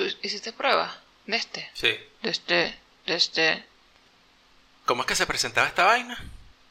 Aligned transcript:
¿Tú 0.00 0.06
hiciste 0.22 0.54
prueba 0.54 0.96
de 1.26 1.36
este? 1.36 1.70
Sí. 1.74 1.90
De 2.22 2.30
este, 2.30 2.74
de 3.06 3.14
este. 3.14 3.62
¿Cómo 4.86 5.02
es 5.02 5.06
que 5.06 5.14
se 5.14 5.26
presentaba 5.26 5.66
esta 5.66 5.84
vaina? 5.84 6.16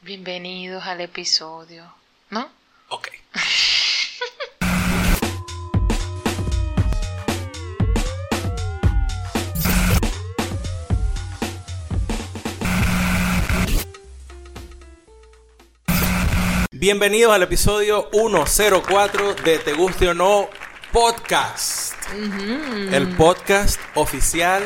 Bienvenidos 0.01 0.83
al 0.83 1.01
episodio. 1.01 1.93
¿No? 2.31 2.49
Ok. 2.87 3.09
Bienvenidos 16.71 17.31
al 17.31 17.43
episodio 17.43 18.09
104 18.11 19.35
de 19.35 19.59
Te 19.59 19.73
Guste 19.73 20.09
o 20.09 20.15
No 20.15 20.49
Podcast. 20.91 21.88
El 22.13 23.07
podcast 23.15 23.79
oficial 23.93 24.65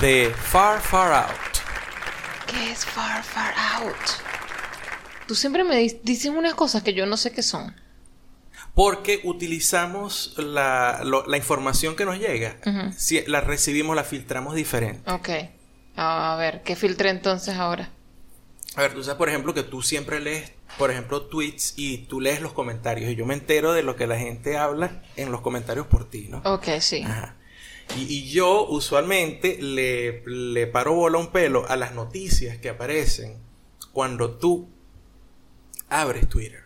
de 0.00 0.30
Far 0.36 0.80
Far 0.82 1.12
Out. 1.24 1.32
¿Qué 2.46 2.70
es 2.70 2.84
far, 2.84 3.22
far 3.24 3.54
out? 3.76 3.94
Tú 5.26 5.34
siempre 5.34 5.64
me 5.64 5.76
di- 5.78 5.98
dices 6.02 6.30
unas 6.30 6.54
cosas 6.54 6.82
que 6.82 6.92
yo 6.92 7.06
no 7.06 7.16
sé 7.16 7.32
qué 7.32 7.42
son. 7.42 7.74
Porque 8.74 9.20
utilizamos 9.24 10.34
la, 10.36 11.00
lo- 11.02 11.26
la 11.26 11.38
información 11.38 11.96
que 11.96 12.04
nos 12.04 12.18
llega. 12.18 12.56
Si 12.96 13.22
la 13.26 13.40
recibimos, 13.40 13.96
la 13.96 14.04
filtramos 14.04 14.54
diferente. 14.54 15.10
Ok. 15.10 15.30
A 15.96 16.36
ver, 16.38 16.62
¿qué 16.62 16.76
filtré 16.76 17.08
entonces 17.08 17.54
ahora? 17.56 17.88
A 18.76 18.82
ver, 18.82 18.92
tú 18.92 19.02
sabes, 19.02 19.16
por 19.16 19.30
ejemplo, 19.30 19.54
que 19.54 19.62
tú 19.62 19.80
siempre 19.80 20.20
lees, 20.20 20.52
por 20.78 20.90
ejemplo, 20.90 21.22
tweets 21.22 21.74
y 21.76 21.98
tú 21.98 22.20
lees 22.20 22.40
los 22.40 22.52
comentarios. 22.52 23.10
Y 23.10 23.14
yo 23.16 23.24
me 23.26 23.34
entero 23.34 23.72
de 23.72 23.82
lo 23.82 23.96
que 23.96 24.06
la 24.06 24.18
gente 24.18 24.56
habla 24.56 25.02
en 25.16 25.32
los 25.32 25.40
comentarios 25.40 25.86
por 25.86 26.08
ti, 26.10 26.28
¿no? 26.28 26.42
Ok, 26.44 26.68
sí. 26.80 27.02
Ajá. 27.02 27.36
Y, 27.96 28.02
y 28.02 28.28
yo 28.30 28.66
usualmente 28.68 29.58
le, 29.62 30.22
le 30.26 30.66
paro 30.66 30.94
bola 30.94 31.18
un 31.18 31.28
pelo 31.28 31.68
a 31.68 31.76
las 31.76 31.94
noticias 31.94 32.58
que 32.58 32.68
aparecen 32.68 33.38
cuando 33.92 34.32
tú 34.38 34.68
abres 35.88 36.28
Twitter. 36.28 36.64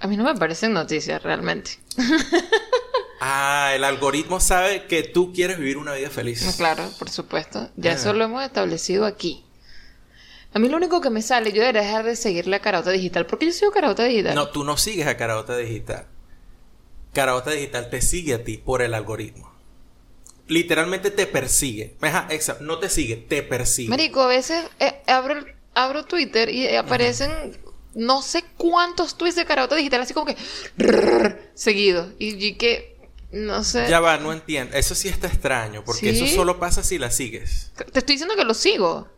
A 0.00 0.06
mí 0.08 0.16
no 0.16 0.24
me 0.24 0.34
parecen 0.34 0.72
noticias 0.72 1.22
realmente. 1.22 1.78
Ah, 3.26 3.72
el 3.74 3.84
algoritmo 3.84 4.38
sabe 4.38 4.86
que 4.86 5.02
tú 5.02 5.32
quieres 5.32 5.58
vivir 5.58 5.78
una 5.78 5.94
vida 5.94 6.10
feliz. 6.10 6.54
Claro, 6.58 6.90
por 6.98 7.08
supuesto. 7.08 7.70
Ya 7.76 7.92
Ah. 7.92 7.94
eso 7.94 8.12
lo 8.12 8.24
hemos 8.24 8.44
establecido 8.44 9.06
aquí. 9.06 9.43
A 10.54 10.60
mí 10.60 10.68
lo 10.68 10.76
único 10.76 11.00
que 11.00 11.10
me 11.10 11.20
sale, 11.20 11.52
yo 11.52 11.60
debería 11.62 11.82
dejar 11.82 12.04
de 12.04 12.14
seguirle 12.14 12.54
a 12.56 12.60
Carauta 12.60 12.92
Digital. 12.92 13.26
porque 13.26 13.46
yo 13.46 13.52
sigo 13.52 13.72
Carauta 13.72 14.04
Digital? 14.04 14.36
No, 14.36 14.48
tú 14.48 14.62
no 14.62 14.76
sigues 14.76 15.08
a 15.08 15.16
Caraota 15.16 15.56
Digital. 15.56 16.06
Caraota 17.12 17.50
Digital 17.50 17.90
te 17.90 18.00
sigue 18.00 18.34
a 18.34 18.44
ti 18.44 18.56
por 18.58 18.80
el 18.80 18.94
algoritmo. 18.94 19.52
Literalmente 20.46 21.10
te 21.10 21.26
persigue. 21.26 21.96
Ajá, 22.00 22.28
exacto. 22.30 22.62
No 22.62 22.78
te 22.78 22.88
sigue, 22.88 23.16
te 23.16 23.42
persigue. 23.42 23.88
Marico, 23.88 24.22
a 24.22 24.28
veces 24.28 24.64
eh, 24.78 25.02
abro, 25.08 25.44
abro 25.74 26.04
Twitter 26.04 26.48
y 26.50 26.76
aparecen 26.76 27.58
no 27.94 28.22
sé 28.22 28.44
cuántos 28.56 29.16
tweets 29.18 29.36
de 29.36 29.46
Carauta 29.46 29.74
Digital, 29.74 30.02
así 30.02 30.14
como 30.14 30.26
que 30.26 30.36
seguido. 31.54 32.12
Y, 32.20 32.44
y 32.44 32.54
que, 32.54 32.96
no 33.32 33.64
sé. 33.64 33.88
Ya 33.88 33.98
va, 33.98 34.18
no 34.18 34.32
entiendo. 34.32 34.76
Eso 34.76 34.94
sí 34.94 35.08
está 35.08 35.26
extraño, 35.26 35.82
porque 35.84 36.12
¿Sí? 36.12 36.22
eso 36.24 36.32
solo 36.32 36.60
pasa 36.60 36.84
si 36.84 36.98
la 36.98 37.10
sigues. 37.10 37.72
Te 37.92 37.98
estoy 37.98 38.14
diciendo 38.14 38.36
que 38.36 38.44
lo 38.44 38.54
sigo. 38.54 39.08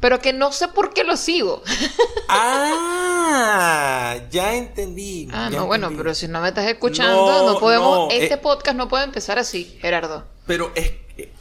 Pero 0.00 0.20
que 0.20 0.32
no 0.32 0.52
sé 0.52 0.68
por 0.68 0.92
qué 0.94 1.02
lo 1.04 1.16
sigo. 1.16 1.62
ah, 2.28 4.16
ya 4.30 4.54
entendí. 4.54 5.28
Ah, 5.32 5.48
ya 5.50 5.58
no, 5.58 5.66
bueno, 5.66 5.90
pero 5.96 6.14
si 6.14 6.28
no 6.28 6.40
me 6.40 6.48
estás 6.48 6.66
escuchando, 6.66 7.26
no, 7.26 7.52
No, 7.54 7.58
podemos. 7.60 8.08
no, 8.08 8.10
este 8.10 8.34
eh. 8.34 8.38
podcast 8.38 8.76
no 8.76 8.88
puede 8.88 9.04
empezar 9.04 9.38
así, 9.38 9.76
Gerardo. 9.80 10.24
Pero 10.46 10.70
es 10.74 10.90
que 11.16 11.32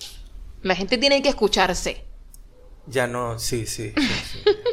La 0.63 0.75
gente 0.75 0.97
tiene 0.97 1.21
que 1.21 1.29
escucharse. 1.29 2.03
ya 2.87 3.05
no, 3.07 3.37
sí, 3.37 3.65
sí, 3.67 3.93
sí, 3.95 4.03
sí. 4.43 4.49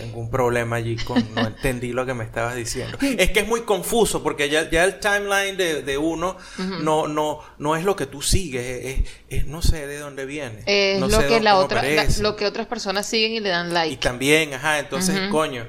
Tengo 0.00 0.20
un 0.20 0.30
problema 0.30 0.76
allí 0.76 0.96
con 0.96 1.34
no 1.34 1.46
entendí 1.46 1.92
lo 1.92 2.04
que 2.06 2.14
me 2.14 2.24
estabas 2.24 2.56
diciendo. 2.56 2.98
Es 3.00 3.30
que 3.30 3.40
es 3.40 3.46
muy 3.48 3.62
confuso 3.62 4.22
porque 4.22 4.48
ya, 4.48 4.68
ya 4.70 4.84
el 4.84 4.98
timeline 5.00 5.56
de, 5.56 5.82
de 5.82 5.98
uno 5.98 6.36
no, 6.58 7.06
no, 7.08 7.40
no 7.58 7.76
es 7.76 7.84
lo 7.84 7.96
que 7.96 8.06
tú 8.06 8.22
sigues, 8.22 8.64
es, 8.84 9.10
es- 9.28 9.46
no 9.46 9.62
sé 9.62 9.86
de 9.86 9.98
dónde 9.98 10.26
viene. 10.26 10.62
Es 10.66 11.00
no 11.00 11.08
lo 11.08 11.20
sé 11.20 11.26
que 11.28 11.40
la 11.40 11.56
otra, 11.56 11.82
la- 11.82 12.06
lo 12.20 12.36
que 12.36 12.46
otras 12.46 12.66
personas 12.66 13.06
siguen 13.06 13.32
y 13.32 13.40
le 13.40 13.48
dan 13.50 13.70
Y 13.70 13.72
like. 13.72 13.96
también, 13.96 14.54
ajá, 14.54 14.78
entonces, 14.78 15.18
coño. 15.30 15.66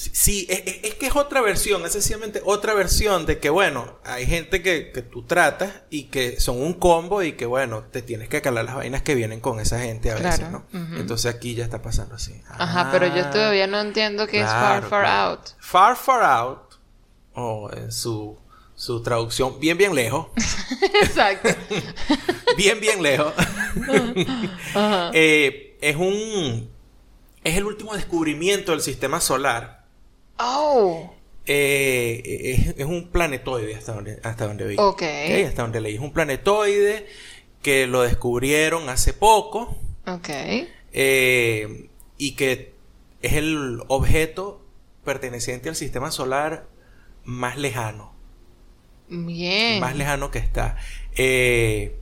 Sí, 0.00 0.10
sí, 0.14 0.46
es, 0.48 0.62
es- 0.84 0.94
que 0.94 1.06
es 1.08 1.16
otra 1.16 1.40
versión, 1.40 1.84
es 1.84 1.90
sencillamente 1.92 2.40
otra 2.44 2.72
versión 2.72 3.26
de 3.26 3.40
que, 3.40 3.50
bueno, 3.50 3.98
hay 4.04 4.26
gente 4.26 4.62
que, 4.62 4.92
que 4.92 5.02
tú 5.02 5.24
tratas 5.24 5.72
y 5.90 6.04
que 6.04 6.38
son 6.40 6.62
un 6.62 6.74
combo 6.74 7.24
y 7.24 7.32
que, 7.32 7.46
bueno, 7.46 7.82
te 7.90 8.00
tienes 8.02 8.28
que 8.28 8.40
calar 8.40 8.64
las 8.64 8.76
vainas 8.76 9.02
que 9.02 9.16
vienen 9.16 9.40
con 9.40 9.58
esa 9.58 9.80
gente 9.80 10.12
a 10.12 10.14
veces, 10.14 10.50
¿no? 10.52 10.64
Entonces 10.72 11.34
aquí 11.34 11.56
ya 11.56 11.64
está 11.64 11.82
pasando 11.82 12.14
así. 12.14 12.40
Ajá, 12.48 12.90
pero 12.92 13.08
yo 13.08 13.24
Ah, 13.24 13.30
todavía 13.30 13.66
no 13.66 13.80
entiendo 13.80 14.28
qué 14.28 14.40
es 14.42 14.46
far, 14.46 14.82
far 14.84 15.02
claro. 15.04 15.30
out. 15.32 15.40
Far, 15.58 15.96
far 15.96 16.22
out, 16.22 16.74
o 17.34 17.68
en 17.72 17.90
su, 17.90 18.38
su 18.76 19.02
traducción, 19.02 19.58
bien, 19.58 19.76
bien 19.76 19.96
lejos, 19.96 20.28
Exacto. 21.02 21.48
bien, 22.56 22.78
bien 22.78 23.02
lejos, 23.02 23.32
Eh, 25.12 25.76
es 25.80 25.96
un... 25.96 26.70
Es 27.44 27.56
el 27.56 27.64
último 27.64 27.94
descubrimiento 27.94 28.72
del 28.72 28.80
sistema 28.80 29.20
solar. 29.20 29.77
Oh. 30.38 31.14
Eh, 31.46 32.66
es, 32.68 32.74
es 32.78 32.84
un 32.86 33.08
planetoide 33.10 33.74
hasta 33.74 33.94
donde, 33.94 34.20
hasta 34.22 34.46
donde 34.46 34.66
vi. 34.66 34.76
Ok. 34.78 35.02
Hasta 35.46 35.62
donde 35.62 35.80
leí. 35.80 35.94
Es 35.94 36.00
un 36.00 36.12
planetoide 36.12 37.06
que 37.62 37.86
lo 37.86 38.02
descubrieron 38.02 38.88
hace 38.88 39.12
poco 39.14 39.76
Ok. 40.06 40.28
eh, 40.92 41.88
y 42.18 42.32
que 42.32 42.74
es 43.22 43.32
el 43.32 43.80
objeto 43.88 44.64
perteneciente 45.04 45.68
al 45.68 45.76
sistema 45.76 46.10
solar 46.10 46.66
más 47.24 47.56
lejano. 47.56 48.12
Bien. 49.08 49.80
Más 49.80 49.96
lejano 49.96 50.30
que 50.30 50.38
está. 50.38 50.76
Eh, 51.16 51.96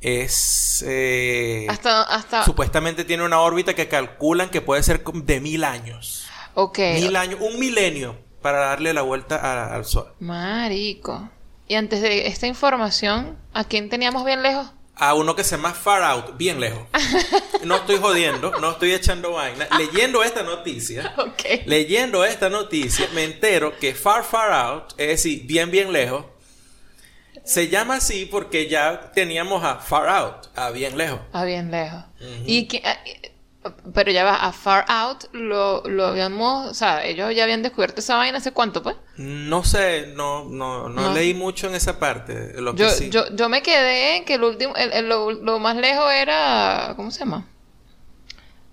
es... 0.00 0.82
eh, 0.86 1.66
Hasta, 1.68 2.02
hasta. 2.02 2.44
Supuestamente 2.44 3.04
tiene 3.04 3.24
una 3.24 3.40
órbita 3.40 3.74
que 3.74 3.86
calculan 3.88 4.48
que 4.48 4.60
puede 4.62 4.82
ser 4.82 5.04
de 5.04 5.40
mil 5.40 5.62
años. 5.64 6.26
Ok. 6.60 6.78
Mil 6.94 7.14
años, 7.16 7.38
un 7.40 7.58
milenio 7.60 8.16
para 8.42 8.58
darle 8.58 8.92
la 8.92 9.02
vuelta 9.02 9.36
a- 9.36 9.74
al 9.74 9.84
Sol. 9.84 10.12
Marico. 10.20 11.30
Y 11.68 11.74
antes 11.74 12.00
de 12.02 12.26
esta 12.26 12.46
información, 12.48 13.36
¿a 13.52 13.62
quién 13.64 13.88
teníamos 13.88 14.24
bien 14.24 14.42
lejos? 14.42 14.72
A 14.96 15.14
uno 15.14 15.36
que 15.36 15.44
se 15.44 15.54
llama 15.56 15.72
Far 15.72 16.02
Out, 16.02 16.36
bien 16.36 16.58
lejos. 16.60 16.82
No 17.64 17.76
estoy 17.76 17.96
jodiendo, 17.98 18.52
no 18.60 18.70
estoy 18.72 18.92
echando 18.92 19.32
vaina. 19.32 19.66
Leyendo 19.78 20.22
esta 20.22 20.42
noticia, 20.44 21.12
Ok. 21.18 21.64
leyendo 21.66 22.24
esta 22.24 22.48
noticia, 22.48 23.08
me 23.14 23.24
entero 23.24 23.76
que 23.78 23.94
Far 23.94 24.22
Far 24.24 24.52
Out, 24.52 24.92
es 24.96 25.08
decir, 25.08 25.44
bien 25.46 25.70
bien 25.70 25.92
lejos, 25.92 26.24
se 27.44 27.68
llama 27.68 27.96
así 27.96 28.26
porque 28.26 28.68
ya 28.68 29.10
teníamos 29.14 29.64
a 29.64 29.76
Far 29.76 30.08
Out, 30.08 30.46
a 30.56 30.70
bien 30.70 30.96
lejos. 30.98 31.20
Ah, 31.32 31.44
bien 31.44 31.70
lejos. 31.70 32.04
Y 32.46 32.66
que, 32.68 32.82
pero 33.94 34.10
ya 34.12 34.24
va, 34.24 34.36
a 34.36 34.52
Far 34.52 34.84
Out 34.88 35.24
lo, 35.32 35.82
lo 35.86 36.06
habíamos, 36.06 36.68
o 36.70 36.74
sea, 36.74 37.04
ellos 37.04 37.34
ya 37.34 37.44
habían 37.44 37.62
descubierto 37.62 38.00
esa 38.00 38.16
vaina 38.16 38.38
hace 38.38 38.52
cuánto, 38.52 38.82
pues. 38.82 38.96
No 39.16 39.64
sé, 39.64 40.12
no, 40.14 40.44
no, 40.44 40.88
no, 40.88 41.02
No. 41.08 41.12
leí 41.14 41.34
mucho 41.34 41.66
en 41.68 41.74
esa 41.74 41.98
parte. 41.98 42.60
Lo 42.60 42.74
que 42.74 42.82
Yo, 42.82 42.90
sí. 42.90 43.10
yo, 43.10 43.24
yo 43.34 43.48
me 43.48 43.62
quedé 43.62 44.16
en 44.16 44.24
que 44.24 44.34
el 44.34 44.44
último, 44.44 44.74
el- 44.76 44.92
el- 44.92 45.08
lo, 45.08 45.30
lo 45.30 45.58
más 45.58 45.76
lejos 45.76 46.10
era, 46.12 46.92
¿cómo 46.96 47.10
se 47.10 47.20
llama? 47.20 47.46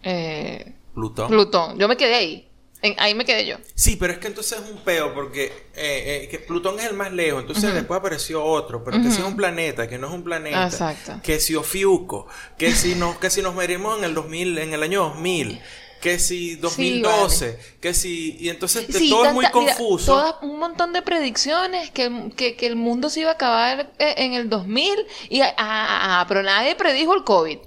Eh, 0.03 0.73
Plutón. 0.93 1.27
Plutón. 1.27 1.77
Yo 1.79 1.87
me 1.87 1.97
quedé 1.97 2.15
ahí. 2.15 2.49
En- 2.85 2.95
ahí 2.99 3.13
me 3.15 3.25
quedé 3.25 3.45
yo. 3.45 3.57
Sí, 3.73 3.95
pero 3.95 4.13
es 4.13 4.19
que 4.19 4.27
entonces 4.27 4.59
es 4.59 4.69
un 4.69 4.77
peo 4.79 5.13
porque 5.13 5.45
eh, 5.75 6.23
eh, 6.23 6.27
que 6.29 6.39
Plutón 6.39 6.79
es 6.79 6.85
el 6.85 6.93
más 6.93 7.11
lejos, 7.11 7.41
entonces 7.41 7.73
después 7.73 7.99
apareció 7.99 8.43
otro, 8.43 8.83
pero 8.83 9.01
que 9.01 9.11
si 9.11 9.19
es 9.21 9.27
un 9.27 9.35
planeta, 9.35 9.87
que 9.87 9.97
no 9.97 10.07
es 10.07 10.13
un 10.13 10.23
planeta, 10.23 10.65
Exacto. 10.67 11.19
que 11.23 11.39
si 11.39 11.55
Ofiuco, 11.55 12.27
que 12.57 12.71
si 12.73 12.95
nos 12.95 13.17
que 13.17 13.29
si 13.29 13.41
nos 13.41 13.55
merimos 13.55 13.97
en 13.97 14.03
el 14.05 14.13
2000, 14.13 14.57
en 14.57 14.73
el 14.73 14.83
año 14.83 15.03
2000, 15.09 15.59
que 16.01 16.19
si 16.19 16.55
2012, 16.57 17.57
que 17.81 17.93
si 17.95 18.37
y 18.39 18.49
entonces 18.49 18.85
Sí, 18.89 19.09
todo 19.09 19.25
es 19.25 19.33
muy 19.33 19.45
mira, 19.45 19.51
confuso. 19.51 20.11
todas- 20.13 20.35
un 20.43 20.59
montón 20.59 20.93
de 20.93 21.01
predicciones 21.01 21.89
que, 21.89 22.29
que, 22.35 22.55
que 22.55 22.67
el 22.67 22.75
mundo 22.75 23.09
se 23.09 23.21
iba 23.21 23.31
a 23.31 23.33
acabar 23.33 23.91
eh, 23.97 24.13
en 24.17 24.33
el 24.33 24.47
2000 24.49 24.93
y 25.29 25.41
ah, 25.41 25.53
ah, 25.57 26.19
ah, 26.21 26.25
pero 26.27 26.43
nadie 26.43 26.75
predijo 26.75 27.15
el 27.15 27.23
COVID. 27.23 27.57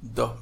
Dos. 0.00 0.32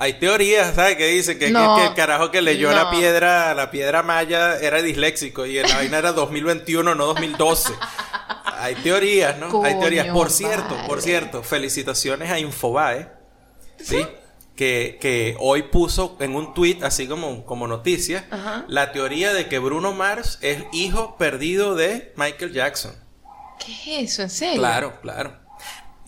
Hay 0.00 0.14
teorías, 0.14 0.74
¿sabes? 0.76 0.96
Que 0.96 1.08
dicen 1.08 1.38
que, 1.40 1.50
No. 1.50 1.74
que- 1.76 1.82
que 1.82 1.88
el 1.88 1.94
carajo 1.94 2.30
que 2.30 2.40
leyó 2.40 2.70
la 2.70 2.88
piedra, 2.90 3.52
la 3.54 3.70
piedra 3.72 4.02
maya 4.04 4.56
era 4.58 4.80
disléxico 4.80 5.44
y 5.44 5.60
la 5.60 5.74
vaina 5.74 5.98
era 5.98 6.12
2021, 6.12 6.94
no 6.94 7.06
2012. 7.06 7.72
Hay 8.60 8.76
teorías, 8.76 9.36
¿no? 9.38 9.64
Hay 9.64 9.78
teorías. 9.78 10.06
Por 10.08 10.30
cierto, 10.30 10.76
por 10.86 11.02
cierto, 11.02 11.42
felicitaciones 11.42 12.30
a 12.30 12.38
Infobae, 12.38 13.08
¿sí? 13.82 14.06
Que, 14.56 14.98
que 15.00 15.36
hoy 15.38 15.62
puso 15.64 16.16
en 16.20 16.34
un 16.34 16.52
tweet, 16.54 16.78
así 16.82 17.06
como, 17.06 17.44
como 17.44 17.66
noticia, 17.68 18.26
Ajá. 18.30 18.64
la 18.68 18.90
teoría 18.92 19.32
de 19.32 19.48
que 19.48 19.58
Bruno 19.60 19.92
Mars 19.92 20.38
es 20.42 20.64
hijo 20.72 21.16
perdido 21.16 21.74
de 21.76 22.12
Michael 22.16 22.52
Jackson. 22.52 22.92
¿Qué 23.64 24.00
es 24.02 24.12
eso? 24.12 24.22
¿En 24.22 24.30
serio? 24.30 24.58
Claro, 24.60 25.00
claro. 25.00 25.36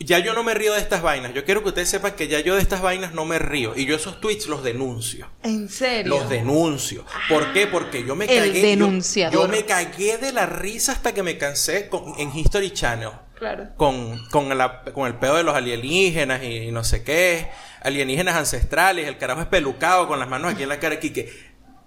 Ya 0.03 0.19
yo 0.19 0.33
no 0.33 0.43
me 0.43 0.55
río 0.55 0.73
de 0.73 0.81
estas 0.81 1.03
vainas. 1.03 1.35
Yo 1.35 1.45
quiero 1.45 1.63
que 1.63 1.69
ustedes 1.69 1.91
sepan 1.91 2.13
que 2.13 2.27
ya 2.27 2.41
yo 2.41 2.55
de 2.57 2.63
estas 2.63 2.81
vainas 2.81 3.13
no 3.13 3.27
me 3.27 3.39
río. 3.39 3.75
Y 3.77 3.85
yo 3.85 3.95
esos 3.97 4.19
tweets 4.21 4.47
los 4.47 4.65
denuncio. 4.65 5.29
¿En 5.43 5.69
serio? 5.69 6.09
Los 6.15 6.29
denuncio. 6.31 7.05
¿Por 7.29 7.53
qué? 7.53 7.67
Porque 7.67 8.03
yo 8.05 8.17
me 8.17 8.25
El 8.25 8.47
cagué. 8.49 8.63
denunciador. 8.63 9.35
Yo, 9.43 9.49
me 9.49 9.67
cagué 9.67 10.17
de 10.17 10.33
la 10.33 10.47
risa 10.47 10.93
hasta 10.93 11.13
que 11.13 11.23
me 11.23 11.37
cansé 11.37 11.89
con- 11.89 12.15
en 12.19 12.35
History 12.35 12.71
Channel. 12.73 13.11
Claro. 13.39 13.69
Con, 13.77 14.27
con, 14.31 14.57
la- 14.57 14.85
con 14.85 15.07
el 15.07 15.15
pedo 15.17 15.37
de 15.37 15.43
los 15.43 15.55
alienígenas 15.55 16.43
y, 16.43 16.71
no 16.73 16.83
sé 16.83 17.03
qué. 17.05 17.49
Alienígenas 17.83 18.37
ancestrales. 18.37 19.07
El 19.07 19.19
carajo 19.19 19.43
es 19.43 19.47
pelucado 19.49 20.09
con 20.09 20.19
las 20.19 20.29
manos 20.29 20.53
aquí 20.55 20.63
en 20.63 20.71
la 20.71 20.81
cara. 20.81 20.95
Aquí 20.95 21.11
que 21.13 21.31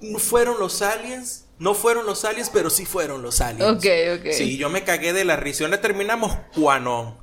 no 0.02 0.20
fueron 0.20 0.60
los 0.60 0.84
aliens. 0.84 1.46
No 1.58 1.74
fueron 1.74 2.06
los 2.06 2.26
aliens, 2.26 2.50
pero 2.54 2.70
sí 2.70 2.86
fueron 2.86 3.22
los 3.24 3.42
aliens. 3.42 3.72
Ok, 3.72 3.86
ok. 4.20 4.32
Sí, 4.34 4.58
yo 4.58 4.70
me 4.70 4.84
cagué 4.84 5.14
de 5.14 5.26
la 5.26 5.36
risa. 5.36 5.64
Y 5.64 5.68
le 5.68 5.78
terminamos 5.80 6.36
cuanón. 6.56 7.22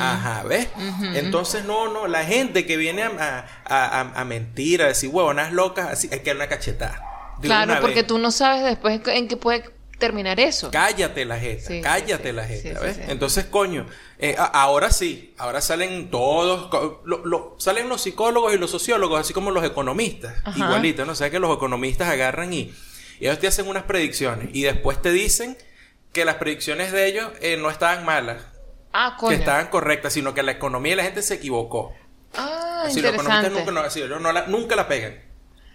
Ajá, 0.00 0.42
¿ves? 0.44 0.68
Entonces, 1.14 1.64
no, 1.64 1.92
no, 1.92 2.06
la 2.06 2.24
gente 2.24 2.66
que 2.66 2.76
viene 2.76 3.02
a, 3.02 3.46
a, 3.64 4.00
a- 4.00 4.20
a 4.20 4.24
mentir, 4.24 4.82
a 4.82 4.86
decir 4.88 5.10
huevonas 5.10 5.52
locas, 5.52 5.88
así, 5.90 6.08
hay 6.12 6.20
que 6.20 6.26
dar 6.30 6.36
una 6.36 6.48
cachetada. 6.48 7.02
De 7.40 7.48
Claro, 7.48 7.72
una 7.72 7.80
porque 7.80 7.96
vez. 7.96 8.06
tú 8.06 8.18
no 8.18 8.30
sabes 8.30 8.64
después 8.64 9.00
en 9.06 9.28
qué 9.28 9.36
puede 9.36 9.64
terminar 9.98 10.38
eso. 10.38 10.70
Cállate 10.70 11.24
la 11.24 11.38
jeta, 11.40 11.66
Sí, 11.68 11.80
cállate 11.80 12.28
sí, 12.30 12.34
la 12.34 12.44
jeta, 12.46 12.78
sí, 12.80 12.84
¿ves? 12.86 12.98
Entonces, 13.08 13.46
coño, 13.46 13.86
eh, 14.18 14.36
ahora 14.38 14.90
sí, 14.92 15.34
ahora 15.38 15.60
salen 15.60 16.08
todos, 16.10 16.70
lo- 17.04 17.24
lo- 17.24 17.56
salen 17.58 17.88
los 17.88 18.02
psicólogos 18.02 18.54
y 18.54 18.58
los 18.58 18.70
sociólogos, 18.70 19.20
así 19.20 19.32
como 19.32 19.50
los 19.50 19.64
economistas, 19.64 20.34
Ajá. 20.44 20.56
igualito, 20.58 21.04
¿no? 21.04 21.12
O 21.12 21.16
sea 21.16 21.30
que 21.30 21.40
los 21.40 21.54
economistas 21.56 22.08
agarran 22.08 22.52
y, 22.52 22.72
y 23.20 23.26
ellos 23.26 23.40
te 23.40 23.48
hacen 23.48 23.66
unas 23.68 23.82
predicciones 23.84 24.50
y 24.52 24.62
después 24.62 25.02
te 25.02 25.10
dicen 25.10 25.58
que 26.12 26.24
las 26.24 26.36
predicciones 26.36 26.92
de 26.92 27.06
ellos 27.06 27.30
eh, 27.40 27.56
no 27.56 27.68
estaban 27.70 28.04
malas, 28.04 28.38
Ah, 29.00 29.16
que 29.28 29.34
estaban 29.34 29.68
correctas, 29.68 30.12
sino 30.12 30.34
que 30.34 30.42
la 30.42 30.52
economía 30.52 30.92
y 30.94 30.96
la 30.96 31.04
gente 31.04 31.22
se 31.22 31.34
equivocó. 31.34 31.92
Ah, 32.36 32.82
Así, 32.86 33.00
los 33.00 33.12
economistas 33.12 33.44
interesante. 33.46 33.70
nunca, 33.72 33.72
no, 33.80 33.86
así, 33.86 34.02
no 34.20 34.32
la, 34.32 34.46
nunca 34.48 34.74
la 34.76 34.88
pegan. 34.88 35.20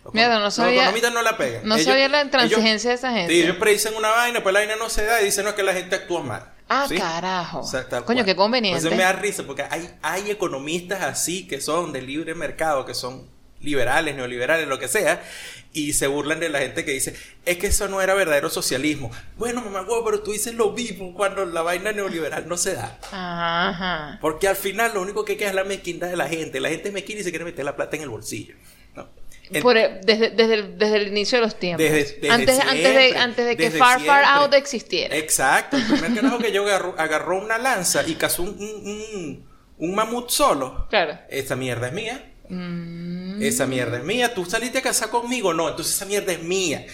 Los, 0.04 0.14
Mierda, 0.14 0.36
no 0.40 0.46
los 0.46 0.54
sabía- 0.56 0.82
economistas 0.82 1.14
no 1.14 1.22
la 1.22 1.38
pegan. 1.38 1.62
no 1.66 1.78
sabía 1.78 2.10
la 2.10 2.22
intransigencia 2.24 2.90
de 2.90 2.96
esa 2.98 3.12
gente. 3.14 3.34
Sí, 3.34 3.42
ellos 3.42 3.56
predicen 3.56 3.96
una 3.96 4.10
vaina, 4.10 4.44
pues 4.44 4.52
la 4.54 4.60
vaina 4.60 4.76
no 4.76 4.90
se 4.90 5.06
da 5.06 5.22
y 5.22 5.26
dicen 5.26 5.44
no, 5.46 5.52
es 5.52 5.56
que 5.56 5.64
la 5.64 5.74
gente 5.74 5.96
actúa 5.96 6.22
mal. 6.22 6.50
Ah, 6.68 6.86
¿Sí? 6.90 6.98
carajo. 6.98 7.60
O 7.60 7.64
sea, 7.64 7.88
Coño, 7.88 8.04
cual. 8.06 8.26
qué 8.26 8.36
conveniente. 8.36 8.78
Entonces 8.80 8.98
me 8.98 9.04
da 9.04 9.14
risa 9.14 9.44
porque 9.44 9.64
hay, 9.70 9.90
hay 10.02 10.30
economistas 10.32 11.02
así 11.04 11.48
que 11.48 11.62
son 11.62 11.92
de 11.94 12.02
libre 12.02 12.36
mercado, 12.36 12.86
que 12.86 12.94
son 12.94 13.30
liberales, 13.64 14.16
neoliberales, 14.16 14.68
lo 14.68 14.78
que 14.80 14.88
sea, 14.88 15.24
y 15.72 15.94
se 15.94 16.06
burlan 16.08 16.40
de 16.40 16.50
la 16.50 16.60
gente 16.60 16.86
que 16.86 16.92
dice, 16.92 17.16
es 17.46 17.58
que 17.58 17.68
eso 17.68 17.88
no 17.88 18.02
era 18.02 18.14
verdadero 18.14 18.50
socialismo. 18.50 19.10
Bueno, 19.38 19.62
mamá, 19.62 19.82
huevo, 19.82 20.06
pero 20.06 20.22
tú 20.22 20.32
dices 20.32 20.54
lo 20.54 20.72
mismo 20.72 21.14
cuando 21.16 21.46
la 21.46 21.62
vaina 21.64 21.92
neoliberal 21.92 22.48
no 22.48 22.58
se 22.58 22.76
da. 22.76 23.00
Ajá. 23.12 24.20
Porque 24.22 24.48
al 24.48 24.56
final 24.56 24.94
lo 24.94 25.02
único 25.02 25.26
que 25.26 25.38
queda 25.38 25.50
es 25.50 25.56
la 25.56 25.64
mezquindad 25.64 26.10
de 26.10 26.18
la 26.18 26.28
gente. 26.28 26.60
La 26.60 26.70
gente 26.70 26.90
es 26.90 26.94
mezquina 26.94 27.22
y 27.22 27.24
se 27.24 27.30
quiere 27.32 27.46
meter 27.46 27.66
la 27.66 27.76
plata 27.76 27.96
en 27.96 28.04
el 28.04 28.10
bolsillo. 28.10 28.56
¿no? 28.96 29.10
En- 29.52 29.62
Por 29.64 29.78
el- 29.78 30.02
desde, 30.02 30.30
desde, 30.32 30.54
el, 30.54 30.78
desde 30.78 30.96
el 30.98 31.08
inicio 31.08 31.38
de 31.40 31.46
los 31.46 31.58
tiempos. 31.60 31.84
Desde- 31.84 32.20
desde 32.22 32.30
antes, 32.30 32.60
antes, 32.60 32.74
de, 32.84 33.00
siempre, 33.00 33.18
antes 33.20 33.46
de 33.46 33.58
que 33.58 33.72
Far 33.72 33.80
Far 33.80 34.00
siempre. 34.02 34.26
Out 34.26 34.54
existiera. 34.54 35.16
Exacto. 35.18 35.78
El 35.78 35.84
primer 35.86 36.14
carajo 36.14 36.38
que 36.38 36.52
yo 36.52 36.64
agarró, 36.68 36.96
agarró 36.98 37.40
una 37.40 37.58
lanza 37.58 38.04
y 38.08 38.14
cazó 38.16 38.44
un, 38.44 38.50
un, 38.50 38.86
un- 38.86 39.54
un 39.80 39.96
mamut 39.96 40.30
solo. 40.30 40.88
Claro. 40.90 41.18
Esa 41.30 41.56
mierda 41.56 41.88
es 41.88 41.94
mía. 41.94 42.30
Mm, 42.50 43.42
Esa 43.42 43.66
mierda 43.68 43.98
es 43.98 44.04
mía. 44.04 44.34
Tú 44.34 44.46
saliste 44.46 44.80
a 44.80 44.82
casar 44.82 45.10
conmigo. 45.10 45.54
No, 45.54 45.70
entonces 45.70 45.96
esa 45.96 46.06
mierda 46.06 46.32
es 46.34 46.42
mía. 46.44 46.86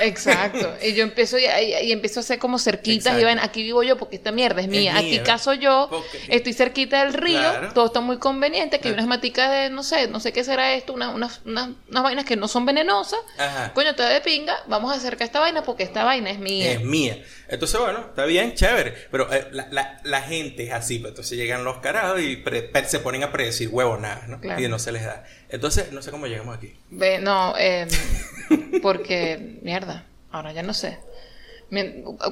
exacto. 0.00 0.74
Y 0.82 0.92
yo 0.94 1.02
empiezo 1.02 1.38
y, 1.38 1.44
empiezo 1.90 2.20
a 2.20 2.22
hacer 2.22 2.38
como 2.38 2.58
cerquitas 2.58 3.06
Exacto. 3.06 3.20
y 3.20 3.24
ven, 3.24 3.38
aquí 3.38 3.62
vivo 3.62 3.82
yo 3.82 3.96
porque 3.96 4.16
esta 4.16 4.30
mierda 4.30 4.60
es 4.60 4.68
mía. 4.68 4.96
aquí 4.96 5.18
caso 5.20 5.54
yo, 5.54 5.88
Porque- 5.90 6.20
estoy 6.28 6.52
cerquita 6.52 7.02
del 7.04 7.14
río, 7.14 7.38
Claro. 7.38 7.72
todo 7.72 7.86
está 7.86 8.00
muy 8.00 8.18
conveniente, 8.18 8.78
que 8.80 8.88
hay 8.88 8.94
unas 8.94 9.06
maticas 9.06 9.50
de, 9.50 9.70
no 9.70 9.82
sé, 9.82 10.08
no 10.08 10.20
sé 10.20 10.32
qué 10.32 10.44
será 10.44 10.74
esto, 10.74 10.92
una- 10.92 11.08
unas, 11.10 11.40
unas, 11.46 11.70
unas 11.88 12.02
vainas 12.02 12.24
que 12.26 12.36
no 12.36 12.48
son 12.48 12.66
venenosas. 12.66 13.18
Ajá. 13.38 13.72
Coño, 13.72 13.94
te 13.94 14.02
de 14.02 14.20
pinga, 14.20 14.54
vamos 14.68 14.92
a 14.92 14.96
acercar 14.96 15.24
esta 15.26 15.40
vaina 15.40 15.62
porque 15.62 15.84
esta 15.84 16.04
vaina 16.04 16.30
es 16.30 16.38
mía. 16.38 16.72
Es 16.72 16.82
mía. 16.82 17.24
Entonces, 17.48 17.80
bueno, 17.80 18.00
está 18.08 18.24
bien, 18.24 18.54
chévere. 18.54 18.94
Pero 19.10 19.32
eh, 19.32 19.46
la, 19.52 19.68
la- 19.70 20.00
la 20.04 20.22
gente 20.22 20.64
es 20.64 20.72
así. 20.72 20.98
Pues, 20.98 21.10
entonces 21.10 21.38
llegan 21.38 21.64
los 21.64 21.78
carajos 21.78 22.20
y 22.20 22.36
pre- 22.36 22.62
pre- 22.62 22.84
se 22.88 22.98
ponen 23.00 23.22
a 23.22 23.32
predecir 23.32 23.68
huevonadas, 23.70 24.28
¿no? 24.28 24.40
Claro. 24.40 24.60
Y 24.60 24.68
no 24.68 24.78
se 24.78 24.92
les 24.92 25.04
da. 25.04 25.24
Entonces, 25.48 25.92
no 25.92 26.02
sé 26.02 26.10
cómo 26.10 26.26
llegamos 26.26 26.56
aquí. 26.56 26.74
Ve, 26.90 27.18
no, 27.18 27.54
eh, 27.58 27.86
porque, 28.82 29.58
mierda, 29.62 30.04
ahora 30.30 30.52
ya 30.52 30.62
no 30.62 30.74
sé. 30.74 30.98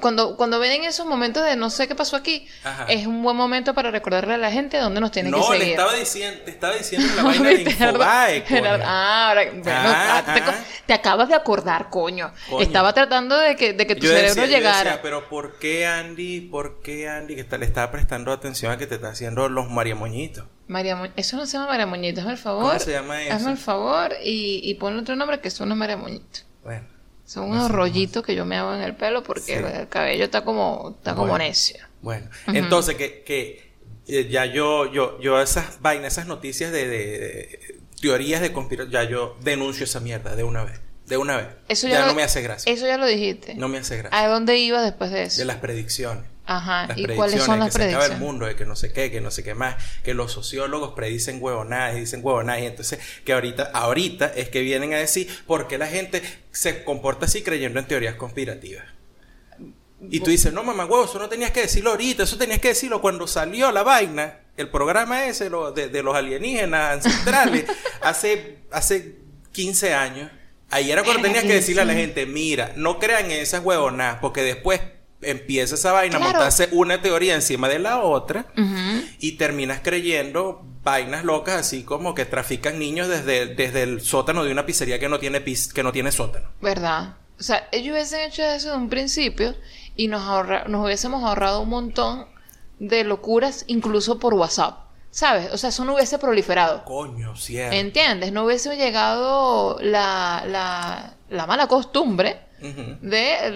Cuando, 0.01 0.37
cuando 0.37 0.61
ven 0.61 0.85
esos 0.85 1.07
momentos 1.07 1.45
de 1.45 1.57
no 1.57 1.69
sé 1.69 1.89
qué 1.89 1.97
pasó 1.97 2.15
aquí, 2.15 2.47
Ajá. 2.63 2.85
es 2.89 3.05
un 3.07 3.21
buen 3.23 3.37
momento 3.37 3.75
para 3.75 3.91
recordarle 3.91 4.35
a 4.35 4.39
la 4.39 4.53
gente 4.53 4.79
dónde 4.79 5.01
nos 5.01 5.11
tiene 5.11 5.31
no, 5.31 5.39
que 5.49 5.53
le 5.55 5.59
seguir. 5.59 5.71
estaba 5.73 5.93
diciendo, 5.95 6.41
te 6.45 6.51
estaba 6.53 6.75
diciendo 6.75 7.09
la 7.17 7.23
vaina 7.25 7.49
de 7.51 7.63
Infobae, 7.63 8.45
coño. 8.49 8.63
Ah, 8.85 9.29
ahora, 9.31 9.45
bueno, 9.51 9.65
Ah, 9.67 10.23
ah, 10.25 10.35
te, 10.35 10.41
ah. 10.41 10.65
te 10.87 10.93
acabas 10.95 11.29
de 11.29 11.35
acordar, 11.35 11.91
coño. 11.91 12.33
Coño. 12.49 12.63
Estaba 12.63 12.93
tratando 12.93 13.37
de 13.37 13.57
que, 13.57 13.73
de 13.73 13.87
que 13.89 13.97
tu 13.97 14.03
Yo 14.03 14.11
cerebro 14.11 14.29
decía- 14.29 14.47
yo 14.47 14.51
llegara. 14.57 14.79
decía, 14.85 15.03
pero 15.03 15.29
¿por 15.29 15.59
qué 15.59 15.85
Andy? 15.85 16.43
¿Por 16.43 16.81
qué 16.81 17.09
Andy? 17.09 17.35
Que 17.35 17.41
está- 17.41 17.59
le 17.59 17.67
estaba 17.67 17.91
prestando 17.91 18.31
atención 18.31 18.71
a 18.71 18.77
que 18.79 18.87
te 18.87 18.95
está 18.95 19.09
haciendo 19.09 19.49
los 19.49 19.69
mariamoñitos. 19.69 20.45
María 20.69 20.95
Mo- 20.95 21.09
Eso 21.17 21.37
no 21.37 21.45
se 21.47 21.55
llama 21.59 21.71
María 21.71 21.87
Moñito, 21.87 22.21
hazme 22.21 22.33
el 22.33 22.39
favor. 22.39 22.69
¿Cómo 22.69 22.79
se 22.79 22.93
llama 22.93 23.21
eso? 23.23 23.35
Hazme 23.35 23.51
el 23.51 23.59
favor 23.59 24.13
y, 24.23 24.61
y 24.63 24.75
ponle 24.75 25.03
otro 25.03 25.17
nombre 25.17 25.41
que 25.41 25.51
son 25.51 25.67
unos 25.67 25.77
María 25.79 25.97
Moñito. 25.97 26.41
Bueno. 26.63 26.87
Son 27.25 27.51
unos 27.51 27.71
rollitos 27.71 28.23
que 28.23 28.35
yo 28.35 28.45
me 28.45 28.57
hago 28.57 28.75
en 28.75 28.83
el 28.83 28.95
pelo 28.95 29.23
porque 29.23 29.41
Sí. 29.43 29.53
el 29.53 29.89
cabello 29.89 30.25
está 30.25 30.45
como, 30.45 30.95
está 30.99 31.15
como 31.15 31.29
Bueno. 31.29 31.45
necio. 31.45 31.79
Bueno, 32.03 32.29
entonces 32.49 32.97
que, 32.97 33.23
que 33.23 33.73
eh, 34.07 34.29
ya 34.31 34.45
yo, 34.45 34.93
yo, 34.93 35.19
yo 35.21 35.41
esas 35.41 35.81
vainas, 35.81 36.13
esas 36.13 36.27
noticias 36.27 36.71
de, 36.71 36.87
de- 36.87 37.09
de 37.19 37.79
teorías 38.01 38.43
de 38.43 38.53
conspiración, 38.53 38.93
ya 38.93 39.05
yo 39.05 39.37
denuncio 39.41 39.85
esa 39.85 40.01
mierda 40.01 40.37
de 40.37 40.45
una 40.45 40.65
vez. 40.65 40.81
De 41.07 41.17
una 41.17 41.37
vez. 41.39 41.47
Eso 41.69 41.87
ya 41.89 42.01
ya, 42.01 42.07
no 42.07 42.15
me 42.15 42.23
hace 42.23 42.43
gracia. 42.43 42.71
Eso 42.73 42.87
ya 42.87 42.99
lo 42.99 43.07
dijiste. 43.07 43.55
No 43.55 43.69
me 43.69 43.79
hace 43.79 43.97
gracia. 43.97 44.19
¿A 44.19 44.29
dónde 44.29 44.59
ibas 44.59 44.85
después 44.85 45.11
de 45.11 45.25
eso? 45.25 45.39
De 45.39 45.45
las 45.47 45.57
predicciones. 45.57 46.25
Ajá. 46.47 46.87
Las 46.89 46.99
¿Y 46.99 47.07
predicciones, 47.07 47.17
cuáles 47.17 47.43
son 47.43 47.59
las 47.59 47.71
que 47.71 47.73
se 47.73 47.83
acaba 47.83 48.05
el 48.07 48.13
predicciones? 48.13 48.19
mundo, 48.19 48.47
de 48.47 48.57
que 48.57 48.67
no 48.67 48.77
sé 48.77 48.93
qué, 48.93 49.11
que 49.11 49.21
no 49.23 49.31
sé 49.31 49.43
qué 49.43 49.55
más, 49.55 49.77
que 50.03 50.13
los 50.15 50.31
sociólogos 50.33 50.93
predicen 50.95 51.39
huevonadas 51.41 51.97
y 51.97 52.01
dicen 52.01 52.21
huevonadas, 52.23 52.63
y 52.63 52.67
entonces 52.67 52.99
que 53.25 53.33
ahorita, 53.33 53.71
ahorita 53.73 54.27
es 54.27 54.51
que 54.51 54.61
vienen 54.61 54.93
a 54.93 54.99
decir 54.99 55.29
por 55.47 55.69
qué 55.69 55.79
la 55.79 55.87
gente 55.87 56.23
se 56.53 56.85
comporta 56.85 57.27
así 57.27 57.43
creyendo 57.43 57.81
en 57.81 57.87
teorías 57.87 58.17
conspirativas. 58.17 58.85
Y 60.11 60.21
tú 60.21 60.31
dices, 60.31 60.53
no 60.53 60.63
mamá 60.63 60.85
huevo, 60.85 61.07
eso 61.07 61.19
no 61.19 61.31
tenías 61.31 61.51
que 61.51 61.63
decirlo 61.63 61.91
ahorita, 61.93 62.25
eso 62.25 62.37
tenías 62.37 62.61
que 62.61 62.69
decirlo 62.69 63.01
cuando 63.01 63.27
salió 63.27 63.73
la 63.73 63.83
vaina, 63.83 64.41
el 64.59 64.69
programa 64.69 65.25
ese 65.25 65.49
lo- 65.49 65.73
de, 65.73 65.89
de 65.89 66.03
los 66.03 66.15
alienígenas 66.15 66.93
ancestrales, 67.05 67.65
hace, 68.03 68.59
hace 68.71 69.17
15 69.53 69.95
años. 69.95 70.31
Ahí 70.71 70.91
era 70.91 71.05
cuando 71.05 71.23
tenías 71.23 71.45
que 71.45 71.55
decirle 71.55 71.83
a 71.83 71.85
la 71.87 71.95
gente, 71.95 72.27
mira, 72.27 72.73
no 72.77 72.99
crean 72.99 73.27
en 73.27 73.41
esas 73.41 73.65
huevonadas, 73.65 74.19
porque 74.21 74.43
después 74.43 74.81
empieza 75.27 75.75
esa 75.75 75.93
vaina 75.93 76.17
Claro. 76.19 76.25
a 76.25 76.33
montarse 76.35 76.69
una 76.73 77.01
teoría 77.03 77.35
encima 77.35 77.69
de 77.69 77.79
la 77.79 78.01
otra 78.01 78.47
y 79.19 79.33
terminas 79.33 79.81
creyendo 79.83 80.63
vainas 80.83 81.25
locas 81.25 81.55
así 81.61 81.83
como 81.83 82.15
que 82.15 82.25
trafican 82.27 82.79
niños 82.79 83.09
desde, 83.09 83.47
desde 83.55 83.83
el 83.83 84.01
sótano 84.03 84.45
de 84.45 84.53
una 84.53 84.67
pizzería 84.67 84.99
que 84.99 85.09
no 85.09 85.19
tiene 85.19 85.41
pis- 85.41 85.73
que 85.73 85.83
no 85.83 85.93
tiene 85.93 86.13
sótano. 86.13 86.49
¿Verdad? 86.61 87.17
O 87.39 87.43
sea, 87.43 87.69
ellos 87.73 87.93
hubiesen 87.95 88.21
hecho 88.21 88.43
eso 88.43 88.71
de 88.71 88.77
un 88.77 88.89
principio 88.89 89.55
y 89.97 90.09
nos, 90.09 90.23
ahorra- 90.23 90.65
nos 90.69 90.85
hubiésemos 90.85 91.25
ahorrado 91.25 91.63
un 91.63 91.71
montón 91.71 92.27
de 92.79 93.03
locuras, 93.05 93.65
incluso 93.67 94.19
por 94.19 94.35
WhatsApp. 94.35 94.81
¿Sabes? 95.11 95.53
O 95.53 95.57
sea, 95.59 95.69
eso 95.71 95.85
no 95.85 95.95
hubiese 95.95 96.19
proliferado. 96.19 96.85
Coño, 96.85 97.37
cierto. 97.37 97.77
¿Entiendes? 97.77 98.33
No 98.33 98.45
hubiese 98.45 98.77
llegado 98.77 99.79
la, 99.81 100.43
la, 100.49 101.15
la 101.31 101.47
mala 101.47 101.69
costumbre 101.69 102.41
De 103.01 103.51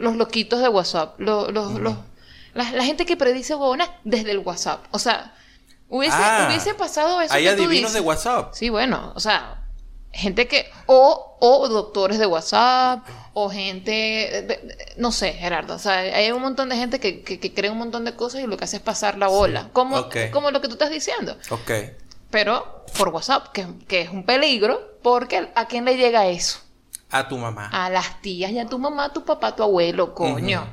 los 0.00 0.16
loquitos 0.16 0.60
de 0.60 0.68
WhatsApp. 0.68 1.18
Los, 1.20 1.52
los, 1.52 1.72
los- 1.80 1.96
la, 2.54 2.70
la 2.72 2.84
gente 2.84 3.04
que 3.06 3.16
predice 3.16 3.54
huevonas 3.54 3.90
desde 4.04 4.30
el 4.30 4.38
WhatsApp. 4.38 4.84
O 4.90 4.98
sea, 4.98 5.34
hubiese, 5.88 6.16
Ah, 6.18 6.46
hubiese 6.48 6.74
pasado 6.74 7.20
eso 7.20 7.34
Hay 7.34 7.44
que 7.44 7.50
tú 7.50 7.64
adivinos 7.64 7.90
dices. 7.90 7.94
de 7.94 8.00
WhatsApp. 8.00 8.54
Sí, 8.54 8.70
bueno, 8.70 9.12
o 9.14 9.20
sea, 9.20 9.62
gente 10.12 10.48
que, 10.48 10.70
o, 10.86 11.36
o 11.40 11.68
doctores 11.68 12.18
de 12.18 12.24
WhatsApp, 12.26 13.06
o 13.34 13.50
gente, 13.50 13.90
de- 13.90 14.42
de- 14.42 14.76
no 14.96 15.12
sé, 15.12 15.34
Gerardo, 15.34 15.74
o 15.74 15.78
sea, 15.78 15.98
hay 15.98 16.32
un 16.32 16.40
montón 16.40 16.70
de 16.70 16.76
gente 16.76 16.98
que, 16.98 17.20
que, 17.22 17.38
que 17.38 17.52
cree 17.52 17.70
un 17.70 17.76
montón 17.76 18.06
de 18.06 18.14
cosas 18.16 18.40
y 18.42 18.46
lo 18.46 18.56
que 18.56 18.64
hace 18.64 18.76
es 18.78 18.82
pasar 18.82 19.18
la 19.18 19.28
bola, 19.28 19.68
como, 19.74 20.06
como 20.32 20.50
lo 20.50 20.62
que 20.62 20.68
tú 20.68 20.74
estás 20.74 20.88
diciendo, 20.90 21.36
Ok. 21.50 21.70
pero 22.30 22.86
por 22.96 23.10
WhatsApp, 23.10 23.48
que, 23.52 23.66
que 23.86 24.00
es 24.00 24.08
un 24.08 24.24
peligro, 24.24 24.96
porque 25.02 25.50
¿a 25.54 25.66
quién 25.66 25.84
le 25.84 25.98
llega 25.98 26.26
eso? 26.28 26.60
A 27.10 27.28
tu 27.28 27.38
mamá. 27.38 27.68
A 27.72 27.88
las 27.90 28.20
tías 28.20 28.50
y 28.50 28.58
a 28.58 28.66
tu 28.66 28.78
mamá, 28.78 29.12
tu 29.12 29.24
papá, 29.24 29.54
tu 29.54 29.62
abuelo, 29.62 30.14
coño. 30.14 30.66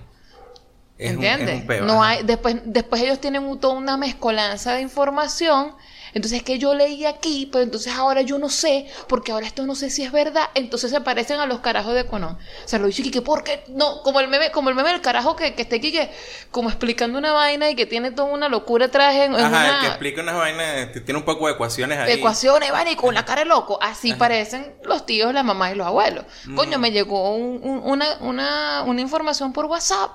¿Entiendes? 0.97 1.49
es 1.55 1.61
un 1.61 1.67
peo, 1.67 1.85
no 1.85 2.03
hay, 2.03 2.23
después, 2.23 2.57
después 2.65 3.01
ellos 3.01 3.19
tienen 3.19 3.43
un- 3.43 3.59
toda 3.59 3.73
una 3.73 3.97
mezcolanza 3.97 4.73
de 4.73 4.81
información 4.81 5.75
Entonces 6.13 6.39
es 6.39 6.43
que 6.43 6.59
yo 6.59 6.73
leí 6.75 7.05
aquí, 7.05 7.49
pero 7.51 7.63
entonces 7.63 7.93
ahora 7.93 8.21
yo 8.21 8.37
no 8.37 8.49
sé, 8.49 8.87
porque 9.07 9.31
ahora 9.31 9.47
esto 9.47 9.65
no 9.65 9.75
sé 9.75 9.89
si 9.89 10.03
es 10.03 10.11
verdad. 10.11 10.49
Entonces 10.53 10.91
se 10.91 11.01
parecen 11.01 11.39
a 11.39 11.45
los 11.45 11.59
carajos 11.59 11.93
de 11.95 12.05
Conan. 12.05 12.37
O 12.63 12.67
sea, 12.67 12.77
lo 12.79 12.87
dice 12.87 13.09
que 13.09 13.21
¿por 13.21 13.43
qué? 13.43 13.63
No, 13.67 14.01
como 14.03 14.19
el 14.19 14.27
meme, 14.27 14.51
como 14.51 14.69
el 14.69 14.75
meme 14.75 14.91
del 14.91 15.01
carajo 15.01 15.35
que, 15.35 15.55
que 15.55 15.63
está 15.63 15.75
aquí 15.75 15.91
que, 15.91 16.11
como 16.51 16.69
explicando 16.69 17.17
una 17.17 17.31
vaina 17.33 17.69
y 17.69 17.75
que 17.75 17.85
tiene 17.85 18.11
toda 18.11 18.31
una 18.31 18.47
locura 18.49 18.85
atrás 18.85 19.15
en, 19.15 19.35
Ajá, 19.35 19.47
una... 19.47 19.79
que 19.81 19.87
explica 19.87 20.21
unas 20.21 20.35
vainas, 20.35 20.91
tiene 21.05 21.17
un 21.17 21.25
poco 21.25 21.47
de 21.47 21.53
ecuaciones 21.53 21.97
ahí. 21.97 22.13
Ecuaciones, 22.13 22.71
vaina, 22.71 22.91
y 22.91 22.95
con 22.95 23.13
la 23.15 23.25
cara 23.25 23.41
de 23.41 23.45
loco. 23.47 23.79
Así 23.81 24.13
parecen 24.13 24.75
los 24.83 25.05
tíos, 25.05 25.33
las 25.33 25.43
mamás 25.43 25.71
y 25.73 25.75
los 25.75 25.87
abuelos. 25.87 26.25
Mm. 26.45 26.55
Coño, 26.55 26.77
me 26.79 26.91
llegó 26.91 27.35
un- 27.35 27.59
un- 27.63 27.81
una, 27.83 28.17
una, 28.19 28.83
una 28.85 29.01
información 29.01 29.51
por 29.51 29.65
WhatsApp, 29.65 30.11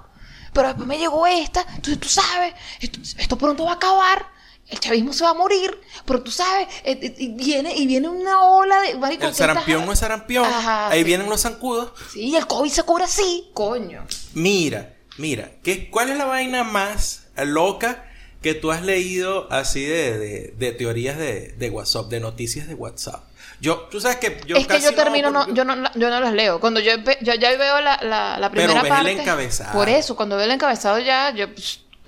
pero 0.52 0.68
después 0.68 0.86
me 0.86 0.96
llegó 0.98 1.26
esta. 1.26 1.62
Entonces 1.74 1.98
tú 1.98 2.08
sabes, 2.08 2.54
esto, 2.80 3.00
esto 3.18 3.36
pronto 3.36 3.64
va 3.64 3.72
a 3.72 3.74
acabar. 3.74 4.37
El 4.70 4.80
chavismo 4.80 5.12
se 5.14 5.24
va 5.24 5.30
a 5.30 5.34
morir, 5.34 5.80
pero 6.04 6.22
tú 6.22 6.30
sabes, 6.30 6.68
eh, 6.84 6.98
eh, 7.02 7.14
y 7.18 7.28
viene, 7.28 7.74
y 7.74 7.86
viene 7.86 8.08
una 8.08 8.42
ola 8.42 8.80
de. 8.82 8.96
marico, 8.98 9.22
El 9.22 9.28
¿qué 9.28 9.32
estás- 9.32 9.36
sarampión 9.38 9.86
no 9.86 9.92
es 9.92 9.98
sarampión. 9.98 10.44
Ajá, 10.44 10.88
ahí 10.88 10.98
sí. 11.00 11.04
vienen 11.04 11.28
los 11.30 11.40
zancudos. 11.40 11.92
Sí, 12.12 12.36
el 12.36 12.46
COVID 12.46 12.70
se 12.70 12.82
cura 12.82 13.06
así, 13.06 13.48
coño. 13.54 14.06
Mira, 14.34 14.94
mira, 15.16 15.50
¿qué, 15.62 15.88
¿cuál 15.90 16.10
es 16.10 16.18
la 16.18 16.26
vaina 16.26 16.64
más 16.64 17.28
loca 17.36 18.04
que 18.42 18.54
tú 18.54 18.70
has 18.70 18.82
leído 18.82 19.50
así 19.50 19.84
de, 19.84 20.18
de, 20.18 20.54
de 20.58 20.72
teorías 20.72 21.16
de, 21.16 21.48
de 21.58 21.70
WhatsApp, 21.70 22.06
de 22.08 22.20
noticias 22.20 22.68
de 22.68 22.74
WhatsApp? 22.74 23.24
Yo, 23.60 23.88
tú 23.90 24.00
sabes 24.00 24.18
que 24.18 24.40
yo 24.46 24.56
es 24.56 24.66
que 24.68 24.80
yo 24.80 24.94
termino, 24.94 25.30
no, 25.30 25.52
yo, 25.52 25.64
no, 25.64 25.74
yo 25.94 26.10
no 26.10 26.20
las 26.20 26.32
leo. 26.32 26.60
Cuando 26.60 26.78
yo, 26.78 26.92
yo 27.22 27.34
ya 27.34 27.56
veo 27.56 27.80
la, 27.80 27.98
la, 28.02 28.38
la 28.38 28.50
primera 28.50 28.74
ves 28.74 28.82
el 28.84 28.88
parte. 28.88 29.12
encabezado. 29.12 29.72
Por 29.72 29.88
eso, 29.88 30.14
cuando 30.14 30.36
veo 30.36 30.44
el 30.44 30.50
encabezado 30.52 30.98
ya, 31.00 31.30
yo 31.34 31.46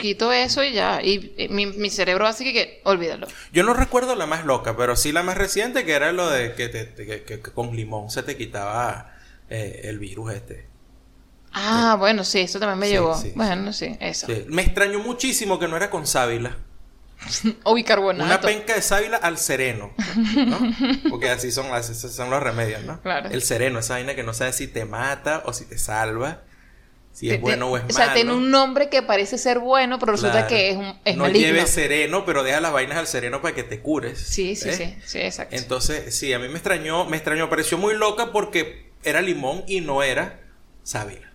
quito 0.01 0.33
eso 0.33 0.65
y 0.65 0.73
ya. 0.73 1.01
Y, 1.03 1.35
y 1.37 1.49
mi, 1.49 1.67
mi 1.67 1.91
cerebro 1.91 2.27
así 2.27 2.45
que, 2.45 2.53
que 2.53 2.81
olvídalo. 2.85 3.27
Yo 3.53 3.63
no 3.63 3.75
recuerdo 3.75 4.17
la 4.17 4.27
más 4.27 4.45
loca, 4.45 4.77
pero 4.77 4.97
sí 4.97 5.13
la 5.13 5.23
más 5.23 5.37
reciente, 5.39 5.85
que 5.85 5.93
era 5.93 6.13
lo 6.13 6.29
de 6.29 6.55
que, 6.55 6.69
te- 6.69 6.95
que- 6.95 7.23
que- 7.25 7.41
con 7.41 7.77
limón 7.77 8.11
se 8.11 8.23
te 8.23 8.37
quitaba 8.37 9.15
eh, 9.49 9.83
el 9.85 9.99
virus 9.99 10.33
este. 10.35 10.67
Ah, 11.53 11.97
bueno, 11.99 12.23
sí, 12.25 12.41
eso 12.41 12.59
también 12.61 12.79
me 12.79 12.87
Sí, 12.87 12.93
llegó. 12.93 13.15
sí, 13.17 13.33
bueno, 13.35 13.73
sí, 13.73 13.97
eso. 14.01 14.27
Me 14.49 14.63
extrañó 14.63 15.01
muchísimo 15.01 15.59
que 15.59 15.67
no 15.69 15.77
era 15.77 15.91
con 15.91 16.07
sábila. 16.07 16.57
O 17.65 17.73
Una 17.73 17.75
bicarbonato. 17.77 18.47
penca 18.47 18.75
de 18.75 18.83
sábila 18.83 19.17
al 19.19 19.37
sereno, 19.37 19.93
¿no? 20.47 20.59
Porque 21.11 21.29
así 21.29 21.51
son, 21.53 21.67
así 21.75 21.95
son 21.95 22.31
los 22.31 22.43
remedios, 22.43 22.83
¿no? 22.85 23.01
Claro. 23.03 23.29
El 23.31 23.43
sereno, 23.43 23.81
esa 23.81 23.95
vaina 23.95 24.15
que 24.15 24.23
no 24.23 24.33
sabes 24.33 24.57
si 24.57 24.69
te 24.69 24.85
mata 24.85 25.43
o 25.45 25.53
si 25.53 25.65
te 25.67 25.77
salva, 25.77 26.43
si 27.13 27.29
Te- 27.29 27.35
es 27.35 27.41
bueno 27.41 27.69
o 27.69 27.77
es 27.77 27.83
O 27.83 27.87
malo. 27.87 27.95
sea, 27.97 28.15
tiene 28.15 28.33
un 28.33 28.51
nombre 28.51 28.89
que 28.89 29.03
parece 29.03 29.37
ser 29.39 29.59
bueno, 29.59 29.99
pero 29.99 30.13
resulta 30.13 30.47
Claro. 30.47 30.49
que 30.49 30.71
es, 30.71 30.77
un, 30.77 30.95
es 31.05 31.17
no 31.17 31.25
maligno. 31.25 31.47
lleves 31.49 31.71
sereno, 31.71 32.25
pero 32.25 32.43
deja 32.43 32.61
las 32.61 32.73
vainas 32.73 32.99
al 32.99 33.07
sereno 33.07 33.43
para 33.43 33.55
que 33.55 33.63
te 33.65 33.81
cures. 33.81 34.19
Sí, 34.19 34.57
sí, 34.57 34.73
sí, 34.73 34.97
sí, 35.05 35.19
exacto. 35.21 35.57
Entonces, 35.57 36.15
sí, 36.17 36.33
a 36.33 36.39
mí 36.39 36.49
me 36.49 36.55
extrañó, 36.55 37.05
me 37.07 37.17
extrañó, 37.17 37.51
pareció 37.51 37.77
muy 37.79 37.95
loca 37.97 38.33
porque 38.33 38.91
era 39.03 39.21
limón 39.23 39.65
y 39.67 39.81
no 39.81 40.03
era 40.03 40.41
sábila. 40.83 41.33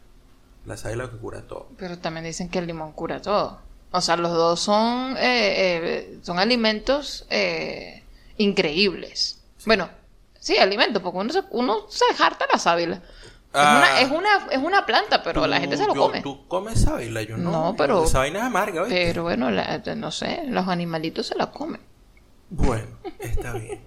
La 0.65 0.77
sábila 0.77 1.10
que 1.12 1.17
cura 1.17 1.41
todo. 1.48 1.70
Pero 1.77 2.00
también 2.00 2.25
dicen 2.25 2.50
que 2.50 2.58
el 2.60 2.67
limón 2.67 2.91
cura 2.94 3.22
todo. 3.22 3.62
O 3.91 4.01
sea, 4.01 4.17
los 4.17 4.32
dos 4.32 4.60
son, 4.60 5.15
eh, 5.17 5.20
eh, 5.22 6.17
son 6.24 6.39
alimentos 6.39 7.25
eh, 7.29 8.01
increíbles. 8.38 9.39
Bueno, 9.65 9.89
sí, 10.39 10.58
alimentos, 10.58 11.01
porque 11.01 11.17
uno 11.20 11.32
se, 11.34 11.41
uno 11.51 11.86
se 11.89 12.05
harta 12.24 12.46
la 12.51 12.60
sábila. 12.60 13.01
Ah. 13.56 14.00
es, 14.02 14.10
una, 14.12 14.30
es, 14.36 14.40
una, 14.40 14.48
es 14.52 14.58
una 14.60 14.86
planta, 14.86 15.24
pero 15.24 15.48
la 15.48 15.56
Tú- 15.58 15.62
gente 15.62 15.78
se 15.78 15.86
lo 15.88 15.96
yo- 15.96 16.02
come. 16.02 16.22
Tú 16.22 16.48
comes 16.48 16.82
sábila, 16.82 17.22
yo 17.22 17.38
no. 17.38 17.52
No, 17.52 17.76
pero- 17.78 18.04
Esa 18.04 18.20
vaina 18.20 18.40
es 18.40 18.46
amarga, 18.46 18.82
¿oíste? 18.84 19.06
Pero 19.08 19.24
bueno, 19.24 19.50
la- 19.52 19.78
no 19.96 20.12
sé, 20.12 20.44
los 20.48 20.68
animalitos 20.68 21.28
se 21.28 21.36
la 21.36 21.52
comen. 21.52 21.82
Bueno, 22.50 22.88
está 23.20 23.54
bien. 23.54 23.84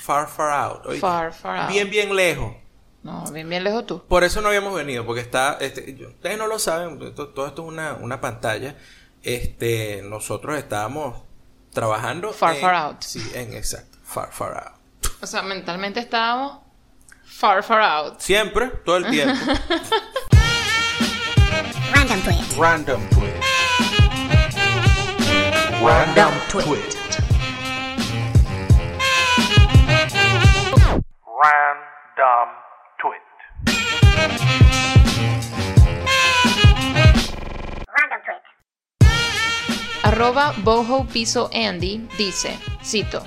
Far, 0.00 0.28
far 0.28 0.50
out. 0.52 0.86
¿oíste? 0.86 1.00
Far, 1.00 1.32
far 1.32 1.58
out. 1.60 1.68
Bien, 1.70 1.88
bien 1.90 2.14
lejos. 2.14 2.54
No, 3.02 3.24
bien, 3.30 3.48
bien 3.48 3.62
lejos 3.64 3.86
tú. 3.86 4.02
Por 4.06 4.24
eso 4.24 4.40
no 4.40 4.48
habíamos 4.48 4.74
venido, 4.74 5.06
porque 5.06 5.20
está, 5.20 5.58
este, 5.60 5.94
yo- 5.94 6.08
ustedes 6.08 6.36
no 6.38 6.46
lo 6.46 6.58
saben, 6.58 7.00
esto- 7.02 7.28
todo 7.28 7.46
esto 7.46 7.62
es 7.62 7.68
una, 7.68 7.94
una 7.94 8.20
pantalla. 8.20 8.76
Este, 9.22 10.02
nosotros 10.04 10.56
estábamos 10.58 11.22
trabajando. 11.72 12.32
Far, 12.32 12.54
en- 12.56 12.60
far 12.60 12.74
out. 12.74 13.02
Sí, 13.02 13.20
en 13.34 13.54
exacto, 13.54 13.98
far, 14.02 14.32
far 14.32 14.56
out. 14.56 15.06
O 15.22 15.26
sea, 15.26 15.42
mentalmente 15.42 16.00
estábamos 16.00 16.60
far, 17.26 17.62
far 17.62 17.80
out. 17.80 18.20
Siempre, 18.20 18.68
todo 18.84 18.98
el 18.98 19.06
tiempo. 19.10 19.34
Random 21.94 22.20
twist. 22.22 22.58
Random 22.58 23.00
twist. 23.10 23.42
Random 25.82 26.32
twist. 26.48 26.98
Random 31.42 32.48
twist. 33.00 33.36
Random 37.88 38.20
twist. 38.24 38.46
Arroba 40.04 40.52
Boho 40.62 41.06
Piso 41.12 41.50
Andy 41.52 42.08
dice, 42.16 42.58
cito, 42.82 43.22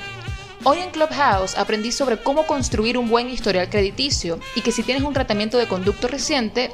Hoy 0.63 0.79
en 0.79 0.91
Clubhouse 0.91 1.57
aprendí 1.57 1.91
sobre 1.91 2.17
cómo 2.21 2.45
construir 2.45 2.97
un 2.97 3.09
buen 3.09 3.29
historial 3.29 3.69
crediticio 3.69 4.39
y 4.55 4.61
que 4.61 4.71
si 4.71 4.83
tienes 4.83 5.03
un 5.03 5.13
tratamiento 5.13 5.57
de 5.57 5.67
conducto 5.67 6.07
reciente, 6.07 6.71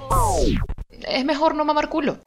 es 1.08 1.26
mejor 1.26 1.56
no 1.56 1.66
mamar 1.66 1.90
culo. 1.90 2.20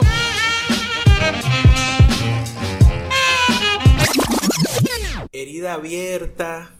Herida 5.31 5.73
abierta. 5.73 6.71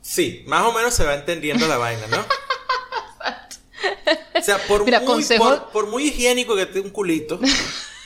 Sí, 0.00 0.42
más 0.46 0.64
o 0.64 0.72
menos 0.72 0.94
se 0.94 1.04
va 1.04 1.14
entendiendo 1.14 1.66
la 1.66 1.76
vaina, 1.78 2.06
¿no? 2.08 2.18
O 4.34 4.40
sea, 4.40 4.56
por, 4.66 4.84
Mira, 4.84 5.00
muy, 5.00 5.06
consejo- 5.08 5.44
por, 5.44 5.70
por 5.70 5.86
muy 5.88 6.04
higiénico 6.06 6.54
que 6.56 6.62
esté 6.62 6.80
un 6.80 6.90
culito. 6.90 7.38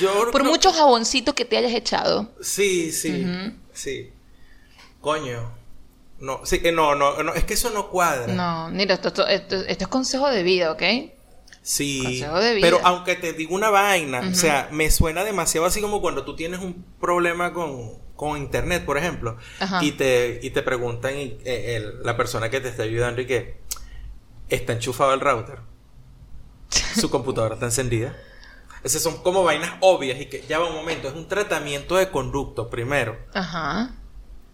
Yo 0.00 0.12
Por 0.30 0.40
creo- 0.42 0.44
mucho 0.50 0.72
jaboncito 0.72 1.34
que 1.34 1.44
te 1.44 1.56
hayas 1.56 1.72
echado. 1.72 2.30
Sí, 2.40 2.92
sí, 2.92 3.26
sí. 3.72 4.10
Coño. 5.00 5.54
No, 6.18 6.40
sí 6.46 6.60
que 6.60 6.72
no, 6.72 6.94
no, 6.94 7.22
no, 7.22 7.34
es 7.34 7.44
que 7.44 7.54
eso 7.54 7.70
no 7.70 7.90
cuadra. 7.90 8.32
No, 8.32 8.70
mira, 8.70 8.94
esto, 8.94 9.08
esto- 9.08 9.26
esto- 9.26 9.56
esto 9.56 9.84
es 9.84 9.88
consejo 9.88 10.28
de 10.30 10.42
vida, 10.42 10.72
¿ok? 10.72 10.82
Sí. 11.62 12.00
Consejo 12.02 12.38
de 12.40 12.54
vida. 12.54 12.66
Pero 12.66 12.80
aunque 12.84 13.16
te 13.16 13.32
digo 13.34 13.54
una 13.54 13.68
vaina, 13.70 14.20
o 14.30 14.34
sea, 14.34 14.68
me 14.72 14.90
suena 14.90 15.24
demasiado 15.24 15.66
así 15.66 15.80
como 15.80 16.00
cuando 16.00 16.24
tú 16.24 16.34
tienes 16.34 16.60
un 16.60 16.84
problema 17.00 17.52
con, 17.52 17.98
con 18.16 18.38
internet, 18.38 18.84
por 18.86 18.96
ejemplo, 18.96 19.36
Ajá. 19.60 19.84
y 19.84 19.92
te, 19.92 20.40
y 20.42 20.50
te 20.50 20.62
preguntan 20.62 21.18
y, 21.18 21.38
eh, 21.44 21.76
el- 21.76 22.02
la 22.02 22.16
persona 22.16 22.48
que 22.50 22.60
te 22.60 22.68
está 22.68 22.84
ayudando 22.84 23.20
y 23.20 23.26
que 23.26 23.58
está 24.48 24.72
enchufado 24.72 25.12
el 25.12 25.20
router. 25.20 25.58
Su 26.98 27.10
computadora 27.10 27.54
está 27.54 27.66
encendida. 27.66 28.16
Esas 28.86 29.02
son 29.02 29.16
como 29.22 29.42
vainas 29.42 29.72
obvias 29.80 30.20
y 30.20 30.26
que 30.26 30.44
ya 30.48 30.58
va 30.58 30.68
un 30.68 30.76
momento, 30.76 31.08
es 31.08 31.14
un 31.14 31.26
tratamiento 31.28 31.96
de 31.96 32.10
conducto 32.10 32.70
primero. 32.70 33.16
Ajá. 33.34 33.90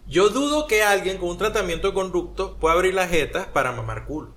Yo 0.07 0.29
dudo 0.29 0.67
que 0.67 0.83
alguien 0.83 1.17
con 1.17 1.29
un 1.29 1.37
tratamiento 1.37 1.87
de 1.87 1.93
conducto 1.93 2.57
pueda 2.57 2.73
abrir 2.75 2.93
las 2.93 3.09
jetas 3.09 3.45
para 3.47 3.71
mamar 3.71 4.05
culo. 4.05 4.33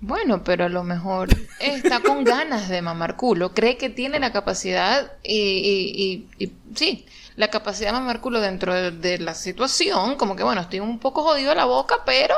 Bueno, 0.00 0.42
pero 0.44 0.64
a 0.64 0.68
lo 0.68 0.82
mejor 0.82 1.28
está 1.60 2.00
con 2.00 2.24
ganas 2.34 2.68
de 2.68 2.82
mamar 2.82 3.16
culo, 3.16 3.52
cree 3.54 3.76
que 3.76 3.90
tiene 3.90 4.18
la 4.18 4.32
capacidad 4.32 5.12
y, 5.22 5.36
y- 5.38 6.26
y- 6.38 6.44
y- 6.46 6.52
sí, 6.74 7.06
la 7.36 7.48
capacidad 7.48 7.88
de 7.92 7.98
mamar 8.00 8.20
culo 8.20 8.40
dentro 8.40 8.74
de, 8.74 8.90
de 8.90 9.18
la 9.18 9.34
situación, 9.34 10.16
como 10.16 10.36
que 10.36 10.42
bueno, 10.42 10.60
estoy 10.62 10.80
un 10.80 10.98
poco 10.98 11.22
jodido 11.22 11.50
de 11.50 11.56
la 11.56 11.64
boca, 11.66 11.96
pero 12.04 12.34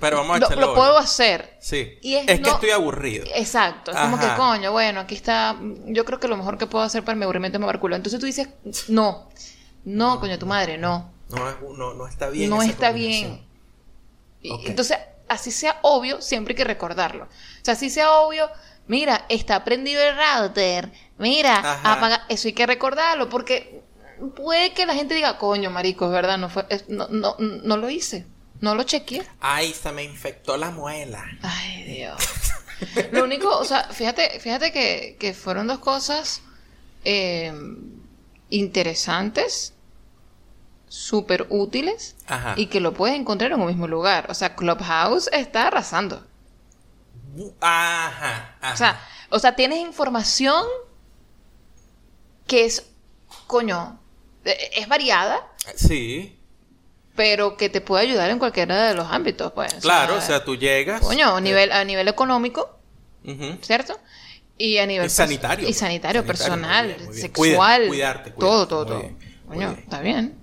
Pero 0.00 0.18
vamos 0.18 0.36
a 0.36 0.38
lo, 0.40 0.46
echarle 0.46 0.66
lo 0.66 0.74
puedo 0.74 0.98
hacer. 0.98 1.56
Sí. 1.60 1.98
Y 2.02 2.14
es 2.16 2.28
es 2.28 2.40
que 2.40 2.50
estoy 2.50 2.70
aburrido. 2.70 3.24
Exacto, 3.34 3.90
es 3.90 3.96
como 3.98 4.18
que 4.18 4.26
coño, 4.36 4.70
bueno, 4.72 5.00
aquí 5.00 5.14
está, 5.14 5.56
yo 5.86 6.04
creo 6.04 6.20
que 6.20 6.28
lo 6.28 6.36
mejor 6.36 6.58
que 6.58 6.66
puedo 6.66 6.84
hacer 6.84 7.04
para 7.04 7.16
mi 7.16 7.24
aburrimiento 7.24 7.56
es 7.56 7.60
mamar 7.60 7.80
culo. 7.80 7.96
Entonces 7.96 8.20
tú 8.20 8.26
dices, 8.26 8.48
no, 8.88 9.28
no, 9.84 10.20
coño, 10.20 10.38
tu 10.38 10.46
madre, 10.46 10.76
no, 10.78 11.10
No, 11.30 11.48
es- 11.48 11.56
no, 11.76 11.94
no 11.94 12.06
está 12.06 12.28
bien. 12.28 12.50
no 12.50 12.62
está 12.62 12.92
bien. 12.92 13.46
Entonces, 14.42 14.98
así 15.28 15.50
sea 15.50 15.78
obvio, 15.82 16.20
siempre 16.20 16.52
hay 16.52 16.56
que 16.56 16.64
recordarlo. 16.64 17.24
O 17.24 17.64
sea, 17.64 17.74
así 17.74 17.88
sea 17.90 18.12
obvio, 18.12 18.50
mira, 18.88 19.24
está 19.28 19.64
prendido 19.64 20.02
el 20.02 20.14
router, 20.16 20.92
mira, 21.18 21.58
Ajá. 21.58 21.92
apaga, 21.94 22.26
eso 22.28 22.48
hay 22.48 22.52
que 22.54 22.66
recordarlo, 22.66 23.28
porque 23.28 23.82
puede 24.36 24.72
que 24.74 24.84
la 24.84 24.94
gente 24.94 25.14
diga, 25.14 25.38
coño, 25.38 25.70
marico, 25.70 26.06
es 26.06 26.10
verdad, 26.12 26.36
no 26.38 26.48
fue, 26.50 26.66
no, 26.88 27.08
no, 27.08 27.36
no 27.38 27.76
lo 27.76 27.88
hice, 27.88 28.26
no 28.62 28.74
lo 28.76 28.84
chequeé. 28.84 29.26
Ay, 29.40 29.74
se 29.74 29.90
me 29.92 30.04
infectó 30.04 30.56
la 30.56 30.70
muela. 30.70 31.24
Ay, 31.42 31.82
Dios. 31.82 32.22
Lo 33.12 33.24
único, 33.24 33.58
o 33.58 33.64
sea, 33.64 33.84
fíjate, 33.84 34.40
fíjate 34.40 34.72
que, 34.72 35.16
que 35.18 35.34
fueron 35.34 35.66
dos 35.66 35.78
cosas 35.80 36.42
eh, 37.04 37.52
interesantes, 38.50 39.74
súper 40.88 41.46
útiles 41.50 42.16
Ajá. 42.26 42.54
y 42.56 42.66
que 42.66 42.80
lo 42.80 42.92
puedes 42.94 43.18
encontrar 43.18 43.52
en 43.52 43.60
un 43.60 43.66
mismo 43.66 43.88
lugar. 43.88 44.30
O 44.30 44.34
sea, 44.34 44.54
Clubhouse 44.54 45.28
está 45.32 45.66
arrasando. 45.66 46.24
Ajá. 47.60 48.56
ajá. 48.60 48.74
O 48.74 48.76
sea, 48.76 49.00
o 49.30 49.38
sea, 49.38 49.56
tienes 49.56 49.78
información 49.80 50.64
que 52.46 52.64
es, 52.64 52.86
coño, 53.48 53.98
eh, 54.44 54.70
es 54.76 54.86
variada, 54.88 55.48
Sí. 55.76 56.38
Pero 57.22 57.56
que 57.56 57.68
te 57.68 57.80
puede 57.80 58.02
ayudar 58.02 58.30
en 58.30 58.40
cualquiera 58.40 58.88
de 58.88 58.94
los 58.96 59.06
ámbitos, 59.08 59.52
pues. 59.52 59.74
Claro, 59.74 60.16
o 60.16 60.20
sea, 60.20 60.42
tú 60.44 60.56
llegas. 60.56 61.00
Coño, 61.00 61.36
a 61.36 61.38
eh, 61.38 61.40
nivel, 61.40 61.70
a 61.70 61.84
nivel 61.84 62.08
económico. 62.08 62.80
¿cierto? 63.60 63.96
Y 64.58 64.78
a 64.78 64.86
nivel 64.86 65.06
Y 65.06 65.10
sanitario, 65.10 65.68
Y 65.68 65.72
sanitario, 65.72 66.24
pues. 66.24 66.38
personal, 66.38 66.86
Sanitario, 66.88 66.96
muy 66.96 66.98
bien, 66.98 67.06
muy 67.06 67.14
bien. 67.14 67.22
sexual. 67.22 67.80
Cuida- 67.82 67.88
cuidarte, 67.88 68.30
todo, 68.32 68.38
cuidarte, 68.40 68.68
todo, 68.68 68.86
todo. 68.86 69.00
bien, 69.02 69.18
muy 69.46 69.56
Coño, 69.56 69.70
está 69.78 70.00
bien. 70.00 70.34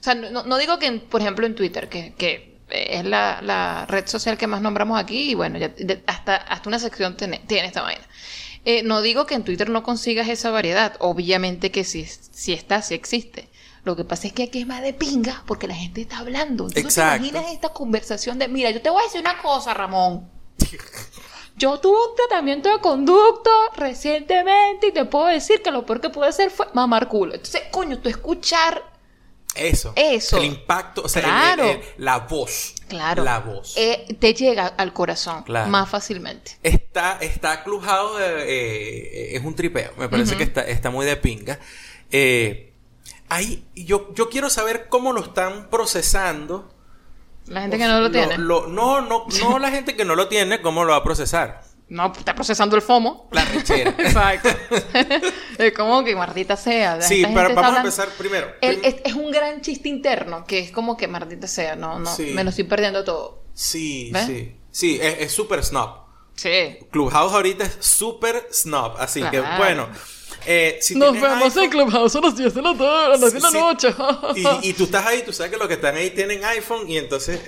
O 0.00 0.02
sea, 0.02 0.14
no, 0.14 0.42
no 0.44 0.56
digo 0.56 0.78
que, 0.78 0.86
en- 0.86 1.00
por 1.00 1.20
ejemplo, 1.20 1.44
en 1.46 1.54
Twitter, 1.54 1.90
que, 1.90 2.14
que 2.16 2.56
es 2.70 3.04
la, 3.04 3.40
la 3.42 3.84
red 3.84 4.06
social 4.06 4.38
que 4.38 4.46
más 4.46 4.62
nombramos 4.62 4.98
aquí, 4.98 5.32
y 5.32 5.34
bueno, 5.34 5.58
ya 5.58 5.68
de- 5.68 6.02
hasta, 6.06 6.36
hasta 6.36 6.66
una 6.70 6.78
sección 6.78 7.14
tiene, 7.18 7.40
tiene 7.46 7.66
esta 7.68 7.82
vaina. 7.82 8.02
Eh, 8.64 8.82
no 8.84 9.02
digo 9.02 9.26
que 9.26 9.34
en 9.34 9.44
Twitter 9.44 9.68
no 9.68 9.82
consigas 9.82 10.28
esa 10.30 10.50
variedad. 10.50 10.94
Obviamente 11.00 11.70
que 11.70 11.84
sí, 11.84 12.06
sí 12.06 12.54
está, 12.54 12.80
sí 12.80 12.94
existe. 12.94 13.50
Lo 13.84 13.96
que 13.96 14.04
pasa 14.04 14.28
es 14.28 14.32
que 14.32 14.44
aquí 14.44 14.60
es 14.60 14.66
más 14.66 14.80
de 14.82 14.92
pinga 14.92 15.42
porque 15.46 15.66
la 15.66 15.74
gente 15.74 16.02
está 16.02 16.18
hablando. 16.18 16.64
¿Tú 16.64 16.68
no 16.68 16.74
te 16.74 16.80
Exacto. 16.80 17.24
imaginas 17.26 17.52
esta 17.52 17.70
conversación 17.70 18.38
de, 18.38 18.46
mira, 18.48 18.70
yo 18.70 18.80
te 18.80 18.90
voy 18.90 19.00
a 19.02 19.04
decir 19.06 19.20
una 19.20 19.38
cosa, 19.42 19.74
Ramón. 19.74 20.30
Yo 21.54 21.78
tuve 21.80 21.94
un 22.10 22.16
tratamiento 22.16 22.70
de 22.70 22.78
conducto 22.80 23.50
recientemente 23.76 24.86
y 24.86 24.92
te 24.92 25.04
puedo 25.04 25.26
decir 25.26 25.62
que 25.62 25.70
lo 25.70 25.84
peor 25.84 26.00
que 26.00 26.08
pude 26.08 26.26
hacer 26.28 26.50
fue 26.50 26.66
mamar 26.72 27.08
culo. 27.08 27.34
Entonces, 27.34 27.62
coño, 27.70 27.98
tú 27.98 28.08
escuchar, 28.08 28.82
Eso. 29.54 29.92
Eso. 29.96 30.38
El 30.38 30.44
impacto, 30.46 31.02
o 31.04 31.08
sea, 31.10 31.20
el- 31.20 31.28
Claro. 31.28 31.64
el- 31.64 31.70
el- 31.76 31.82
la 31.98 32.18
voz. 32.20 32.74
claro, 32.88 33.22
La 33.22 33.38
voz. 33.40 33.74
eh, 33.76 34.16
te 34.18 34.32
llega 34.32 34.66
al 34.68 34.94
corazón 34.94 35.42
Claro. 35.42 35.68
más 35.68 35.90
fácilmente. 35.90 36.52
Está, 36.62 37.18
está 37.20 37.62
Clubhouse, 37.62 38.18
eh, 38.18 38.44
eh, 38.46 39.36
es 39.36 39.44
un 39.44 39.54
tripeo. 39.54 39.92
Me 39.98 40.08
parece 40.08 40.38
que 40.38 40.44
está, 40.44 40.62
está 40.62 40.88
muy 40.88 41.04
de 41.04 41.16
pinga. 41.18 41.58
Eh, 42.10 42.71
ahí, 43.34 43.64
yo, 43.74 44.12
yo 44.14 44.28
quiero 44.28 44.50
saber 44.50 44.88
cómo 44.88 45.12
lo 45.12 45.20
están 45.22 45.68
procesando. 45.70 46.72
La 47.46 47.62
gente 47.62 47.78
que 47.78 47.86
no 47.86 48.00
lo 48.00 48.10
tiene. 48.10 48.38
no, 48.38 48.66
no, 48.68 49.00
no 49.00 49.58
la 49.58 49.70
gente 49.70 49.96
que 49.96 50.04
no 50.04 50.14
lo 50.14 50.28
tiene, 50.28 50.62
cómo 50.62 50.84
lo 50.84 50.92
va 50.92 50.98
a 50.98 51.04
procesar. 51.04 51.62
No, 51.88 52.10
está 52.16 52.34
procesando 52.34 52.74
el 52.74 52.80
FOMO. 52.80 53.28
La 53.32 53.44
rechera. 53.44 53.90
Exacto. 53.98 54.48
es 55.58 55.72
como 55.74 56.02
que 56.02 56.16
maldita 56.16 56.56
sea. 56.56 57.02
Sí, 57.02 57.22
pero 57.34 57.54
vamos 57.54 57.74
a 57.74 57.78
empezar 57.80 58.08
primero. 58.16 58.50
El- 58.62 58.82
es, 58.82 58.96
es 59.04 59.12
un 59.12 59.30
gran 59.30 59.60
chiste 59.60 59.90
interno 59.90 60.46
que 60.46 60.60
es 60.60 60.70
como 60.70 60.96
que 60.96 61.06
maldita 61.06 61.46
sea, 61.46 61.76
no, 61.76 61.98
no, 61.98 62.06
Sí. 62.14 62.32
me 62.34 62.44
lo 62.44 62.48
estoy 62.50 62.64
perdiendo 62.64 63.04
todo. 63.04 63.42
Sí, 63.52 64.08
¿Ves? 64.10 64.24
sí. 64.24 64.56
Sí, 64.70 64.98
es 65.02 65.30
súper 65.32 65.62
snob. 65.62 65.98
Sí. 66.34 66.78
Clubhouse 66.90 67.34
ahorita 67.34 67.64
es 67.64 67.76
súper 67.80 68.48
snob. 68.50 68.96
Así 68.98 69.22
que, 69.24 69.42
bueno. 69.58 69.88
Eh, 70.46 70.78
si 70.80 70.94
Nos 70.94 71.12
vemos 71.12 71.56
en 71.56 71.62
iPhone- 71.64 71.70
Clubhouse 71.70 72.16
a 72.16 72.20
las 72.20 72.36
10 72.36 72.54
de 72.54 72.62
la 72.62 72.72
tarde, 72.76 73.04
a 73.04 73.08
las 73.08 73.20
10 73.20 73.32
de 73.34 73.40
la 73.40 73.50
noche. 73.50 73.88
Y, 74.34 74.70
y 74.70 74.72
tú 74.74 74.84
estás 74.84 75.06
ahí, 75.06 75.22
tú 75.24 75.32
sabes 75.32 75.52
que 75.52 75.58
los 75.58 75.68
que 75.68 75.74
están 75.74 75.96
ahí 75.96 76.10
tienen 76.10 76.44
iPhone 76.44 76.88
y 76.90 76.98
entonces 76.98 77.40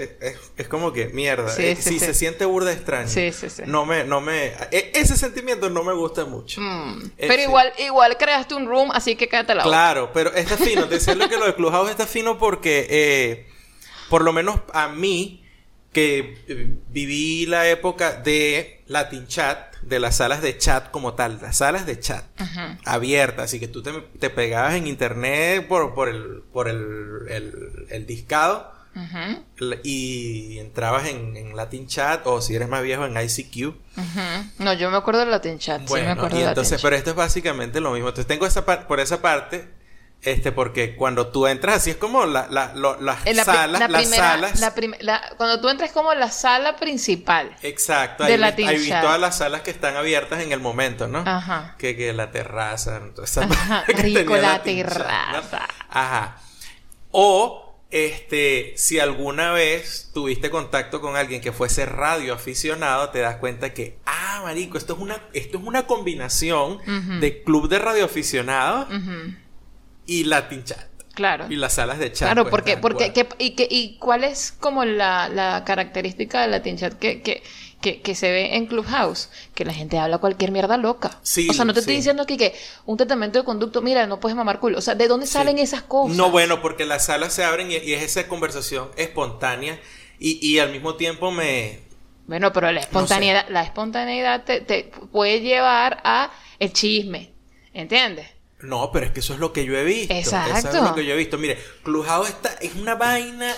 es, 0.57 0.69
como 0.69 0.93
que 0.93 1.07
mierda. 1.09 1.49
Sí, 1.51 1.63
eh, 1.67 1.77
sí, 1.77 1.91
sí, 1.91 1.99
se 2.01 2.15
siente 2.15 2.45
burda 2.45 2.73
extraño. 2.73 3.09
Sí, 3.09 3.33
sí, 3.33 3.51
sí. 3.51 3.63
No 3.67 3.85
me, 3.87 4.05
no 4.05 4.21
me, 4.21 4.47
e- 4.71 4.93
ese 4.95 5.17
sentimiento 5.17 5.69
no 5.71 5.83
me 5.85 5.93
gusta 5.93 6.25
mucho. 6.25 6.61
Mm, 6.61 7.03
Eh, 7.19 7.27
Pero 7.29 7.43
igual, 7.43 7.73
igual 7.79 8.17
creaste 8.17 8.55
un 8.55 8.67
room, 8.67 8.91
así 8.93 9.17
que 9.17 9.29
cállate 9.29 9.55
la 9.55 9.65
boca. 9.65 9.77
Claro, 9.77 10.11
pero 10.13 10.33
está 10.35 10.57
fino. 10.57 10.87
Te 10.89 10.95
decía 10.97 11.15
lo 11.15 11.29
que 11.29 11.37
lo 11.37 11.47
de 11.47 11.55
Clubhouse 11.55 11.91
está 11.91 12.07
fino 12.07 12.39
porque, 12.39 12.87
eh, 12.91 13.47
por 14.09 14.23
lo 14.23 14.33
menos 14.33 14.61
a 14.73 14.89
mí, 14.89 15.41
que 15.93 16.37
viví 16.89 17.47
la 17.47 17.69
época 17.69 18.13
de 18.21 18.83
Latin 18.89 19.27
Chat, 19.29 19.74
de 19.87 19.99
las 20.01 20.17
salas 20.17 20.43
de 20.43 20.57
chat 20.59 20.91
como 20.91 21.15
tal, 21.15 21.39
las 21.43 21.57
salas 21.59 21.87
de 21.87 21.99
chat 22.01 22.25
abiertas, 22.85 23.47
así 23.47 23.61
que 23.61 23.69
tú 23.69 23.83
te, 23.83 23.93
te 24.19 24.31
pegabas 24.31 24.75
en 24.75 24.87
internet 24.87 25.67
por, 25.69 25.95
por 25.95 26.09
el, 26.09 26.43
por 26.53 26.69
el, 26.69 27.27
el, 27.29 27.87
el 27.91 28.07
discado 28.07 28.73
l- 29.61 29.81
y 29.83 30.59
entrabas 30.59 31.09
en, 31.09 31.37
en 31.37 31.57
Latin 31.57 31.87
Chat 31.87 32.27
o 32.27 32.41
si 32.41 32.55
eres 32.55 32.69
más 32.69 32.83
viejo 32.83 33.05
en 33.07 33.17
ICQ. 33.17 33.75
ujú. 33.97 34.51
No, 34.59 34.73
yo 34.75 34.91
me 34.91 34.97
acuerdo 34.97 35.21
del 35.21 35.31
Latin 35.31 35.59
Chat. 35.59 35.87
sí, 35.87 36.03
me 36.03 36.13
Bueno, 36.13 36.13
acuerdo 36.13 36.39
y 36.39 36.43
entonces, 36.43 36.73
Latin 36.73 36.83
pero 36.83 36.97
esto 36.97 37.11
es 37.11 37.17
básicamente 37.17 37.81
lo 37.81 37.91
mismo. 37.93 38.09
Entonces 38.09 38.27
tengo 38.27 38.47
esa 38.47 38.65
por 38.65 39.01
esa 39.01 39.21
parte, 39.23 39.69
este, 40.25 40.53
porque 40.53 40.97
cuando 40.97 41.29
tú 41.29 41.47
entras 41.47 41.77
así 41.77 41.91
es 41.91 41.97
como 41.97 42.25
la, 42.27 42.47
la, 42.51 42.73
lo- 42.75 43.01
las 43.01 43.25
la 43.27 43.45
salas, 43.45 43.81
la 43.81 43.89
las 43.89 44.03
primera- 44.03 44.31
salas. 44.31 44.61
la 44.61 44.75
prim- 44.75 44.95
la- 45.01 45.23
cuando 45.37 45.61
tú 45.61 45.69
entras 45.69 45.93
como 45.93 46.13
la 46.15 46.31
sala 46.31 46.77
principal. 46.77 47.55
Exacto, 47.63 48.25
de 48.25 48.35
ahí, 48.35 48.65
ahí 48.67 48.79
vi 48.79 48.91
todas 48.91 49.21
las 49.21 49.39
salas 49.39 49.61
que 49.63 49.71
están 49.71 49.97
abiertas 49.97 50.41
en 50.43 50.53
el 50.53 50.61
momento, 50.61 51.09
¿no? 51.09 51.19
Ajá. 51.27 51.75
Que, 51.79 51.97
que 51.97 52.13
la 52.13 52.31
terraza, 52.31 53.01
Ajá, 53.51 53.85
que 53.87 53.93
rico, 53.95 54.37
la 54.37 54.63
terraza. 54.63 55.67
Ajá. 55.91 56.39
O, 57.11 57.79
este, 57.91 58.75
si 58.77 58.99
alguna 58.99 59.53
vez 59.53 60.11
tuviste 60.13 60.51
contacto 60.51 61.01
con 61.01 61.17
alguien 61.17 61.41
que 61.41 61.53
fuese 61.53 61.87
radio 61.87 62.35
aficionado, 62.35 63.11
te 63.11 63.21
das 63.21 63.37
cuenta 63.37 63.73
que, 63.73 63.99
ah, 64.07 64.41
marico, 64.43 64.79
esto 64.79 64.95
es 64.95 64.99
una, 64.99 65.19
esto 65.33 65.59
es 65.59 65.65
una 65.65 65.87
combinación 65.87 66.79
de 67.21 67.43
club 67.45 67.69
de 67.69 67.79
radioaficionados 67.79 68.89
Ujú, 68.89 69.35
y 70.07 70.25
Latin 70.25 70.65
Chat. 70.65 70.89
Claro. 71.15 71.47
Y 71.49 71.55
las 71.55 71.75
salas 71.75 72.01
de 72.01 72.11
chat. 72.13 72.27
Claro, 72.27 72.43
pues, 72.43 72.51
porque, 72.51 72.77
porque. 72.77 73.13
¿qué- 73.13 73.29
y, 73.39 73.51
qué- 73.51 73.69
¿y 73.71 73.99
cuál 73.99 74.25
es 74.25 74.51
como 74.51 74.85
la, 74.85 75.29
la 75.29 75.63
característica 75.65 76.43
del 76.43 76.51
Latin 76.51 76.77
Chat 76.77 76.95
que, 76.95 77.23
que, 77.23 77.41
que, 77.81 78.03
que 78.03 78.15
se 78.17 78.33
ve 78.33 78.57
en 78.57 78.67
Clubhouse? 78.67 79.31
Que 79.55 79.65
la 79.65 79.73
gente 79.73 79.97
habla 79.97 80.19
cualquier 80.19 80.51
mierda 80.51 80.77
loca. 80.77 81.21
Sí, 81.23 81.47
o 81.49 81.53
sea, 81.53 81.65
no 81.65 81.73
te 81.73 81.79
estoy 81.81 81.95
diciendo 81.95 82.25
aquí 82.25 82.37
que 82.37 82.53
un 82.87 82.97
tratamiento 82.97 83.39
de 83.39 83.45
conducto, 83.45 83.81
mira, 83.81 84.09
no 84.09 84.19
puedes 84.19 84.35
mamar 84.35 84.59
culo. 84.59 84.79
O 84.79 84.81
sea, 84.81 84.97
¿de 84.97 85.07
dónde 85.07 85.29
salen 85.29 85.59
esas 85.61 85.83
cosas? 85.83 86.17
No, 86.17 86.33
bueno, 86.33 86.61
porque 86.61 86.85
las 86.85 87.05
salas 87.07 87.33
se 87.33 87.45
abren 87.45 87.71
y, 87.71 87.77
y 87.77 87.93
es 87.93 88.03
esa 88.03 88.27
conversación 88.27 88.91
espontánea 88.97 89.79
y, 90.19 90.45
y 90.45 90.59
al 90.59 90.73
mismo 90.73 90.97
tiempo 90.97 91.31
me... 91.31 91.79
Bueno, 92.27 92.53
pero 92.53 92.73
la 92.73 92.81
espontaneidad, 92.81 93.47
la 93.51 93.63
espontaneidad 93.63 94.43
te, 94.43 94.63
te 94.63 94.91
puede 95.13 95.43
llevar 95.43 96.01
a 96.03 96.33
el 96.59 96.73
chisme. 96.73 97.31
¿Entiendes? 97.73 98.27
No, 98.65 98.91
pero 98.93 99.07
es 99.07 99.13
que 99.13 99.21
eso 99.21 99.35
es 99.35 99.41
lo 99.41 99.53
que 99.53 99.65
yo 99.65 99.77
he 99.77 99.85
visto. 99.85 100.13
Eso 100.15 100.37
Exacto. 100.37 100.77
es 100.79 100.83
lo 100.83 100.95
que 100.95 101.05
yo 101.05 101.15
he 101.15 101.17
visto. 101.17 101.39
Mire, 101.39 101.59
Clubhouse 101.83 102.29
está, 102.29 102.51
es 102.61 102.75
una 102.75 102.95
vaina 102.95 103.55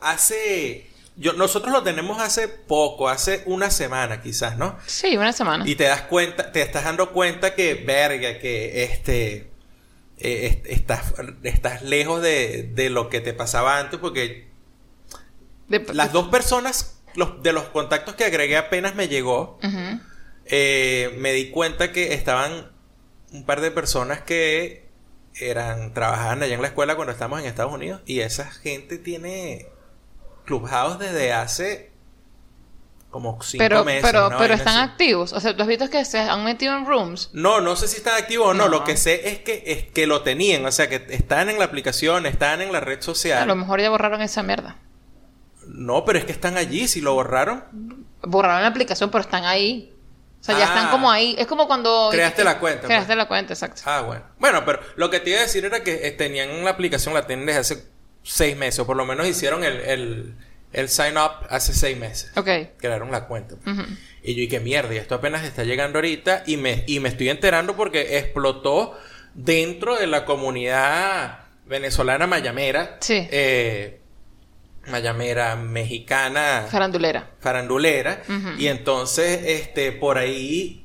hace... 0.00 0.86
Yo, 1.16 1.34
nosotros 1.34 1.72
lo 1.72 1.82
tenemos 1.82 2.20
hace 2.22 2.48
poco, 2.48 3.08
hace 3.08 3.42
una 3.44 3.70
semana 3.70 4.22
quizás, 4.22 4.56
¿no? 4.56 4.78
Sí, 4.86 5.16
una 5.18 5.32
semana. 5.34 5.68
Y 5.68 5.74
te 5.74 5.84
das 5.84 6.02
cuenta, 6.02 6.50
te 6.52 6.62
estás 6.62 6.84
dando 6.84 7.10
cuenta 7.12 7.54
que, 7.54 7.74
verga, 7.74 8.38
que 8.38 8.84
este... 8.84 9.50
eh, 10.18 10.46
est- 10.46 10.66
estás, 10.66 11.12
estás 11.42 11.82
lejos 11.82 12.22
de, 12.22 12.62
de 12.74 12.88
lo 12.88 13.10
que 13.10 13.20
te 13.20 13.34
pasaba 13.34 13.78
antes 13.78 13.98
porque 14.00 14.48
De- 15.68 15.84
las 15.92 16.12
dos 16.12 16.28
personas 16.28 17.00
los, 17.14 17.42
de 17.42 17.52
los 17.52 17.64
contactos 17.64 18.14
que 18.14 18.24
agregué 18.24 18.56
apenas 18.56 18.94
me 18.94 19.08
llegó, 19.08 19.58
eh, 20.46 21.14
me 21.18 21.32
di 21.32 21.50
cuenta 21.50 21.92
que 21.92 22.14
estaban 22.14 22.70
un 23.32 23.44
par 23.44 23.60
de 23.60 23.70
personas 23.70 24.20
que 24.22 24.88
eran 25.34 25.94
trabajaban 25.94 26.42
allá 26.42 26.54
en 26.54 26.62
la 26.62 26.68
escuela 26.68 26.96
cuando 26.96 27.12
estamos 27.12 27.40
en 27.40 27.46
Estados 27.46 27.72
Unidos 27.72 28.00
y 28.06 28.20
esa 28.20 28.50
gente 28.50 28.98
tiene 28.98 29.66
Clubhouse 30.44 30.98
desde 30.98 31.32
hace 31.32 31.90
como 33.10 33.40
cinco 33.42 33.62
Pero, 33.64 33.84
meses. 33.84 34.02
pero, 34.02 34.30
pero 34.38 34.54
están 34.54 34.76
así. 34.78 34.90
activos. 34.92 35.32
O 35.32 35.40
sea, 35.40 35.56
tú 35.56 35.62
has 35.62 35.68
visto 35.68 35.88
que 35.90 36.04
se 36.04 36.18
han 36.20 36.44
metido 36.44 36.76
en 36.76 36.86
rooms. 36.86 37.30
No, 37.32 37.60
no 37.60 37.74
sé 37.74 37.88
si 37.88 37.96
están 37.96 38.14
activos 38.16 38.48
o 38.48 38.54
no. 38.54 38.64
No. 38.64 38.68
Lo 38.68 38.84
que 38.84 38.96
sé 38.96 39.28
es 39.30 39.40
que, 39.40 39.64
es 39.66 39.84
que 39.84 40.06
lo 40.06 40.22
tenían. 40.22 40.64
O 40.64 40.70
sea, 40.70 40.88
que 40.88 41.04
están 41.10 41.48
en 41.48 41.58
la 41.58 41.64
aplicación, 41.64 42.24
están 42.26 42.60
en 42.60 42.72
la 42.72 42.78
red 42.80 42.98
A 42.98 43.02
social. 43.02 43.48
lo 43.48 43.56
mejor 43.56 43.80
ya 43.80 43.90
borraron 43.90 44.22
esa 44.22 44.44
mierda. 44.44 44.76
No, 45.66 46.04
pero 46.04 46.20
es 46.20 46.24
que 46.24 46.30
están 46.32 46.56
allí. 46.56 46.86
Si 46.86 47.00
lo 47.00 47.14
borraron, 47.14 47.64
Borraron 48.22 48.62
la 48.62 48.68
aplicación, 48.68 49.10
pero 49.10 49.22
están 49.22 49.44
ahí. 49.44 49.92
O 50.40 50.44
sea, 50.44 50.56
ya 50.58 50.64
Ah. 50.64 50.74
están 50.74 50.90
como 50.90 51.10
ahí. 51.10 51.36
Es 51.38 51.46
como 51.46 51.66
cuando... 51.66 52.08
Creaste 52.10 52.44
la 52.44 52.58
cuenta, 52.58 52.86
Creaste 52.86 53.06
pues. 53.08 53.16
la 53.18 53.28
cuenta, 53.28 53.52
exacto. 53.52 53.82
Ah, 53.84 54.00
bueno. 54.00 54.22
Bueno, 54.38 54.64
pero 54.64 54.80
lo 54.96 55.10
que 55.10 55.20
te 55.20 55.30
iba 55.30 55.38
a 55.38 55.42
decir 55.42 55.64
era 55.64 55.82
que 55.84 56.06
eh, 56.06 56.12
tenían 56.12 56.64
la 56.64 56.70
aplicación, 56.70 57.12
la 57.14 57.26
tienen 57.26 57.44
desde 57.46 57.60
hace 57.60 57.84
seis 58.22 58.56
meses, 58.56 58.80
o 58.80 58.86
por 58.86 58.96
lo 58.96 59.04
menos 59.04 59.26
hicieron 59.26 59.64
el, 59.64 59.80
el, 59.80 60.34
el 60.72 60.88
sign 60.88 61.18
up 61.18 61.46
hace 61.50 61.74
seis 61.74 61.96
meses. 61.98 62.30
Ok. 62.36 62.48
Crearon 62.78 63.10
la 63.10 63.26
cuenta. 63.26 63.56
Y 64.22 64.34
yo, 64.34 64.42
y 64.42 64.48
qué 64.48 64.60
mierda, 64.60 64.94
y 64.94 64.98
esto 64.98 65.14
apenas 65.14 65.44
está 65.44 65.64
llegando 65.64 65.98
ahorita, 65.98 66.44
y 66.46 66.56
me, 66.56 66.84
y 66.86 67.00
me 67.00 67.10
estoy 67.10 67.28
enterando 67.28 67.76
porque 67.76 68.18
explotó 68.18 68.98
dentro 69.34 69.96
de 69.96 70.06
la 70.06 70.24
comunidad 70.24 71.40
venezolana 71.66 72.26
mayamera. 72.26 72.96
Sí. 73.00 73.28
eh, 73.30 73.99
mayamera 74.90 75.56
mexicana 75.56 76.66
Farandulera. 76.70 77.30
farandulera 77.40 78.22
y 78.58 78.66
entonces 78.66 79.40
este 79.46 79.92
por 79.92 80.18
ahí 80.18 80.84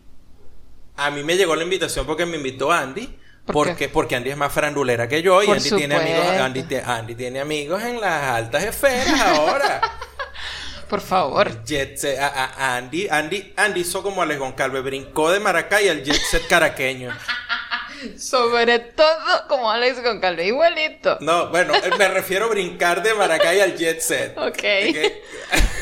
a 0.97 1.11
mí 1.11 1.23
me 1.23 1.35
llegó 1.35 1.55
la 1.55 1.63
invitación 1.63 2.05
porque 2.05 2.25
me 2.25 2.37
invitó 2.37 2.71
Andy 2.71 3.17
¿Por 3.45 3.53
porque 3.53 3.89
porque 3.89 4.15
Andy 4.15 4.31
es 4.31 4.37
más 4.37 4.51
farandulera 4.51 5.07
que 5.07 5.21
yo 5.21 5.43
y 5.43 5.49
Andy 5.51 5.69
tiene 5.69 5.95
amigos. 5.95 6.27
Andy, 6.41 6.63
ti- 6.63 6.75
Andy 6.83 7.13
tiene 7.15 7.39
amigos 7.41 7.83
en 7.83 8.01
las 8.01 8.23
altas 8.23 8.63
esferas 8.63 9.21
ahora 9.21 9.81
Por 10.89 11.01
favor. 11.01 11.63
Jet 11.63 11.97
set- 11.97 12.19
a- 12.19 12.27
a- 12.27 12.77
Andy 12.77 13.07
Andy 13.09 13.53
Andy 13.57 13.81
hizo 13.81 14.03
como 14.03 14.21
Alex 14.21 14.39
Goncalves 14.39 14.83
brincó 14.83 15.31
de 15.31 15.39
Maracay 15.39 15.89
al 15.89 16.03
jet 16.03 16.15
set 16.21 16.47
caraqueño 16.47 17.09
Sobre 18.17 18.79
todo, 18.79 19.07
como 19.47 19.69
Alex 19.71 19.99
con 20.01 20.19
Calvo, 20.19 20.41
igualito. 20.41 21.17
No, 21.21 21.49
bueno, 21.49 21.73
eh, 21.75 21.91
me 21.97 22.07
refiero 22.07 22.45
a 22.45 22.49
brincar 22.49 23.01
de 23.03 23.13
Maracay 23.13 23.59
al 23.61 23.75
jet 23.77 23.99
set. 23.99 24.37
Ok. 24.37 24.55
Que- 24.57 25.21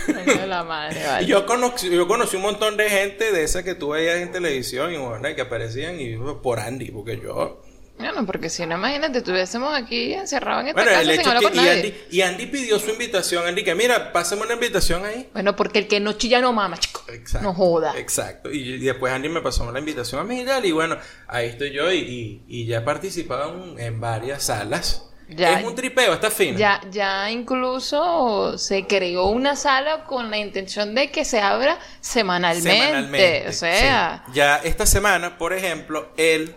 la 0.47 0.63
madre, 0.63 1.01
vale. 1.07 1.25
Yo 1.25 1.45
conocí, 1.45 1.89
yo 1.89 2.07
conocí 2.07 2.35
un 2.35 2.41
montón 2.43 2.77
de 2.77 2.89
gente 2.89 3.31
de 3.31 3.43
esa 3.43 3.63
que 3.63 3.75
tú 3.75 3.89
veías 3.89 4.17
en 4.17 4.31
televisión 4.31 4.93
y 4.93 4.97
bueno, 4.97 5.27
y 5.29 5.35
que 5.35 5.41
aparecían 5.41 5.99
y 5.99 6.15
por 6.41 6.59
Andy, 6.59 6.91
porque 6.91 7.19
yo. 7.21 7.62
Bueno, 7.97 8.25
porque 8.25 8.49
si 8.49 8.65
no, 8.65 8.75
imagínate, 8.75 9.19
estuviésemos 9.19 9.73
aquí 9.73 10.13
encerrados 10.13 10.63
en 10.63 10.69
esta 10.69 10.81
Bueno, 10.81 10.97
casa 10.97 11.11
el 11.11 11.17
sin 11.17 11.27
hablar 11.27 11.43
con 11.43 11.53
y 11.53 11.57
nadie. 11.57 11.71
Andy, 11.71 11.95
y 12.11 12.21
Andy 12.21 12.45
pidió 12.47 12.79
su 12.79 12.89
invitación, 12.91 13.47
Andy, 13.47 13.63
que 13.63 13.75
mira, 13.75 14.11
pásame 14.11 14.41
una 14.41 14.53
invitación 14.53 15.05
ahí. 15.05 15.29
Bueno, 15.33 15.55
porque 15.55 15.79
el 15.79 15.87
que 15.87 15.99
no 15.99 16.13
chilla 16.13 16.41
no 16.41 16.53
mama, 16.53 16.77
chico. 16.77 17.03
Exacto. 17.09 17.47
No 17.47 17.53
joda. 17.53 17.93
Exacto. 17.97 18.51
Y, 18.51 18.57
y 18.73 18.79
después 18.79 19.13
Andy 19.13 19.29
me 19.29 19.41
pasó 19.41 19.71
la 19.71 19.79
invitación 19.79 20.21
a 20.21 20.23
mí 20.23 20.41
y 20.41 20.45
tal, 20.45 20.65
y 20.65 20.71
bueno, 20.71 20.97
ahí 21.27 21.49
estoy 21.49 21.71
yo 21.71 21.91
y, 21.91 22.65
ya 22.65 22.79
he 22.79 22.81
participado 22.81 23.63
en, 23.63 23.79
en 23.79 23.99
varias 24.01 24.43
salas. 24.43 25.09
Ya. 25.29 25.59
es 25.59 25.65
un 25.65 25.73
tripeo, 25.73 26.13
está 26.13 26.29
fino. 26.29 26.57
Ya, 26.57 26.81
ya 26.91 27.31
incluso 27.31 28.57
se 28.57 28.85
creó 28.85 29.27
una 29.27 29.55
sala 29.55 30.03
con 30.03 30.29
la 30.29 30.37
intención 30.37 30.93
de 30.93 31.11
que 31.11 31.25
se 31.25 31.39
abra 31.39 31.79
semanalmente. 32.01 32.69
Semanalmente. 32.69 33.47
O 33.47 33.51
sea, 33.53 34.23
sí. 34.25 34.31
Ya 34.33 34.57
esta 34.57 34.85
semana, 34.85 35.37
por 35.37 35.53
ejemplo, 35.53 36.11
el 36.17 36.55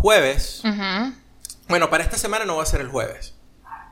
jueves. 0.00 0.62
Bueno, 1.68 1.90
para 1.90 2.04
esta 2.04 2.18
semana 2.18 2.44
no 2.44 2.56
va 2.56 2.62
a 2.62 2.66
ser 2.66 2.80
el 2.80 2.88
jueves. 2.88 3.34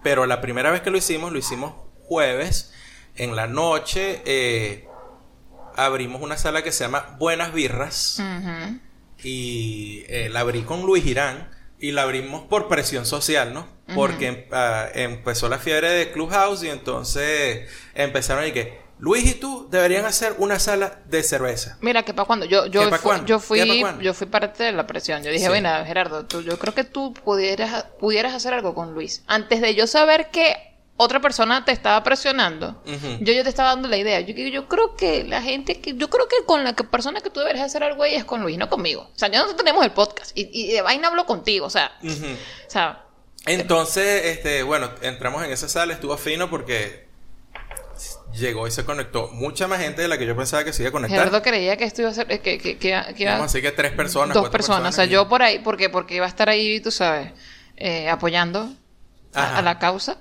Pero 0.02 0.26
la 0.26 0.40
primera 0.40 0.70
vez 0.70 0.82
que 0.82 0.90
lo 0.90 0.98
hicimos, 0.98 1.32
lo 1.32 1.38
hicimos 1.38 1.74
jueves. 2.04 2.72
En 3.14 3.36
la 3.36 3.46
noche 3.46 4.22
eh, 4.24 4.88
abrimos 5.76 6.22
una 6.22 6.36
sala 6.36 6.62
que 6.62 6.72
se 6.72 6.84
llama 6.84 7.16
Buenas 7.18 7.52
Birras. 7.52 8.22
Y 9.22 10.04
eh, 10.08 10.28
la 10.30 10.40
abrí 10.40 10.62
con 10.62 10.82
Luis 10.82 11.04
Girán. 11.04 11.50
Y 11.78 11.92
la 11.92 12.02
abrimos 12.02 12.42
por 12.42 12.68
presión 12.68 13.06
social, 13.06 13.52
¿no? 13.54 13.66
Porque 13.94 14.48
ah, 14.52 14.86
empezó 14.94 15.48
la 15.48 15.58
fiebre 15.58 15.90
de 15.90 16.12
Clubhouse 16.12 16.62
y 16.62 16.68
entonces 16.68 17.68
empezaron 17.94 18.46
y 18.46 18.52
que 18.52 18.81
Luis 19.02 19.28
y 19.28 19.34
tú 19.34 19.66
deberían 19.68 20.04
hacer 20.04 20.36
una 20.38 20.60
sala 20.60 21.00
de 21.06 21.24
cerveza. 21.24 21.76
Mira, 21.80 22.04
que 22.04 22.14
para 22.14 22.24
cuando 22.24 22.46
yo 22.46 22.66
yo 22.66 22.84
¿Qué 22.84 22.88
pa' 22.90 22.98
fui, 22.98 23.16
yo 23.26 23.38
¿Qué 23.38 23.42
fui 23.42 23.84
yo 24.00 24.14
fui 24.14 24.28
parte 24.28 24.62
de 24.62 24.70
la 24.70 24.86
presión. 24.86 25.24
Yo 25.24 25.32
dije, 25.32 25.46
Sí. 25.46 25.48
bueno, 25.48 25.70
Gerardo, 25.84 26.24
tú, 26.24 26.40
yo 26.40 26.56
creo 26.56 26.72
que 26.72 26.84
tú 26.84 27.12
pudieras 27.12 27.86
pudieras 27.98 28.32
hacer 28.32 28.54
algo 28.54 28.76
con 28.76 28.94
Luis 28.94 29.24
antes 29.26 29.60
de 29.60 29.74
yo 29.74 29.88
saber 29.88 30.30
que 30.30 30.54
otra 30.96 31.18
persona 31.18 31.64
te 31.64 31.72
estaba 31.72 32.04
presionando. 32.04 32.80
Yo 33.20 33.32
yo 33.32 33.42
te 33.42 33.48
estaba 33.48 33.70
dando 33.70 33.88
la 33.88 33.96
idea. 33.96 34.20
Yo, 34.20 34.34
yo 34.36 34.68
creo 34.68 34.94
que 34.94 35.24
la 35.24 35.42
gente 35.42 35.80
que 35.80 35.94
yo 35.96 36.08
creo 36.08 36.28
que 36.28 36.36
con 36.46 36.62
la 36.62 36.74
que 36.76 36.84
persona 36.84 37.20
que 37.22 37.30
tú 37.30 37.40
deberías 37.40 37.66
hacer 37.66 37.82
algo 37.82 38.04
ahí 38.04 38.14
es 38.14 38.24
con 38.24 38.40
Luis, 38.42 38.56
no 38.56 38.68
conmigo. 38.70 39.10
O 39.12 39.18
sea, 39.18 39.26
ya 39.26 39.38
nosotros 39.38 39.56
tenemos 39.64 39.84
el 39.84 39.90
podcast 39.90 40.30
y, 40.38 40.48
y 40.52 40.72
de 40.74 40.80
vaina 40.80 41.08
hablo 41.08 41.26
contigo, 41.26 41.66
o 41.66 41.70
sea, 41.70 41.90
o 42.04 42.70
sea, 42.70 43.04
Entonces, 43.46 44.26
este, 44.26 44.62
bueno, 44.62 44.90
entramos 45.02 45.42
en 45.44 45.50
esa 45.50 45.68
sala, 45.68 45.92
estuvo 45.92 46.16
fino 46.16 46.48
porque 46.48 47.10
llegó 48.34 48.66
y 48.66 48.70
se 48.70 48.84
conectó 48.84 49.28
mucha 49.32 49.68
más 49.68 49.80
gente 49.80 50.02
de 50.02 50.08
la 50.08 50.18
que 50.18 50.26
yo 50.26 50.36
pensaba 50.36 50.64
que 50.64 50.72
se 50.72 50.82
iba 50.82 50.88
a 50.90 50.92
conectar. 50.92 51.18
Gerardo 51.18 51.42
creía 51.42 51.76
que 51.76 51.84
esto 51.84 52.02
iba 52.02 52.10
a 52.10 52.14
ser 52.14 52.26
que, 52.26 52.58
que, 52.58 52.88
iba- 52.88 53.02
Vamos 53.32 53.40
a 53.40 53.42
decir 53.46 53.62
que 53.62 53.72
tres 53.72 53.92
personas. 53.92 54.34
dos 54.34 54.48
personas. 54.50 54.94
O 54.94 54.96
sea, 54.96 55.04
y- 55.04 55.08
yo 55.10 55.28
por 55.28 55.42
ahí, 55.42 55.58
porque, 55.58 55.88
porque 55.90 56.16
iba 56.16 56.26
a 56.26 56.28
estar 56.28 56.48
ahí, 56.48 56.80
tú 56.80 56.90
sabes, 56.90 57.30
eh, 57.76 58.08
apoyando 58.08 58.68
a, 59.34 59.62
la 59.62 59.78
causa. 59.78 60.18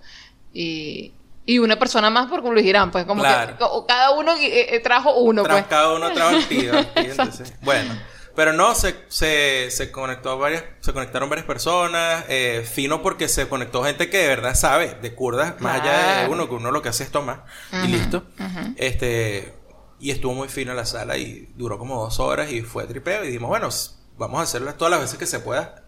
Y, 0.54 1.13
y 1.45 1.60
una 1.60 1.78
persona 1.80 2.10
más 2.10 2.28
por 2.30 2.43
Luis 2.43 2.63
Girán, 2.65 2.91
pues 2.91 3.06
como 3.06 3.21
Claro. 3.24 3.58
que 3.58 3.65
cada 3.88 4.12
uno 4.12 4.34
eh, 4.36 4.76
eh, 4.76 4.80
trajo 4.80 5.15
uno, 5.15 5.43
pues. 5.43 5.65
cada 5.67 5.93
uno 5.95 6.12
trabaja 6.13 6.38
activo, 6.38 6.78
entonces, 6.95 7.54
Bueno, 7.62 7.93
pero 8.36 8.54
no, 8.54 8.76
se, 8.76 8.96
se, 9.10 9.70
se 9.72 9.91
conectó 9.91 10.38
varias, 10.38 10.63
se 10.80 10.94
conectaron 10.94 11.30
varias 11.30 11.46
personas, 11.46 12.26
eh, 12.30 12.67
fino 12.70 13.02
porque 13.02 13.28
se 13.28 13.48
conectó 13.48 13.84
gente 13.84 14.10
que 14.10 14.17
de 14.17 14.28
verdad 14.28 14.56
sabe 14.56 14.98
de 15.02 15.13
kurdas, 15.15 15.60
más 15.60 15.82
allá 15.82 16.22
de 16.22 16.30
uno, 16.30 16.48
que 16.48 16.56
uno 16.56 16.72
lo 16.72 16.82
que 16.82 16.89
hace 16.89 17.04
es 17.04 17.12
tomar 17.12 17.46
y 17.84 17.88
listo. 17.88 18.24
Este, 18.78 19.54
y 20.00 20.12
estuvo 20.12 20.34
muy 20.34 20.48
fino 20.48 20.74
la 20.74 20.86
sala 20.86 21.17
y 21.17 21.52
duró 21.56 21.78
como 21.78 22.02
dos 22.02 22.20
horas 22.20 22.52
y 22.52 22.62
fue 22.62 22.86
tripeo 22.86 23.24
y 23.24 23.28
dijimos, 23.28 23.50
bueno, 23.50 23.70
vamos 24.17 24.39
a 24.39 24.44
hacerlo 24.44 24.74
todas 24.76 24.91
las 24.91 25.02
veces 25.02 25.17
que 25.17 25.28
se 25.28 25.39
pueda. 25.39 25.81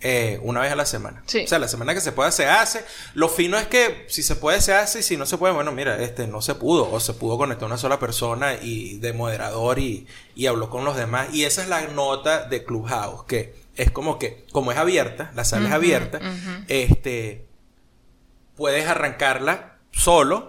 Eh, 0.00 0.38
una 0.42 0.60
vez 0.60 0.72
a 0.72 0.76
la 0.76 0.86
semana. 0.86 1.22
Sí. 1.26 1.44
O 1.44 1.48
sea, 1.48 1.58
la 1.58 1.68
semana 1.68 1.94
que 1.94 2.00
se 2.00 2.12
pueda 2.12 2.30
se 2.30 2.46
hace. 2.46 2.84
Lo 3.14 3.28
fino 3.28 3.56
es 3.58 3.66
que 3.66 4.06
si 4.08 4.22
se 4.22 4.36
puede 4.36 4.60
se 4.60 4.74
hace 4.74 5.00
y 5.00 5.02
si 5.02 5.16
no 5.16 5.26
se 5.26 5.38
puede, 5.38 5.54
bueno, 5.54 5.72
mira, 5.72 6.02
este 6.02 6.26
no 6.26 6.42
se 6.42 6.54
pudo 6.54 6.90
o 6.90 7.00
se 7.00 7.14
pudo 7.14 7.38
conectar 7.38 7.66
una 7.66 7.78
sola 7.78 7.98
persona 7.98 8.54
y 8.54 8.98
de 8.98 9.12
moderador 9.12 9.78
y, 9.78 10.06
y 10.34 10.46
habló 10.46 10.70
con 10.70 10.84
los 10.84 10.96
demás. 10.96 11.28
Y 11.32 11.44
esa 11.44 11.62
es 11.62 11.68
la 11.68 11.80
nota 11.88 12.46
de 12.46 12.64
Clubhouse, 12.64 13.24
que 13.26 13.54
es 13.76 13.90
como 13.90 14.18
que, 14.18 14.44
como 14.52 14.72
es 14.72 14.78
abierta, 14.78 15.32
la 15.34 15.44
sala 15.44 15.68
es 15.68 15.74
abierta, 15.74 16.20
este, 16.68 17.46
puedes 18.56 18.86
arrancarla 18.86 19.73
solo 19.96 20.48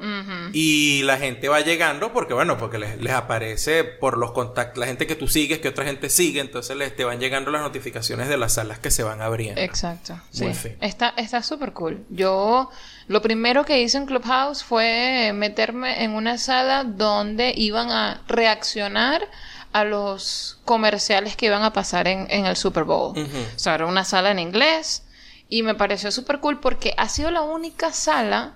y 0.53 1.03
la 1.03 1.17
gente 1.17 1.49
va 1.49 1.61
llegando 1.61 2.11
porque 2.13 2.33
bueno 2.33 2.57
porque 2.57 2.77
les, 2.77 3.01
les 3.01 3.13
aparece 3.13 3.83
por 3.83 4.17
los 4.17 4.31
contactos 4.31 4.79
la 4.79 4.87
gente 4.87 5.07
que 5.07 5.15
tú 5.15 5.27
sigues 5.27 5.59
que 5.59 5.69
otra 5.69 5.85
gente 5.85 6.09
sigue 6.09 6.41
entonces 6.41 6.75
les 6.75 6.95
te 6.95 7.03
van 7.03 7.19
llegando 7.19 7.51
las 7.51 7.61
notificaciones 7.61 8.27
de 8.27 8.37
las 8.37 8.53
salas 8.53 8.79
que 8.79 8.91
se 8.91 9.03
van 9.03 9.21
abriendo 9.21 9.61
Exacto. 9.61 10.19
Sí. 10.31 10.45
Está 10.81 11.13
está 11.17 11.41
súper 11.43 11.73
cool. 11.73 12.05
Yo 12.09 12.69
lo 13.07 13.21
primero 13.21 13.65
que 13.65 13.81
hice 13.81 13.97
en 13.97 14.05
Clubhouse 14.05 14.63
fue 14.63 15.31
meterme 15.33 16.03
en 16.03 16.11
una 16.11 16.37
sala 16.37 16.83
donde 16.83 17.53
iban 17.55 17.91
a 17.91 18.21
reaccionar 18.27 19.21
a 19.73 19.83
los 19.83 20.59
comerciales 20.65 21.35
que 21.35 21.47
iban 21.47 21.63
a 21.63 21.73
pasar 21.73 22.07
en, 22.07 22.27
en 22.29 22.45
el 22.45 22.55
Super 22.55 22.83
Bowl. 22.83 23.17
O 23.17 23.59
sea, 23.59 23.75
era 23.75 23.85
una 23.85 24.05
sala 24.05 24.31
en 24.31 24.39
inglés 24.39 25.03
y 25.49 25.63
me 25.63 25.75
pareció 25.75 26.11
súper 26.11 26.39
cool 26.39 26.59
porque 26.59 26.93
ha 26.97 27.09
sido 27.09 27.29
la 27.31 27.41
única 27.41 27.91
sala 27.91 28.55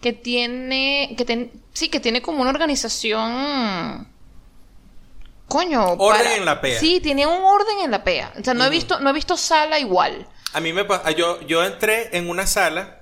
que 0.00 0.12
tiene, 0.12 1.14
que 1.16 1.24
ten- 1.24 1.50
sí, 1.72 1.88
que 1.88 2.00
tiene 2.00 2.22
como 2.22 2.40
una 2.40 2.50
organización... 2.50 4.08
Coño, 5.46 5.94
Orden 5.94 6.32
en 6.38 6.44
la 6.44 6.60
PEA. 6.60 6.78
Sí, 6.78 7.00
tiene 7.00 7.26
un 7.26 7.42
orden 7.42 7.80
en 7.82 7.90
la 7.90 8.04
PEA. 8.04 8.32
O 8.38 8.44
sea, 8.44 8.54
no 8.54 8.64
he 8.64 8.70
visto, 8.70 9.00
no 9.00 9.10
he 9.10 9.12
visto 9.12 9.36
sala 9.36 9.80
igual. 9.80 10.28
a 10.52 10.60
mí 10.60 10.72
me 10.72 10.86
yo 11.16 11.40
yo 11.42 11.64
entré 11.64 12.16
en 12.16 12.28
una 12.30 12.46
sala 12.46 13.00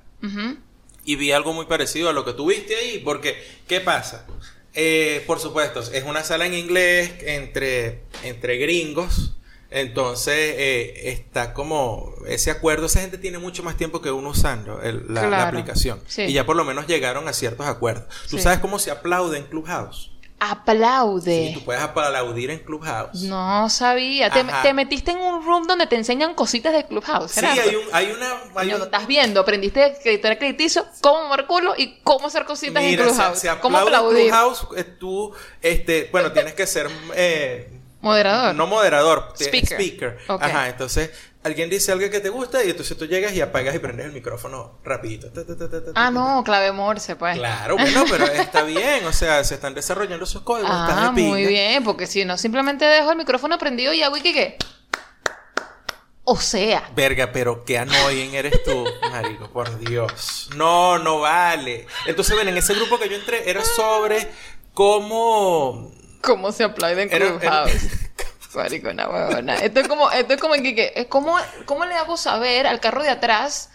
y 1.04 1.16
vi 1.16 1.30
algo 1.32 1.52
muy 1.52 1.66
parecido 1.66 2.08
a 2.08 2.12
lo 2.14 2.24
que 2.24 2.32
tú 2.32 2.46
viste 2.46 2.74
ahí 2.76 2.98
porque 3.04 3.37
qué 3.66 3.80
pasa 3.80 4.26
Eh, 4.74 5.24
por 5.26 5.40
supuesto 5.40 5.80
es 5.80 6.04
una 6.04 6.24
sala 6.24 6.46
en 6.46 6.54
inglés 6.54 7.11
entre 7.22 8.00
entre 8.22 8.56
gringos 8.58 9.32
entonces 9.70 10.35
eh, 10.57 11.11
está 11.11 11.52
como 11.52 12.14
ese 12.26 12.50
acuerdo 12.50 12.87
esa 12.87 13.00
gente 13.00 13.18
tiene 13.18 13.38
mucho 13.38 13.62
más 13.62 13.76
tiempo 13.76 14.00
que 14.00 14.11
uno 14.11 14.31
usando 14.31 14.81
el- 14.83 15.04
la, 15.12 15.22
la 15.22 15.28
Claro. 15.28 15.48
aplicación 15.48 16.00
Sí. 16.07 16.22
y 16.22 16.33
ya 16.33 16.46
por 16.46 16.57
lo 16.57 16.64
menos 16.64 16.87
llegaron 16.87 17.28
a 17.28 17.33
ciertos 17.33 17.66
acuerdos 17.66 18.04
tú 18.31 18.37
Sí. 18.38 18.42
sabes 18.42 18.61
cómo 18.61 18.78
se 18.78 18.90
aplaude 18.90 19.37
en 19.38 19.44
Clubhouse 19.44 20.11
Aplaude. 20.40 21.48
Sí, 21.48 21.54
tú 21.54 21.64
puedes 21.64 21.83
aplaudir 21.83 22.50
en 22.50 22.61
Clubhouse 22.61 23.22
No 23.22 23.68
sabía. 23.70 24.31
Te, 24.31 24.44
te 24.62 24.72
metiste 24.72 25.11
en 25.11 25.18
un 25.18 25.44
room 25.44 25.66
donde 25.66 25.87
te 25.88 25.96
enseñan 25.96 26.35
cositas 26.35 26.72
de 26.72 26.87
Clubhouse. 26.87 27.33
sí 27.33 27.44
hay 27.44 27.74
un 27.74 27.83
hay 27.92 28.12
una 28.12 28.33
hay 28.54 28.68
Coño, 28.68 28.76
un- 28.76 28.83
estás 28.83 29.07
viendo. 29.09 29.40
Aprendiste 29.40 29.85
escritor 29.87 30.38
crediticio, 30.38 30.87
cómo 31.00 31.24
mover 31.24 31.46
culo 31.46 31.74
y 31.76 31.98
cómo 32.04 32.28
hacer 32.28 32.44
cositas 32.44 32.83
Mira, 32.83 33.02
en 33.02 33.09
se, 33.11 33.14
Clubhouse. 33.16 33.38
se 33.40 33.48
cómo 33.59 33.78
aplaude 33.78 34.20
en 34.26 34.33
aplaudir. 34.33 34.57
Clubhouse 34.61 34.66
eh, 34.76 34.85
tú 34.98 35.33
este 35.61 36.09
bueno 36.12 36.31
tienes 36.33 36.54
que 36.54 36.66
ser 36.68 36.88
eh, 37.16 37.68
Moderador. 38.00 38.54
No 38.54 38.66
moderador, 38.68 39.32
te- 39.37 39.44
Speaker. 39.46 39.78
speaker. 39.80 40.18
Ajá, 40.28 40.68
entonces 40.68 41.11
alguien 41.42 41.68
dice 41.68 41.90
algo 41.92 42.08
que 42.11 42.20
te 42.20 42.28
gusta 42.28 42.62
y 42.62 42.70
entonces 42.70 42.96
tú 42.96 43.06
llegas 43.06 43.32
y 43.32 43.40
apagas 43.40 43.74
y 43.74 43.78
prendes 43.80 44.06
el 44.06 44.12
micrófono 44.12 44.78
rapidito. 44.84 45.32
Ta, 45.32 45.44
ta, 45.44 45.56
ta, 45.56 45.68
ta, 45.68 45.84
ta, 45.84 45.90
Ah, 45.94 46.11
no, 46.11 46.42
clave 46.44 46.70
morse, 46.72 47.16
pues. 47.16 47.37
Claro, 47.37 47.76
bueno, 47.76 48.04
pero 48.08 48.26
está 48.26 48.62
bien, 48.62 49.04
o 49.04 49.12
sea, 49.12 49.42
se 49.42 49.54
están 49.54 49.74
desarrollando 49.74 50.24
esos 50.24 50.42
códigos. 50.42 50.70
Ah, 50.72 51.11
muy 51.12 51.46
bien, 51.46 51.82
porque 51.82 52.06
si 52.06 52.24
no, 52.24 52.38
simplemente 52.38 52.84
dejo 52.84 53.11
el 53.11 53.18
micrófono 53.18 53.58
prendido 53.58 53.92
y 53.92 54.02
hago 54.02 54.16
y 54.16 54.20
que 54.20 54.32
qué. 54.32 54.56
O 56.30 56.37
sea, 56.37 56.90
Verga, 56.94 57.32
pero 57.32 57.64
qué 57.64 57.78
annoying 57.78 58.34
eres 58.34 58.62
tú, 58.62 58.84
marico, 59.11 59.50
por 59.50 59.78
Dios. 59.78 60.50
No, 60.56 60.98
no 60.98 61.20
vale. 61.20 61.87
Entonces, 62.06 62.37
ven, 62.37 62.48
en 62.48 62.58
ese 62.58 62.74
grupo 62.74 62.98
que 62.98 63.08
yo 63.08 63.16
entré 63.16 63.48
era 63.50 63.64
sobre 63.64 64.30
cómo... 64.74 65.90
¿cómo 66.22 66.52
se 66.52 66.64
aplaude 66.64 67.02
en 67.02 67.12
Era- 67.12 67.26
era- 67.26 67.38
Clubhouse? 67.38 67.83
Maricona, 68.54 69.09
huevona. 69.09 69.57
Esto 69.57 69.81
es 69.81 69.88
como, 69.88 70.11
esto 70.11 70.35
es 70.35 70.40
como 70.40 70.54
en 70.54 70.62
que, 70.62 71.07
¿cómo, 71.09 71.37
¿cómo 71.66 71.85
le 71.85 71.94
hago 71.94 72.16
saber 72.16 72.66
al 72.66 72.81
carro 72.81 73.02
de 73.02 73.11
atrás 73.11 73.70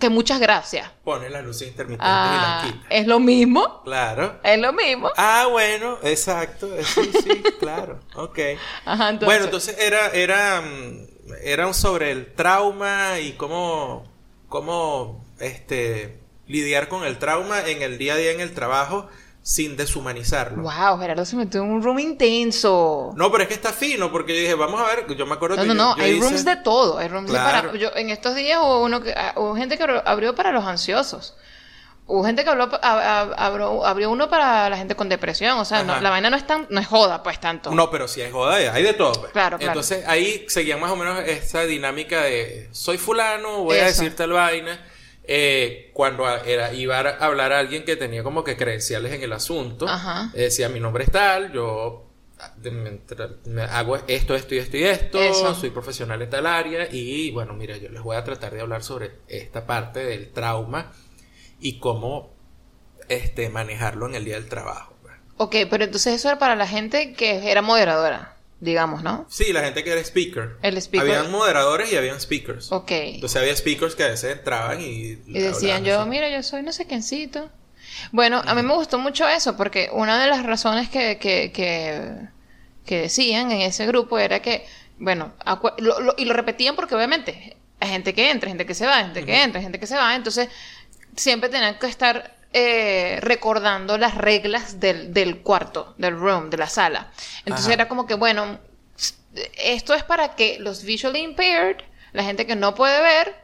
que 0.00 0.08
muchas 0.08 0.40
gracias? 0.40 0.90
Pone 1.04 1.28
las 1.28 1.44
luces 1.44 1.68
intermitentes 1.68 2.08
Ah, 2.10 2.62
y 2.64 2.66
las 2.66 2.72
quita. 2.72 2.86
es 2.88 3.06
lo 3.06 3.20
mismo, 3.20 3.82
Claro. 3.84 4.40
es 4.42 4.58
lo 4.58 4.72
mismo. 4.72 5.10
Ah, 5.16 5.46
bueno, 5.50 5.98
exacto. 6.02 6.68
Sí, 6.82 7.10
sí, 7.22 7.42
claro. 7.60 8.00
Ok. 8.14 8.38
Ajá, 8.86 9.10
entonces. 9.10 9.26
Bueno, 9.26 9.44
entonces 9.44 9.76
era, 9.78 10.08
era, 10.08 10.62
mm, 10.62 11.06
eran 11.42 11.74
sobre 11.74 12.12
el 12.12 12.32
trauma 12.34 13.18
y 13.20 13.32
cómo, 13.32 14.10
cómo, 14.48 15.22
este, 15.38 16.18
lidiar 16.46 16.88
con 16.88 17.04
el 17.04 17.18
trauma 17.18 17.60
en 17.68 17.82
el 17.82 17.98
día 17.98 18.14
a 18.14 18.16
día 18.16 18.32
en 18.32 18.40
el 18.40 18.54
trabajo 18.54 19.08
sin 19.42 19.76
deshumanizarlo. 19.76 20.62
Wow, 20.62 20.98
Gerardo 21.00 21.24
se 21.24 21.34
metió 21.36 21.62
en 21.62 21.70
un 21.70 21.82
room 21.82 21.98
intenso. 21.98 23.12
No, 23.16 23.30
pero 23.32 23.42
es 23.44 23.48
que 23.48 23.54
está 23.54 23.72
fino, 23.72 24.12
porque 24.12 24.34
yo 24.34 24.40
dije, 24.42 24.54
vamos 24.54 24.80
a 24.80 24.84
ver, 24.94 25.06
yo 25.16 25.26
me 25.26 25.34
acuerdo 25.34 25.56
No, 25.56 25.62
que 25.62 25.68
no, 25.68 25.74
yo- 25.74 25.78
no, 25.82 25.96
yo 25.96 26.02
hay 26.04 26.10
hice- 26.12 26.20
rooms 26.28 26.44
de 26.44 26.56
todo. 26.56 26.98
Hay 26.98 27.08
rooms 27.08 27.30
de 27.32 27.38
para. 27.38 27.72
Yo, 27.76 27.90
en 27.96 28.10
estos 28.10 28.34
días 28.34 28.58
hubo, 28.62 28.82
uno 28.82 29.00
que, 29.02 29.12
ah, 29.12 29.32
hubo 29.36 29.56
gente 29.56 29.76
que 29.78 29.84
abri- 29.84 30.02
abrió 30.04 30.34
para 30.34 30.52
los 30.52 30.64
ansiosos. 30.64 31.34
Hubo 32.06 32.24
gente 32.24 32.42
que 32.42 32.50
habló, 32.50 32.68
abrió, 32.82 33.84
abrió 33.86 34.10
uno 34.10 34.28
para 34.28 34.68
la 34.68 34.76
gente 34.76 34.96
con 34.96 35.08
depresión. 35.08 35.58
O 35.58 35.64
sea, 35.64 35.84
no- 35.84 36.00
la 36.00 36.10
vaina 36.10 36.28
no 36.28 36.36
es 36.36 36.46
tan, 36.46 36.66
no 36.68 36.80
es 36.80 36.86
joda, 36.88 37.22
pues 37.22 37.38
tanto. 37.38 37.70
No, 37.70 37.88
pero 37.90 38.08
si 38.08 38.20
hay 38.20 38.32
joda, 38.32 38.56
hay 38.56 38.82
de 38.82 38.94
todo. 38.94 39.12
pues. 39.12 39.32
Claro, 39.32 39.58
claro. 39.58 39.72
Entonces 39.72 40.04
ahí 40.08 40.44
seguían 40.48 40.80
más 40.80 40.90
o 40.90 40.96
menos 40.96 41.20
esa 41.20 41.62
dinámica 41.62 42.22
de 42.22 42.68
soy 42.72 42.98
fulano, 42.98 43.62
voy 43.62 43.78
a 43.78 43.84
decir 43.86 44.14
tal 44.16 44.32
vaina. 44.32 44.84
Eh, 45.32 45.92
cuando 45.94 46.28
era, 46.28 46.74
iba 46.74 46.98
a 46.98 47.24
hablar 47.24 47.52
a 47.52 47.60
alguien 47.60 47.84
que 47.84 47.94
tenía 47.94 48.24
como 48.24 48.42
que 48.42 48.56
credenciales 48.56 49.12
en 49.12 49.22
el 49.22 49.32
asunto, 49.32 49.86
Ajá. 49.88 50.32
eh, 50.34 50.42
decía 50.42 50.68
mi 50.68 50.80
nombre 50.80 51.04
es 51.04 51.12
tal, 51.12 51.52
yo 51.52 52.10
ah, 52.40 52.52
me, 53.46 53.62
hago 53.62 53.94
esto, 54.08 54.34
esto 54.34 54.56
y 54.56 54.58
esto 54.58 54.76
y 54.76 54.82
esto, 54.82 55.22
Eso. 55.22 55.54
soy 55.54 55.70
profesional 55.70 56.20
en 56.20 56.30
tal 56.30 56.46
área 56.46 56.88
y 56.90 57.30
bueno, 57.30 57.54
mira, 57.54 57.76
yo 57.76 57.90
les 57.90 58.02
voy 58.02 58.16
a 58.16 58.24
tratar 58.24 58.52
de 58.52 58.60
hablar 58.60 58.82
sobre 58.82 59.12
esta 59.28 59.66
parte 59.68 60.00
del 60.04 60.32
trauma 60.32 60.90
y 61.60 61.78
cómo 61.78 62.30
este, 63.08 63.50
manejarlo 63.50 64.08
en 64.08 64.16
el 64.16 64.24
día 64.24 64.34
del 64.34 64.48
trabajo. 64.48 64.94
pues. 65.00 65.14
Ok, 65.36 65.54
pero 65.70 65.84
entonces 65.84 66.14
eso 66.14 66.26
era 66.28 66.40
para 66.40 66.56
la 66.56 66.66
gente 66.66 67.12
que 67.12 67.52
era 67.52 67.62
moderadora, 67.62 68.34
digamos, 68.60 69.02
¿no? 69.02 69.26
Sí, 69.28 69.52
la 69.52 69.62
gente 69.62 69.82
que 69.84 69.90
era 69.92 70.00
speaker. 70.00 70.56
El 70.62 70.76
speaker. 70.76 71.08
Habían 71.10 71.30
moderadores 71.30 71.90
y 71.92 71.96
habían 71.96 72.20
speakers. 72.20 72.70
Ok. 72.72 72.90
Entonces 72.90 73.40
había 73.40 73.56
speakers 73.56 73.94
que 73.94 74.04
a 74.04 74.08
veces 74.08 74.36
entraban 74.36 74.80
y... 74.80 75.18
Y 75.26 75.38
decían 75.40 75.84
yo, 75.84 76.04
mira, 76.06 76.28
yo 76.28 76.42
soy 76.42 76.62
no 76.62 76.72
sé 76.72 76.86
quiéncito. 76.86 77.50
Bueno, 78.12 78.42
a 78.46 78.54
mí 78.54 78.62
me 78.62 78.74
gustó 78.74 78.98
mucho 78.98 79.26
eso 79.28 79.56
porque 79.56 79.88
una 79.92 80.22
de 80.22 80.28
las 80.28 80.44
razones 80.44 80.88
que, 80.88 81.18
que, 81.18 81.50
que, 81.52 82.02
que 82.86 83.00
decían 83.00 83.50
en 83.50 83.62
ese 83.62 83.86
grupo 83.86 84.18
era 84.18 84.40
que, 84.42 84.66
bueno, 84.98 85.32
lo- 85.78 86.00
lo- 86.00 86.14
y 86.18 86.24
lo 86.26 86.34
repetían 86.34 86.76
porque 86.76 86.94
obviamente 86.94 87.56
hay 87.80 87.88
gente 87.88 88.12
que 88.14 88.30
entra, 88.30 88.48
gente 88.50 88.66
que 88.66 88.74
se 88.74 88.86
va, 88.86 88.98
gente 89.02 89.24
que 89.24 89.42
entra, 89.42 89.60
gente 89.62 89.80
que 89.80 89.86
se 89.86 89.96
va, 89.96 90.14
entonces 90.14 90.48
siempre 91.16 91.48
tenían 91.48 91.78
que 91.78 91.86
estar 91.86 92.36
eh, 92.52 93.18
recordando 93.22 93.96
las 93.98 94.14
reglas 94.16 94.80
del, 94.80 95.12
del 95.14 95.38
cuarto, 95.42 95.94
del 95.98 96.18
room, 96.18 96.50
de 96.50 96.56
la 96.56 96.68
sala. 96.68 97.10
Entonces 97.40 97.66
Ajá. 97.66 97.74
era 97.74 97.88
como 97.88 98.06
que, 98.06 98.14
bueno, 98.14 98.58
esto 99.56 99.94
es 99.94 100.02
para 100.02 100.34
que 100.34 100.58
los 100.58 100.82
visually 100.84 101.20
impaired, 101.20 101.76
la 102.12 102.24
gente 102.24 102.46
que 102.46 102.56
no 102.56 102.74
puede 102.74 103.00
ver, 103.00 103.34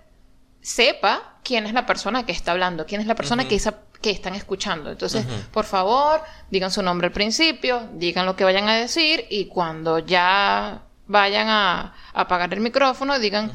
sepa 0.61 1.35
quién 1.45 1.67
es 1.67 1.73
la 1.73 1.87
persona 1.87 2.27
que 2.27 2.33
está 2.33 2.53
hablando, 2.53 2.87
quién 2.87 3.01
es 3.01 3.07
la 3.07 3.15
persona 3.15 3.47
que, 3.47 3.55
esa- 3.55 3.79
que 4.03 4.11
están 4.11 4.35
escuchando. 4.35 4.91
Entonces, 4.91 5.25
por 5.53 5.65
favor, 5.65 6.21
digan 6.51 6.73
su 6.73 6.83
nombre 6.83 7.07
al 7.07 7.13
principio, 7.13 7.89
digan 7.93 8.27
lo 8.27 8.35
que 8.35 8.43
vayan 8.45 8.69
a 8.69 8.75
decir 8.77 9.25
y 9.31 9.47
cuando 9.47 10.01
ya 10.01 10.83
vayan 11.07 11.49
a, 11.49 11.81
a 12.13 12.21
apagar 12.23 12.53
el 12.53 12.59
micrófono, 12.61 13.21
digan 13.21 13.53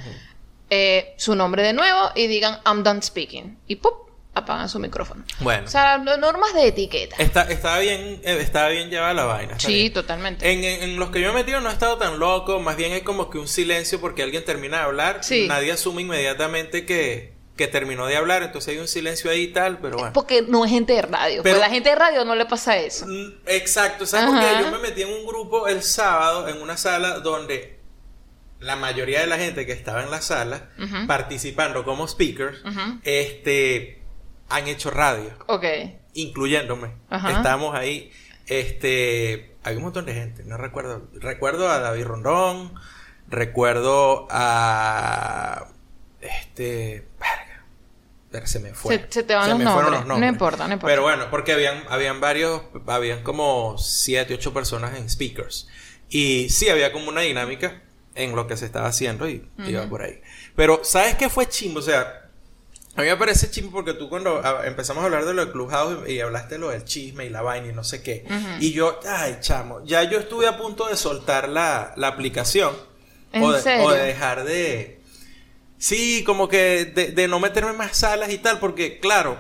eh, 0.70 1.14
su 1.18 1.36
nombre 1.36 1.64
de 1.64 1.74
nuevo 1.74 2.12
y 2.16 2.28
digan 2.28 2.60
I'm 2.66 2.82
done 2.84 3.02
speaking. 3.02 3.58
Y 3.68 3.76
¡pum! 3.76 3.92
Apagan 4.34 4.70
su 4.70 4.80
micrófono. 4.80 5.24
Bueno. 5.40 5.66
O 5.66 5.70
sea, 5.70 5.98
no- 5.98 6.16
normas 6.18 6.54
de 6.54 6.68
etiqueta. 6.68 7.16
Está, 7.20 7.44
estaba 7.52 7.80
bien, 7.80 8.22
eh, 8.24 8.38
estaba 8.40 8.70
bien 8.70 8.90
llevada 8.90 9.14
la 9.14 9.26
vaina. 9.26 9.54
está 9.58 9.68
Sí, 9.68 9.74
bien. 9.74 9.94
totalmente. 9.94 10.52
En, 10.52 10.64
en- 10.64 10.84
en 10.84 11.00
los 11.00 11.12
que 11.12 11.20
yo 11.22 11.32
he 11.32 11.34
metido 11.34 11.60
no 11.60 11.70
he 11.70 11.74
estado 11.74 11.98
tan 11.98 12.18
loco, 12.20 12.60
más 12.62 12.78
bien 12.78 12.94
hay 12.94 13.02
como 13.02 13.30
que 13.30 13.38
un 13.38 13.48
silencio 13.50 14.00
porque 14.00 14.24
alguien 14.24 14.46
termina 14.46 14.78
de 14.78 14.84
hablar, 14.84 15.24
Sí. 15.24 15.48
nadie 15.48 15.72
asume 15.74 16.04
inmediatamente 16.04 16.86
que, 16.86 17.34
que 17.58 17.68
terminó 17.68 18.08
de 18.08 18.16
hablar, 18.16 18.42
entonces 18.42 18.74
hay 18.74 18.80
un 18.80 18.88
silencio 18.88 19.30
ahí 19.30 19.42
y 19.42 19.48
tal, 19.50 19.80
pero 19.80 19.98
bueno. 19.98 20.14
Porque 20.14 20.42
no 20.44 20.64
es 20.64 20.72
gente 20.72 20.94
de 20.94 21.02
radio. 21.02 21.44
Pero- 21.44 21.58
pues 21.58 21.68
la 21.68 21.70
gente 21.70 21.90
de 21.90 21.96
radio 21.96 22.24
no 22.24 22.34
le 22.34 22.46
pasa 22.46 22.78
eso. 22.78 23.06
Mm, 23.08 23.34
Exacto, 23.48 24.06
¿sabes 24.06 24.28
por 24.28 24.38
Ajá. 24.38 24.58
qué? 24.60 24.64
Yo 24.64 24.72
me 24.72 24.80
metí 24.80 25.02
en 25.02 25.10
un 25.10 25.26
grupo 25.28 25.68
el 25.68 25.84
sábado 25.84 26.48
en 26.48 26.62
una 26.62 26.78
sala 26.78 27.20
donde 27.20 27.80
la 28.62 28.78
mayoría 28.78 29.20
de 29.20 29.28
la 29.28 29.38
gente 29.38 29.66
que 29.66 29.74
estaba 29.74 30.02
en 30.04 30.10
la 30.12 30.22
sala 30.22 30.70
participando 31.08 31.84
como 31.84 32.08
speakers, 32.08 32.60
este 33.04 34.01
han 34.52 34.68
hecho 34.68 34.92
radio, 34.92 35.32
Ok. 35.48 35.66
incluyéndome. 36.14 36.92
Ajá. 37.10 37.32
Estamos 37.38 37.76
ahí, 37.76 38.12
este, 38.48 39.56
hay 39.64 39.76
un 39.78 39.84
montón 39.84 40.06
de 40.06 40.14
gente, 40.14 40.44
no 40.44 40.58
recuerdo, 40.58 41.08
recuerdo 41.14 41.70
a 41.70 41.80
David 41.80 42.06
Rondón, 42.06 42.74
recuerdo 43.28 44.28
a 44.30 45.68
este, 46.22 47.08
verga, 47.20 47.66
ver, 48.32 48.48
se 48.48 48.60
me 48.60 48.74
fue. 48.74 48.98
Se- 48.98 49.06
se 49.10 49.24
te 49.24 49.34
van 49.36 49.50
los 49.50 49.60
me 49.60 49.66
fueron 49.66 49.92
nombres. 49.94 50.20
No 50.20 50.26
importa, 50.28 50.68
no 50.68 50.74
importa. 50.74 50.92
Pero 50.92 51.02
bueno, 51.04 51.26
porque 51.32 51.54
habían, 51.54 51.84
habían 51.90 52.20
varios, 52.22 52.62
habían 52.88 53.24
como 53.24 53.78
siete, 53.78 54.34
ocho 54.34 54.54
personas 54.54 54.98
en 54.98 55.10
speakers. 55.10 55.68
Y 56.10 56.50
sí, 56.50 56.70
había 56.70 56.92
como 56.92 57.10
una 57.10 57.22
dinámica 57.22 57.82
en 58.16 58.36
lo 58.36 58.46
que 58.46 58.58
se 58.58 58.66
estaba 58.66 58.88
haciendo 58.90 59.30
y 59.30 59.50
iba 59.66 59.88
por 59.88 60.02
ahí. 60.04 60.22
Pero, 60.56 60.82
¿sabes 60.84 61.16
qué 61.16 61.30
fue 61.30 61.48
chimbo? 61.48 61.80
O 61.80 61.84
sea, 61.84 62.21
a 62.96 63.02
mí 63.02 63.08
me 63.08 63.16
parece 63.18 63.50
chimbo 63.50 63.72
porque 63.72 63.94
tú 63.94 64.10
cuando 64.10 64.42
ah, 64.44 64.62
empezamos 64.66 65.02
a 65.02 65.06
hablar 65.06 65.26
de 65.26 65.34
lo 65.34 65.44
del 65.46 65.54
Clubhouse 65.54 66.10
y 66.10 66.20
hablaste 66.20 66.56
de 66.56 66.60
lo 66.60 66.70
del 66.70 66.84
chisme 66.84 67.26
y 67.26 67.30
la 67.30 67.42
vaina 67.42 67.68
y 67.68 67.74
no 67.74 67.84
sé 67.84 68.04
qué. 68.04 68.26
Y 68.60 68.74
yo, 68.74 69.00
ay, 69.08 69.38
chamo, 69.40 69.84
ya 69.86 70.04
yo 70.04 70.20
estuve 70.20 70.48
a 70.48 70.58
punto 70.58 70.88
de 70.88 70.98
soltar 70.98 71.48
la, 71.50 71.94
la 71.96 72.08
aplicación. 72.08 72.76
¿En 73.32 73.44
o, 73.44 73.52
de, 73.54 73.62
serio? 73.62 73.86
o 73.86 73.92
de 73.92 74.00
dejar 74.02 74.44
de... 74.44 75.00
Sí, 75.78 76.24
como 76.26 76.48
que 76.50 76.86
de, 76.86 77.12
de 77.12 77.28
no 77.30 77.40
meterme 77.40 77.72
más 77.74 77.96
salas 77.98 78.30
y 78.32 78.38
tal, 78.38 78.60
porque 78.60 79.00
claro, 79.00 79.38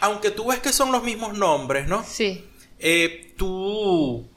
aunque 0.00 0.30
tú 0.30 0.46
ves 0.48 0.60
que 0.60 0.72
son 0.72 0.90
los 0.92 1.02
mismos 1.02 1.36
nombres, 1.36 1.86
¿no? 1.86 2.02
Sí. 2.02 2.44
Eh, 2.78 3.34
tú, 3.36 4.28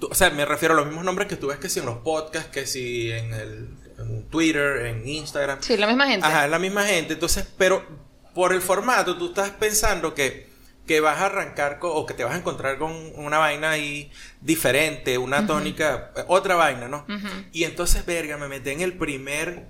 tú- 0.00 0.08
O 0.10 0.14
sea, 0.14 0.30
me 0.30 0.44
refiero 0.44 0.74
a 0.74 0.76
los 0.78 0.86
mismos 0.86 1.04
nombres 1.04 1.28
que 1.28 1.36
tú 1.36 1.48
ves 1.48 1.58
que 1.58 1.68
si 1.68 1.80
en 1.80 1.86
los 1.86 1.98
podcasts, 1.98 2.50
que 2.50 2.66
si 2.66 3.10
en 3.12 3.32
el 3.34 3.68
en 3.98 4.24
Twitter, 4.28 4.86
en 4.86 5.06
Instagram. 5.08 5.58
Sí, 5.60 5.76
la 5.76 5.86
misma 5.86 6.06
gente. 6.06 6.26
Ajá, 6.26 6.46
la 6.48 6.58
misma 6.58 6.84
gente. 6.84 7.14
Entonces, 7.14 7.46
pero 7.58 7.84
por 8.34 8.52
el 8.52 8.60
formato, 8.60 9.16
tú 9.16 9.28
estás 9.28 9.50
pensando 9.50 10.14
que, 10.14 10.48
que 10.86 11.00
vas 11.00 11.20
a 11.20 11.26
arrancar 11.26 11.78
con, 11.78 11.90
o 11.94 12.04
que 12.06 12.14
te 12.14 12.24
vas 12.24 12.34
a 12.34 12.38
encontrar 12.38 12.78
con 12.78 12.92
una 13.14 13.38
vaina 13.38 13.70
ahí 13.70 14.10
diferente, 14.40 15.18
una 15.18 15.46
tónica, 15.46 16.10
eh, 16.16 16.24
otra 16.28 16.56
vaina, 16.56 16.88
¿no? 16.88 17.06
Y 17.52 17.64
entonces, 17.64 18.04
verga, 18.06 18.36
me 18.36 18.48
metí 18.48 18.70
en 18.70 18.80
el 18.80 18.92
primer, 18.94 19.66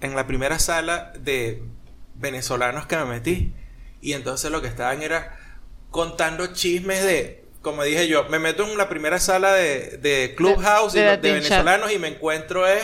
en 0.00 0.16
la 0.16 0.26
primera 0.26 0.58
sala 0.58 1.12
de 1.18 1.62
venezolanos 2.14 2.86
que 2.86 2.96
me 2.96 3.04
metí. 3.04 3.52
Y 4.00 4.14
entonces 4.14 4.50
lo 4.50 4.60
que 4.62 4.68
estaban 4.68 5.02
era 5.02 5.38
contando 5.90 6.46
chismes 6.54 7.04
de, 7.04 7.44
como 7.60 7.84
dije 7.84 8.08
yo, 8.08 8.24
me 8.28 8.38
meto 8.38 8.64
en 8.68 8.76
la 8.78 8.88
primera 8.88 9.20
sala 9.20 9.52
de, 9.52 9.98
de 9.98 10.34
Clubhouse 10.36 10.94
De- 10.94 11.02
venezolanos 11.34 11.92
y 11.92 11.98
me 11.98 12.08
encuentro 12.08 12.66
es 12.66 12.82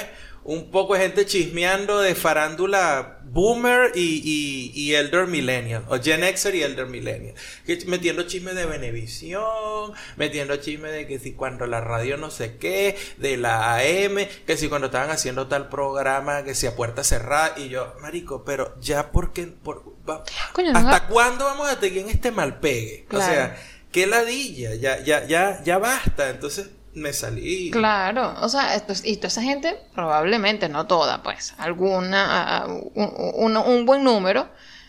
un 0.50 0.70
poco 0.70 0.94
de 0.94 1.00
gente 1.00 1.26
chismeando 1.26 2.00
de 2.00 2.14
farándula 2.14 3.18
boomer 3.24 3.92
y, 3.94 4.22
y, 4.24 4.72
y 4.74 4.94
elder 4.94 5.26
millennial, 5.26 5.84
o 5.88 5.98
Gen 6.00 6.22
Xer 6.34 6.54
y 6.54 6.62
elder 6.62 6.86
millennial, 6.86 7.34
que 7.66 7.78
metiendo 7.86 8.22
chismes 8.22 8.54
de 8.54 8.64
Venevisión, 8.64 9.92
metiendo 10.16 10.56
chismes 10.56 10.92
de 10.92 11.06
que 11.06 11.18
si 11.18 11.32
cuando 11.32 11.66
la 11.66 11.82
radio 11.82 12.16
no 12.16 12.30
sé 12.30 12.56
qué, 12.56 12.96
de 13.18 13.36
la 13.36 13.74
AM, 13.76 14.26
que 14.46 14.56
si 14.56 14.68
cuando 14.70 14.86
estaban 14.86 15.10
haciendo 15.10 15.48
tal 15.48 15.68
programa, 15.68 16.44
que 16.44 16.54
si 16.54 16.66
a 16.66 16.74
puerta 16.74 17.04
cerrada, 17.04 17.52
y 17.58 17.68
yo, 17.68 17.94
marico, 18.00 18.42
pero 18.44 18.74
ya 18.80 19.12
porque, 19.12 19.46
por, 19.48 19.82
va- 20.08 20.24
Coño, 20.54 20.72
no 20.72 20.78
¿hasta 20.78 20.90
va- 21.00 21.06
cuándo 21.08 21.44
vamos 21.44 21.68
a 21.68 21.78
seguir 21.78 22.04
en 22.04 22.08
este 22.08 22.30
mal 22.30 22.58
pegue? 22.58 23.04
O 23.08 23.10
Claro. 23.10 23.32
sea, 23.34 23.56
qué 23.92 24.06
ladilla, 24.06 24.74
ya, 24.76 24.98
ya, 25.04 25.26
ya, 25.26 25.62
ya 25.62 25.76
basta, 25.76 26.30
entonces 26.30 26.70
me 26.94 27.12
salí. 27.12 27.70
Claro, 27.70 28.34
o 28.40 28.48
sea, 28.48 28.74
esto- 28.74 28.92
y 29.04 29.16
toda 29.16 29.28
esa 29.28 29.42
gente, 29.42 29.76
probablemente, 29.94 30.68
no 30.68 30.86
toda, 30.86 31.22
pues, 31.22 31.54
alguna, 31.58 32.58
a- 32.58 32.66
un, 32.66 32.90
un- 32.94 33.56
un 33.56 33.86
buen 33.86 34.02
número, 34.04 34.48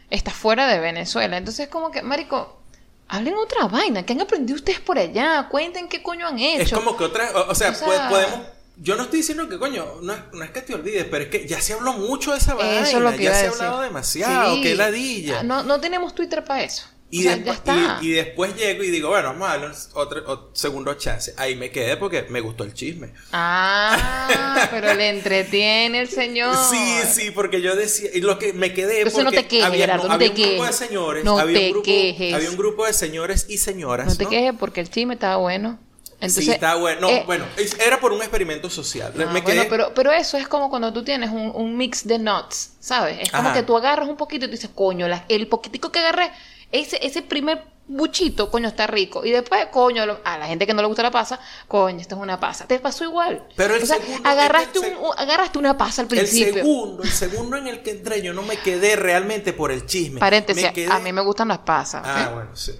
está 0.09 0.31
fuera 0.31 0.67
de 0.67 0.79
Venezuela. 0.79 1.37
Entonces, 1.37 1.67
como 1.67 1.91
que, 1.91 2.01
Marico, 2.01 2.61
hablen 3.07 3.35
otra 3.35 3.65
vaina, 3.67 4.03
¿qué 4.05 4.13
han 4.13 4.21
aprendido 4.21 4.55
ustedes 4.55 4.79
por 4.79 4.97
allá? 4.97 5.47
Cuenten 5.49 5.87
qué 5.87 6.01
coño 6.01 6.27
han 6.27 6.39
hecho. 6.39 6.63
Es 6.63 6.71
como 6.71 6.95
que 6.97 7.03
otra, 7.03 7.29
o, 7.35 7.51
o 7.51 7.55
sea, 7.55 7.71
O 7.71 7.73
sea- 7.75 8.07
po- 8.07 8.15
podemos, 8.15 8.39
yo 8.77 8.95
no 8.95 9.03
estoy 9.03 9.17
diciendo 9.19 9.47
que 9.49 9.59
coño, 9.59 9.85
no 10.01 10.13
es, 10.13 10.19
no 10.31 10.43
es 10.43 10.51
que 10.51 10.61
te 10.61 10.73
olvides, 10.73 11.05
pero 11.11 11.25
es 11.25 11.29
que 11.29 11.47
ya 11.47 11.59
se 11.61 11.73
habló 11.73 11.93
mucho 11.93 12.31
de 12.31 12.37
esa 12.37 12.53
vaina, 12.55 12.81
Eso 12.87 12.97
es 12.97 13.03
lo 13.03 13.11
que 13.11 13.23
ya 13.23 13.33
se 13.33 13.45
ha 13.47 13.49
hablado 13.49 13.81
demasiado, 13.81 14.55
Sí. 14.55 14.61
qué 14.61 14.75
ladilla. 14.75 15.43
No, 15.43 15.63
no 15.63 15.79
tenemos 15.81 16.15
Twitter 16.15 16.43
para 16.43 16.63
eso. 16.63 16.85
Y, 17.11 17.23
sea, 17.23 17.31
ya 17.31 17.37
después, 17.37 17.57
está. 17.57 17.99
y, 18.01 18.07
y 18.07 18.11
después 18.11 18.55
llego 18.55 18.83
y 18.83 18.91
digo, 18.91 19.09
bueno, 19.09 19.29
vamos 19.29 19.49
a 19.49 19.57
darle 19.57 19.75
otro, 19.93 20.19
otro 20.27 20.49
segundo 20.53 20.93
chance. 20.93 21.33
Ahí 21.37 21.55
me 21.55 21.71
quedé 21.71 21.97
porque 21.97 22.27
me 22.29 22.39
gustó 22.39 22.63
el 22.63 22.73
chisme. 22.73 23.13
Ah, 23.31 24.67
pero 24.71 24.93
le 24.93 25.09
entretiene 25.09 26.01
el 26.01 26.09
señor. 26.09 26.55
Sí, 26.69 26.99
sí, 27.11 27.31
porque 27.31 27.61
yo 27.61 27.75
decía, 27.75 28.09
y 28.13 28.21
lo 28.21 28.37
que 28.37 28.53
me 28.53 28.73
quedé 28.73 28.97
Entonces 28.99 29.17
no 29.23 29.25
porque 29.25 29.41
te 29.43 29.47
quejes, 29.47 29.65
había, 29.65 29.79
Gerardo, 29.85 30.07
no 30.07 30.13
había 30.13 30.33
te 30.33 30.41
un 30.43 30.49
grupo 30.49 30.65
de 30.65 30.73
señores, 30.73 31.23
No 31.23 31.39
había 31.39 31.57
te 31.59 31.65
un 31.67 31.71
grupo, 31.71 31.85
quejes. 31.85 32.33
había 32.33 32.49
un 32.51 32.57
grupo 32.57 32.85
de 32.85 32.93
señores 32.93 33.45
y 33.49 33.57
señoras, 33.57 34.07
No 34.07 34.15
te 34.15 34.23
¿no? 34.25 34.29
quejes 34.29 34.53
porque 34.59 34.81
el 34.81 34.89
chisme 34.89 35.15
estaba 35.15 35.37
bueno. 35.37 35.79
Entonces, 36.21 36.45
sí, 36.45 36.51
está 36.51 36.75
bueno. 36.75 36.99
No, 37.01 37.09
eh, 37.09 37.23
bueno, 37.25 37.45
era 37.85 37.99
por 38.01 38.11
un 38.11 38.19
experimento 38.19 38.69
social. 38.69 39.13
Ah, 39.17 39.25
me 39.31 39.41
quedé 39.41 39.55
bueno, 39.55 39.69
pero, 39.69 39.93
pero 39.95 40.11
eso 40.11 40.37
es 40.37 40.49
como 40.49 40.69
cuando 40.69 40.91
tú 40.91 41.01
tienes 41.03 41.29
un, 41.29 41.49
un 41.55 41.77
mix 41.77 42.05
de 42.05 42.19
nuts, 42.19 42.71
¿sabes? 42.81 43.19
Es 43.21 43.31
como 43.31 43.47
Ajá. 43.49 43.53
que 43.57 43.63
tú 43.63 43.77
agarras 43.77 44.09
un 44.09 44.17
poquito 44.17 44.43
y 44.45 44.49
tú 44.49 44.51
dices, 44.51 44.69
coño, 44.75 45.07
la- 45.07 45.23
el 45.29 45.47
poquitico 45.47 45.93
que 45.93 45.99
agarré, 45.99 46.29
ese, 46.71 46.99
ese 47.05 47.21
primer 47.21 47.63
buchito, 47.87 48.51
coño, 48.51 48.67
está 48.67 48.85
rico. 48.85 49.25
Y 49.25 49.31
después, 49.31 49.65
coño, 49.71 50.05
lo- 50.05 50.19
a 50.23 50.37
la 50.37 50.45
gente 50.47 50.67
que 50.67 50.73
no 50.75 50.81
le 50.83 50.87
gusta 50.87 51.01
la 51.01 51.09
pasa, 51.09 51.39
coño, 51.67 51.99
esto 51.99 52.15
es 52.15 52.21
una 52.21 52.39
pasa. 52.39 52.67
Te 52.67 52.77
pasó 52.79 53.03
igual. 53.03 53.47
Pero 53.55 53.75
el 53.75 53.81
o 53.81 53.85
sea, 53.85 53.97
segundo- 53.97 54.29
agarraste, 54.29 54.79
el 54.87 54.97
un, 54.97 55.11
agarraste 55.17 55.57
una 55.57 55.75
pasa 55.77 56.03
al 56.03 56.05
El 56.05 56.09
principio. 56.19 56.53
segundo, 56.53 57.03
el 57.03 57.09
segundo 57.09 57.57
en 57.57 57.67
el 57.67 57.81
que 57.81 57.91
entré, 57.91 58.21
yo 58.21 58.33
no 58.33 58.43
me 58.43 58.57
quedé 58.57 58.95
realmente 58.95 59.53
por 59.53 59.71
el 59.71 59.87
chisme. 59.87 60.19
Paréntesis, 60.19 60.67
quedé- 60.71 60.91
a 60.91 60.99
mí 60.99 61.11
me 61.11 61.21
gustan 61.21 61.47
las 61.47 61.59
pasas. 61.59 62.03
Ah, 62.05 62.29
bueno, 62.33 62.55
sí. 62.55 62.73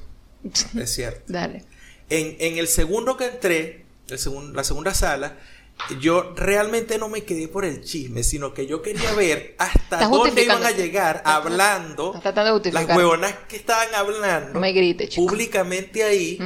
Es 0.80 0.94
cierto. 0.94 1.22
Dale. 1.28 1.66
En, 2.10 2.36
en 2.40 2.58
el 2.60 2.68
segundo 2.68 3.18
que 3.18 3.26
entré, 3.26 3.86
el 4.10 4.18
segun- 4.20 4.54
la 4.54 4.64
segunda 4.64 4.94
sala, 4.94 5.38
yo 6.00 6.34
realmente 6.36 6.98
no 6.98 7.10
me 7.10 7.24
quedé 7.24 7.48
por 7.48 7.66
el 7.66 7.84
chisme, 7.84 8.24
sino 8.24 8.54
que 8.54 8.68
yo 8.68 8.82
quería 8.82 9.12
ver 9.14 9.56
hasta 9.58 10.08
dónde 10.08 10.44
iban 10.44 10.64
a 10.66 10.72
llegar 10.72 11.22
hablando 11.26 12.14
las 12.72 12.98
huevonas 12.98 13.34
que 13.48 13.56
estaban 13.56 13.88
hablando 13.96 14.54
No 14.54 14.60
me 14.60 14.72
grites, 14.74 15.10
chico. 15.10 15.26
públicamente 15.28 16.04
ahí. 16.04 16.38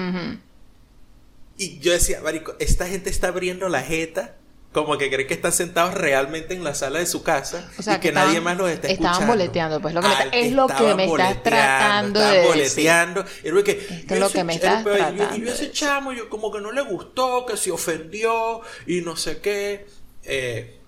Y 1.57 1.79
yo 1.79 1.91
decía, 1.91 2.19
marico, 2.21 2.55
esta 2.59 2.87
gente 2.87 3.09
está 3.09 3.27
abriendo 3.27 3.69
la 3.69 3.81
jeta 3.81 4.37
como 4.73 4.97
que 4.97 5.09
cree 5.09 5.25
que 5.27 5.33
están 5.35 5.53
sentados 5.53 5.93
realmente 5.93 6.53
en 6.53 6.63
la 6.63 6.73
sala 6.75 6.99
de 6.99 7.05
su 7.05 7.23
casa 7.23 7.69
O 7.79 7.81
sea, 7.83 7.95
y 7.95 7.99
que, 7.99 8.09
estaban- 8.09 8.27
nadie 8.29 8.41
más 8.41 8.57
los 8.57 8.69
está 8.69 8.87
estaban 8.89 9.11
escuchando. 9.11 9.33
boleteando, 9.33 9.81
pues, 9.81 9.93
lo 9.93 10.01
que 10.01 10.07
me 10.07 10.13
es 10.47 10.51
lo 10.53 10.67
que 10.67 10.73
estaban 10.73 10.97
me 10.97 11.05
estás 11.05 11.43
tratando 11.43 12.19
de 12.19 12.25
estaban 12.25 12.57
decir. 12.57 12.73
boleteando. 12.73 13.25
Y 13.43 13.49
luego 13.49 13.63
que, 13.65 13.71
Esto 13.71 13.95
yo 14.09 14.13
es 14.15 14.19
lo 14.19 14.29
que 14.31 14.43
me 14.43 14.55
estás 14.55 14.83
yo- 14.83 14.91
tratando 14.91 15.23
Y 15.35 15.39
yo 15.39 15.45
de 15.45 15.51
ese 15.51 15.71
chamo, 15.71 16.11
yo 16.11 16.27
como 16.29 16.51
que 16.51 16.59
no 16.59 16.71
le 16.71 16.81
gustó, 16.81 17.45
que 17.45 17.55
se 17.55 17.71
ofendió 17.71 18.61
y 18.87 19.01
no 19.01 19.15
sé 19.15 19.39
qué. 19.39 19.85
Eh, 20.23 20.79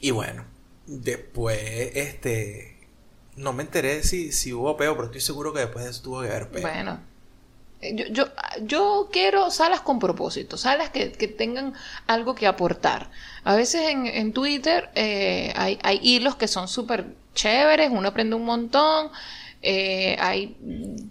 y 0.00 0.10
bueno, 0.10 0.44
después, 0.86 1.58
este... 1.94 2.76
No 3.36 3.52
me 3.52 3.62
enteré 3.62 4.02
si, 4.02 4.32
si 4.32 4.52
hubo 4.52 4.76
peo, 4.76 4.94
pero 4.96 5.06
estoy 5.06 5.20
seguro 5.20 5.52
que 5.52 5.60
después 5.60 5.84
de 5.84 5.92
eso 5.92 6.02
tuvo 6.02 6.22
que 6.22 6.28
haber 6.28 6.48
peo. 6.48 6.62
Bueno. 6.62 7.00
Eh, 7.80 7.94
Yo, 7.96 8.06
yo, 8.06 8.24
yo 8.62 9.08
quiero 9.12 9.50
salas 9.50 9.80
con 9.80 9.98
propósito, 9.98 10.56
salas 10.56 10.90
que, 10.90 11.12
que 11.12 11.28
tengan 11.28 11.74
algo 12.06 12.34
que 12.34 12.46
aportar. 12.46 13.10
A 13.44 13.54
veces 13.54 13.82
en, 13.90 14.06
en 14.06 14.32
Twitter 14.32 14.90
eh, 14.94 15.52
hay, 15.56 15.78
hay 15.82 16.00
hilos 16.02 16.36
que 16.36 16.48
son 16.48 16.68
súper 16.68 17.06
chéveres, 17.34 17.90
uno 17.92 18.08
aprende 18.08 18.34
un 18.36 18.44
montón. 18.44 19.10
eh, 19.62 20.16
hay 20.20 20.56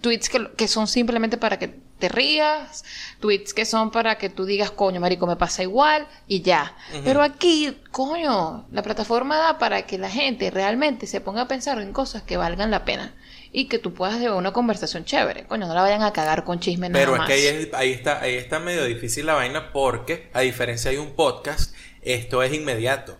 tweets 0.02 0.30
que, 0.30 0.50
que 0.56 0.68
son 0.68 0.88
simplemente 0.88 1.38
para 1.38 1.58
que 1.60 1.86
te 2.00 2.10
rías, 2.10 2.84
tweets 3.20 3.54
que 3.54 3.66
son 3.66 3.90
para 3.92 4.18
que 4.18 4.30
tú 4.30 4.46
digas, 4.46 4.70
coño, 4.72 5.00
marico, 5.00 5.26
me 5.26 5.36
pasa 5.36 5.64
igual 5.64 6.08
y 6.28 6.42
ya. 6.44 6.76
Pero 7.04 7.24
aquí, 7.24 7.76
coño, 7.92 8.68
la 8.72 8.84
plataforma 8.84 9.38
da 9.38 9.58
para 9.58 9.86
que 9.88 9.98
la 9.98 10.10
gente 10.10 10.52
realmente 10.52 11.08
se 11.08 11.22
ponga 11.22 11.42
a 11.44 11.48
pensar 11.48 11.82
en 11.82 11.94
cosas 11.94 12.22
que 12.24 12.38
valgan 12.38 12.70
la 12.72 12.86
pena 12.86 13.16
y 13.60 13.68
que 13.68 13.80
tú 13.80 13.92
puedas 13.92 14.20
llevar 14.20 14.38
una 14.38 14.54
conversación 14.54 15.04
chévere. 15.04 15.46
Coño, 15.48 15.66
no 15.66 15.74
la 15.74 15.82
vayan 15.82 16.04
a 16.04 16.14
cagar 16.14 16.44
con 16.44 16.60
chisme 16.60 16.90
nada 16.90 17.00
Pero 17.00 17.14
es 17.14 17.18
más. 17.18 17.28
que 17.28 17.34
ahí, 17.34 17.46
es- 17.48 17.74
ahí 17.74 17.92
está, 17.92 18.22
ahí 18.22 18.36
está 18.36 18.60
medio 18.60 18.84
difícil 18.84 19.26
la 19.26 19.34
vaina 19.34 19.72
porque, 19.74 20.30
a 20.34 20.42
diferencia 20.42 20.92
de 20.92 21.00
un 21.00 21.16
podcast, 21.16 21.74
esto 22.04 22.44
es 22.44 22.54
inmediato. 22.54 23.18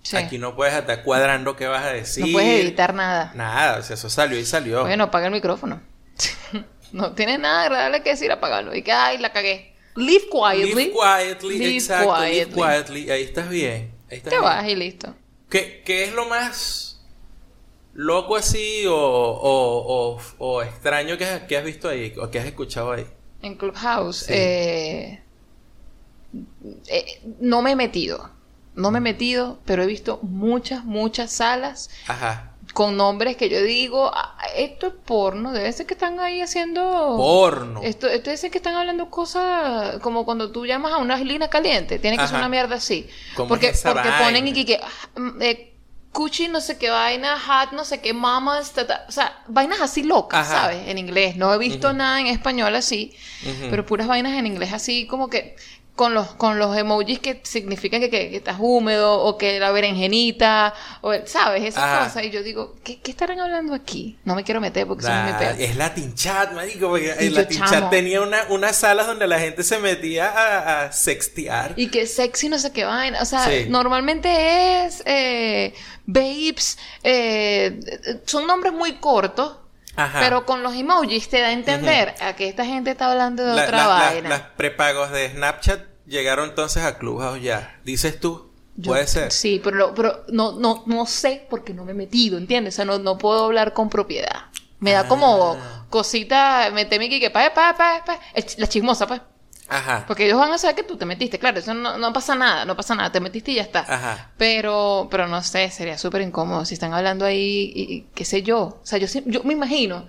Sí. 0.00 0.16
Aquí 0.16 0.38
no 0.38 0.56
puedes 0.56 0.72
estar 0.72 1.02
cuadrando 1.02 1.54
qué 1.54 1.66
vas 1.66 1.84
a 1.84 1.92
decir. 1.92 2.24
No 2.24 2.32
puedes 2.32 2.64
editar 2.64 2.94
nada. 2.94 3.32
Nada, 3.34 3.78
o 3.78 3.82
sea, 3.82 3.92
eso 3.92 4.08
salió 4.08 4.38
y 4.38 4.46
salió. 4.46 4.80
Bueno, 4.84 5.04
apaga 5.04 5.26
el 5.26 5.32
micrófono. 5.32 5.82
no 6.92 7.12
tienes 7.12 7.38
nada 7.38 7.64
agradable 7.64 8.02
que 8.02 8.08
decir, 8.10 8.32
apágalo. 8.32 8.74
Y 8.74 8.82
que, 8.82 8.92
ay, 8.92 9.18
la 9.18 9.32
cagué. 9.32 9.74
Live 9.96 10.24
quietly. 10.30 10.74
Live 10.74 10.92
quietly, 10.92 11.58
Live 11.58 11.74
exacto, 11.74 12.16
live 12.22 12.30
quietly. 12.46 12.54
quietly. 12.62 13.10
Ahí 13.10 13.22
estás 13.22 13.50
bien. 13.50 13.92
Ahí 14.10 14.16
estás 14.16 14.30
Te 14.30 14.36
bien. 14.38 14.42
vas 14.42 14.66
y 14.66 14.76
listo. 14.76 15.14
¿Qué, 15.50 15.82
qué 15.84 16.04
es 16.04 16.12
lo 16.14 16.24
más 16.26 16.93
loco 17.94 18.36
así 18.36 18.84
o, 18.86 18.94
o, 18.94 20.16
o, 20.18 20.20
o 20.38 20.62
extraño 20.62 21.16
que, 21.16 21.24
has- 21.24 21.42
que 21.42 21.56
has 21.56 21.64
visto 21.64 21.88
ahí 21.88 22.12
o 22.20 22.30
que 22.30 22.38
has 22.38 22.46
escuchado 22.46 22.92
ahí? 22.92 23.06
En 23.42 23.56
Clubhouse. 23.56 24.18
Sí. 24.26 24.32
eh, 24.34 25.22
eh, 26.88 27.20
no 27.40 27.62
me 27.62 27.72
he 27.72 27.76
metido. 27.76 28.30
No 28.74 28.90
me 28.90 28.98
he 28.98 29.02
metido, 29.02 29.60
pero 29.64 29.84
he 29.84 29.86
visto 29.86 30.18
muchas, 30.22 30.84
muchas 30.84 31.30
salas 31.30 31.90
Ajá. 32.08 32.54
con 32.72 32.96
nombres 32.96 33.36
que 33.36 33.48
yo 33.48 33.62
digo, 33.62 34.10
"Ah, 34.12 34.36
esto 34.56 34.88
es 34.88 34.94
porno, 35.06 35.52
debe 35.52 35.72
ser 35.72 35.86
que 35.86 35.94
están 35.94 36.18
ahí 36.18 36.40
haciendo... 36.40 36.82
Porno. 37.16 37.82
Esto, 37.84 38.08
esto 38.08 38.24
debe 38.30 38.36
ser 38.36 38.50
que 38.50 38.58
están 38.58 38.74
hablando 38.74 39.10
cosas 39.10 40.00
como 40.00 40.24
cuando 40.24 40.50
tú 40.50 40.66
llamas 40.66 40.92
a 40.92 40.96
una 40.98 41.16
línea 41.18 41.48
caliente, 41.48 42.00
tiene 42.00 42.18
que 42.18 42.26
ser 42.26 42.36
una 42.36 42.48
mierda 42.48 42.74
así. 42.76 43.06
¿Cómo 43.36 43.48
Porque, 43.48 43.68
es 43.68 43.82
porque 43.82 44.08
vaina? 44.08 44.24
ponen 44.24 44.48
y 44.48 44.52
que, 44.52 44.66
que, 44.66 44.80
ah, 44.82 45.20
mm, 45.20 45.42
eh, 45.42 45.73
cuchi 46.14 46.48
no 46.48 46.60
sé 46.60 46.78
qué 46.78 46.88
vaina, 46.88 47.34
hat 47.34 47.72
no 47.72 47.84
sé 47.84 48.00
qué, 48.00 48.14
mamas, 48.14 48.72
ta, 48.72 48.86
ta. 48.86 49.04
o 49.08 49.12
sea, 49.12 49.42
vainas 49.48 49.80
así 49.80 50.04
locas, 50.04 50.48
Ajá. 50.48 50.62
¿sabes? 50.62 50.88
En 50.88 50.96
inglés. 50.96 51.36
No 51.36 51.52
he 51.52 51.58
visto 51.58 51.92
nada 51.92 52.20
en 52.20 52.28
español 52.28 52.74
así, 52.76 53.14
pero 53.68 53.84
puras 53.84 54.06
vainas 54.06 54.32
en 54.38 54.46
inglés 54.46 54.72
así 54.72 55.06
como 55.06 55.28
que 55.28 55.56
con 55.94 56.12
los, 56.12 56.26
con 56.34 56.58
los 56.58 56.76
emojis 56.76 57.20
que 57.20 57.40
significan 57.44 58.00
que, 58.00 58.10
que- 58.10 58.28
que 58.30 58.36
estás 58.36 58.56
húmedo 58.58 59.20
o 59.20 59.38
que 59.38 59.60
la 59.60 59.70
berenjenita, 59.70 60.74
o 61.02 61.12
el- 61.12 61.26
¿sabes? 61.28 61.62
Esas 61.62 61.84
Ajá. 61.84 62.04
cosas. 62.08 62.24
Y 62.24 62.30
yo 62.30 62.42
digo, 62.42 62.74
¿qué, 62.82 62.98
qué 63.00 63.12
estarán 63.12 63.38
hablando 63.38 63.74
aquí? 63.74 64.18
No 64.24 64.34
me 64.34 64.42
quiero 64.42 64.60
meter 64.60 64.86
porque 64.88 65.04
La- 65.04 65.22
muy 65.22 65.32
peor. 65.34 65.54
es 65.58 65.76
Latin 65.76 66.14
Chat, 66.14 66.52
marico, 66.52 66.88
porque 66.88 67.14
Y 67.20 67.26
el 67.26 67.34
Latin 67.34 67.58
chamo. 67.58 67.70
Chat 67.70 67.90
tenía 67.90 68.20
una, 68.22 68.44
unas 68.48 68.74
salas 68.76 69.06
donde 69.06 69.26
la 69.28 69.38
gente 69.38 69.62
se 69.62 69.78
metía 69.78 70.30
a, 70.30 70.82
a 70.86 70.92
sextear. 70.92 71.74
Y 71.76 71.88
que 71.88 72.06
sexy 72.06 72.48
no 72.48 72.58
sé 72.58 72.72
qué 72.72 72.84
vaina. 72.84 73.22
O 73.22 73.24
sea, 73.24 73.44
Sí. 73.44 73.66
normalmente 73.68 74.84
es 74.86 75.02
eh, 75.06 75.74
babes. 76.06 76.76
eh, 77.04 77.78
son 78.24 78.46
nombres 78.48 78.72
muy 78.72 78.94
cortos. 78.94 79.58
Ajá. 79.96 80.20
Pero 80.20 80.44
con 80.46 80.62
los 80.62 80.74
emojis 80.74 81.28
te 81.28 81.40
da 81.40 81.48
a 81.48 81.52
entender 81.52 82.14
a 82.20 82.34
que 82.34 82.48
esta 82.48 82.64
gente 82.64 82.90
está 82.90 83.10
hablando 83.10 83.44
de 83.44 83.54
La- 83.54 83.64
otra 83.64 83.76
la- 83.76 83.86
la- 83.86 83.94
vaina. 84.10 84.28
las 84.28 84.40
prepagos 84.40 85.10
de 85.12 85.30
Snapchat 85.30 85.80
llegaron 86.06 86.48
entonces 86.50 86.82
a 86.84 86.98
Clubhouse 86.98 87.40
ya. 87.40 87.78
Dices 87.84 88.18
tú, 88.18 88.50
Yo- 88.76 88.90
puede 88.92 89.06
ser. 89.06 89.30
Sí, 89.30 89.60
pero, 89.62 89.76
no- 89.76 89.94
pero 89.94 90.24
no, 90.28 90.52
no, 90.52 90.82
no 90.86 91.06
sé 91.06 91.46
porque 91.48 91.72
no 91.74 91.84
me 91.84 91.92
he 91.92 91.94
metido, 91.94 92.38
¿entiendes? 92.38 92.74
O 92.74 92.76
sea, 92.76 92.84
no, 92.84 92.98
no 92.98 93.18
puedo 93.18 93.44
hablar 93.44 93.72
con 93.72 93.88
propiedad. 93.88 94.46
Me 94.80 94.92
da 94.92 95.06
como 95.08 95.56
Ah. 95.58 95.86
cosita, 95.88 96.68
meterme 96.72 97.08
que, 97.08 97.20
que 97.20 97.30
pa, 97.30 97.54
pa, 97.54 97.74
pa, 97.76 98.02
pa, 98.04 98.18
la 98.58 98.66
chismosa, 98.66 99.06
pues. 99.06 99.20
Ajá. 99.68 100.04
Porque 100.06 100.26
ellos 100.26 100.38
van 100.38 100.52
a 100.52 100.58
saber 100.58 100.76
que 100.76 100.82
tú 100.82 100.96
te 100.96 101.06
metiste, 101.06 101.38
claro, 101.38 101.58
eso 101.58 101.72
no, 101.74 101.96
no 101.98 102.12
pasa 102.12 102.34
nada, 102.34 102.64
no 102.66 102.76
pasa 102.76 102.94
nada, 102.94 103.10
te 103.10 103.20
metiste 103.20 103.52
y 103.52 103.54
ya 103.56 103.62
está. 103.62 103.80
Ajá. 103.80 104.30
Pero, 104.36 105.08
pero 105.10 105.26
no 105.26 105.42
sé, 105.42 105.70
sería 105.70 105.96
súper 105.96 106.20
incómodo 106.22 106.64
si 106.64 106.74
están 106.74 106.92
hablando 106.92 107.24
ahí, 107.24 107.72
y, 107.74 107.82
y 107.94 108.06
qué 108.14 108.24
sé 108.24 108.42
yo. 108.42 108.60
O 108.60 108.80
sea, 108.86 108.98
yo, 108.98 109.08
sí- 109.08 109.22
yo 109.26 109.42
me 109.44 109.54
imagino 109.54 110.06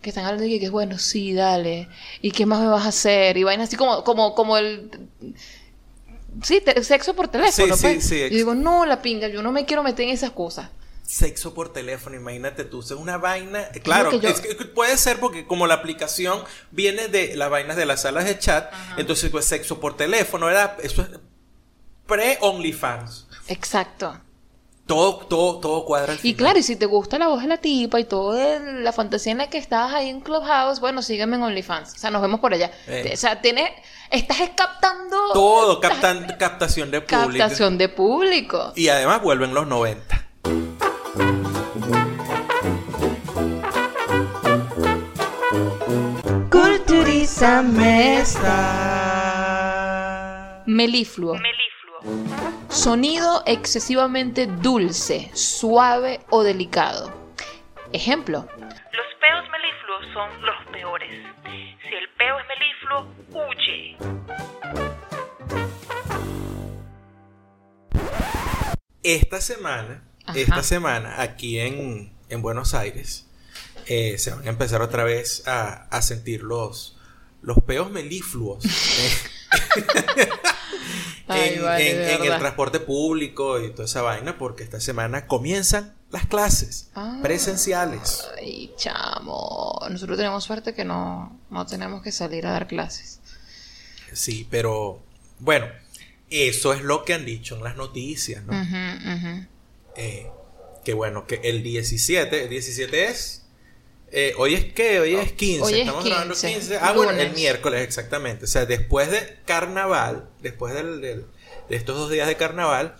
que 0.00 0.10
están 0.10 0.24
hablando 0.24 0.44
y 0.46 0.58
que, 0.58 0.70
bueno, 0.70 0.98
sí, 0.98 1.32
dale. 1.34 1.88
¿Y 2.22 2.30
qué 2.30 2.46
más 2.46 2.60
me 2.60 2.66
vas 2.68 2.84
a 2.86 2.88
hacer? 2.88 3.36
Y 3.36 3.42
vainas 3.44 3.68
así 3.68 3.76
como, 3.76 4.04
como, 4.04 4.34
como 4.34 4.56
el... 4.56 4.90
Sí, 6.42 6.60
te- 6.60 6.82
sexo 6.82 7.14
por 7.14 7.28
teléfono, 7.28 7.76
Sí, 7.76 7.82
pues. 7.82 8.04
sí, 8.04 8.08
sí, 8.08 8.20
Y 8.24 8.36
digo, 8.36 8.54
no, 8.54 8.84
la 8.86 9.00
pinga, 9.02 9.28
yo 9.28 9.42
no 9.42 9.52
me 9.52 9.64
quiero 9.66 9.82
meter 9.82 10.06
en 10.06 10.12
esas 10.14 10.30
cosas. 10.30 10.68
Sexo 11.06 11.52
por 11.52 11.70
teléfono, 11.72 12.16
imagínate 12.16 12.64
tú, 12.64 12.80
es 12.80 12.90
una 12.92 13.18
vaina. 13.18 13.68
Claro, 13.82 14.10
que 14.10 14.20
yo- 14.20 14.28
es 14.30 14.40
que 14.40 14.54
puede 14.64 14.96
ser 14.96 15.20
porque 15.20 15.46
como 15.46 15.66
la 15.66 15.74
aplicación 15.74 16.42
viene 16.70 17.08
de 17.08 17.36
las 17.36 17.50
vainas 17.50 17.76
de 17.76 17.84
las 17.84 18.02
salas 18.02 18.24
de 18.24 18.38
chat, 18.38 18.72
entonces 18.96 19.30
pues 19.30 19.44
sexo 19.44 19.80
por 19.80 19.96
teléfono, 19.98 20.48
era 20.48 20.76
eso 20.82 21.02
es 21.02 21.08
pre-OnlyFans. 22.06 23.26
Exacto. 23.48 24.18
Todo, 24.86 25.16
todo, 25.26 25.60
todo 25.60 25.84
cuadra 25.86 26.12
al 26.12 26.18
Y 26.18 26.20
final. 26.22 26.36
claro, 26.36 26.58
y 26.58 26.62
si 26.62 26.76
te 26.76 26.84
gusta 26.84 27.18
la 27.18 27.28
voz 27.28 27.40
de 27.40 27.48
la 27.48 27.56
tipa 27.56 27.98
y 28.00 28.04
toda 28.04 28.58
la 28.60 28.92
fantasía 28.92 29.32
en 29.32 29.38
la 29.38 29.48
que 29.48 29.56
estás 29.56 29.94
ahí 29.94 30.10
en 30.10 30.20
Clubhouse, 30.20 30.78
bueno, 30.80 31.00
sígueme 31.00 31.36
en 31.36 31.42
OnlyFans. 31.42 31.94
O 31.94 31.98
sea, 31.98 32.10
nos 32.10 32.20
vemos 32.20 32.40
por 32.40 32.52
allá. 32.52 32.70
Eh. 32.86 33.10
O 33.14 33.16
sea, 33.16 33.40
tienes, 33.40 33.70
estás 34.10 34.36
captando 34.54 35.16
Todo, 35.32 35.80
captan, 35.80 36.26
captación 36.38 36.90
de 36.90 37.00
público. 37.00 37.38
captación 37.38 37.78
de 37.78 37.88
público. 37.88 38.72
Y 38.76 38.88
además 38.88 39.22
vuelven 39.22 39.54
los 39.54 39.66
90. 39.66 40.23
Culturízame 47.34 48.22
Melifluo. 50.66 51.40
Sonido 52.68 53.42
excesivamente 53.46 54.46
dulce, 54.46 55.30
suave 55.34 56.20
o 56.30 56.44
delicado. 56.44 57.12
Ejemplo. 57.92 58.46
Los 58.56 59.08
peos 59.20 59.44
melifluos 59.50 60.12
son 60.12 60.46
los 60.46 60.54
peores. 60.72 61.10
Si 61.82 61.94
el 61.94 62.08
peo 62.16 62.38
es 62.38 62.46
melifluo, 62.48 63.48
huye. 63.48 63.96
Esta 69.02 69.40
semana, 69.40 70.04
Ajá. 70.24 70.38
esta 70.38 70.62
semana, 70.62 71.20
aquí 71.20 71.58
en, 71.58 72.12
en 72.28 72.42
Buenos 72.42 72.74
Aires, 72.74 73.28
eh, 73.86 74.18
se 74.18 74.30
van 74.30 74.46
a 74.46 74.50
empezar 74.50 74.82
otra 74.82 75.02
vez 75.04 75.46
a, 75.48 75.88
a 75.88 76.00
sentir 76.00 76.42
los, 76.42 76.93
los 77.44 77.58
peos 77.64 77.90
melifluos. 77.90 78.64
eh, 78.64 79.10
Ay, 81.26 81.54
en, 81.54 81.62
vale, 81.62 82.14
en- 82.14 82.22
el 82.22 82.38
transporte 82.38 82.80
público 82.80 83.60
y 83.60 83.70
toda 83.70 83.84
esa 83.86 84.02
vaina, 84.02 84.36
porque 84.36 84.62
esta 84.62 84.80
semana 84.80 85.26
comienzan 85.26 85.94
las 86.10 86.26
clases 86.26 86.90
Ah. 86.94 87.18
presenciales. 87.22 88.24
Ay, 88.38 88.72
chamo. 88.76 89.78
Nosotros 89.90 90.18
tenemos 90.18 90.44
suerte 90.44 90.74
que 90.74 90.84
no, 90.84 91.38
no 91.50 91.66
tenemos 91.66 92.02
que 92.02 92.12
salir 92.12 92.46
a 92.46 92.52
dar 92.52 92.66
clases. 92.66 93.20
Sí, 94.12 94.46
pero 94.50 95.02
bueno, 95.38 95.66
eso 96.30 96.72
es 96.74 96.82
lo 96.82 97.04
que 97.04 97.14
han 97.14 97.24
dicho 97.24 97.56
en 97.56 97.64
las 97.64 97.76
noticias, 97.76 98.44
¿no? 98.44 98.52
Ujú. 98.52 99.46
Eh, 99.96 100.30
que 100.84 100.92
bueno, 100.94 101.26
que 101.26 101.36
el 101.44 101.62
17, 101.62 102.44
el 102.44 102.50
17 102.50 103.06
es... 103.08 103.43
eh, 104.14 104.34
hoy 104.38 104.54
es 104.54 104.72
que, 104.72 105.00
hoy 105.00 105.14
es 105.14 105.32
15, 105.32 105.62
Hoy 105.64 105.72
es 105.74 105.78
estamos 105.80 106.04
grabando 106.04 106.34
15, 106.34 106.54
15. 106.54 106.76
Ah, 106.80 106.92
bueno, 106.92 107.10
el 107.12 107.32
miércoles, 107.34 107.82
exactamente. 107.82 108.44
O 108.44 108.48
sea, 108.48 108.64
después 108.66 109.10
de 109.10 109.38
carnaval, 109.44 110.28
después 110.40 110.72
del- 110.74 111.00
del- 111.00 111.26
de 111.68 111.76
estos 111.76 111.96
dos 111.96 112.10
días 112.10 112.28
de 112.28 112.36
carnaval, 112.36 112.96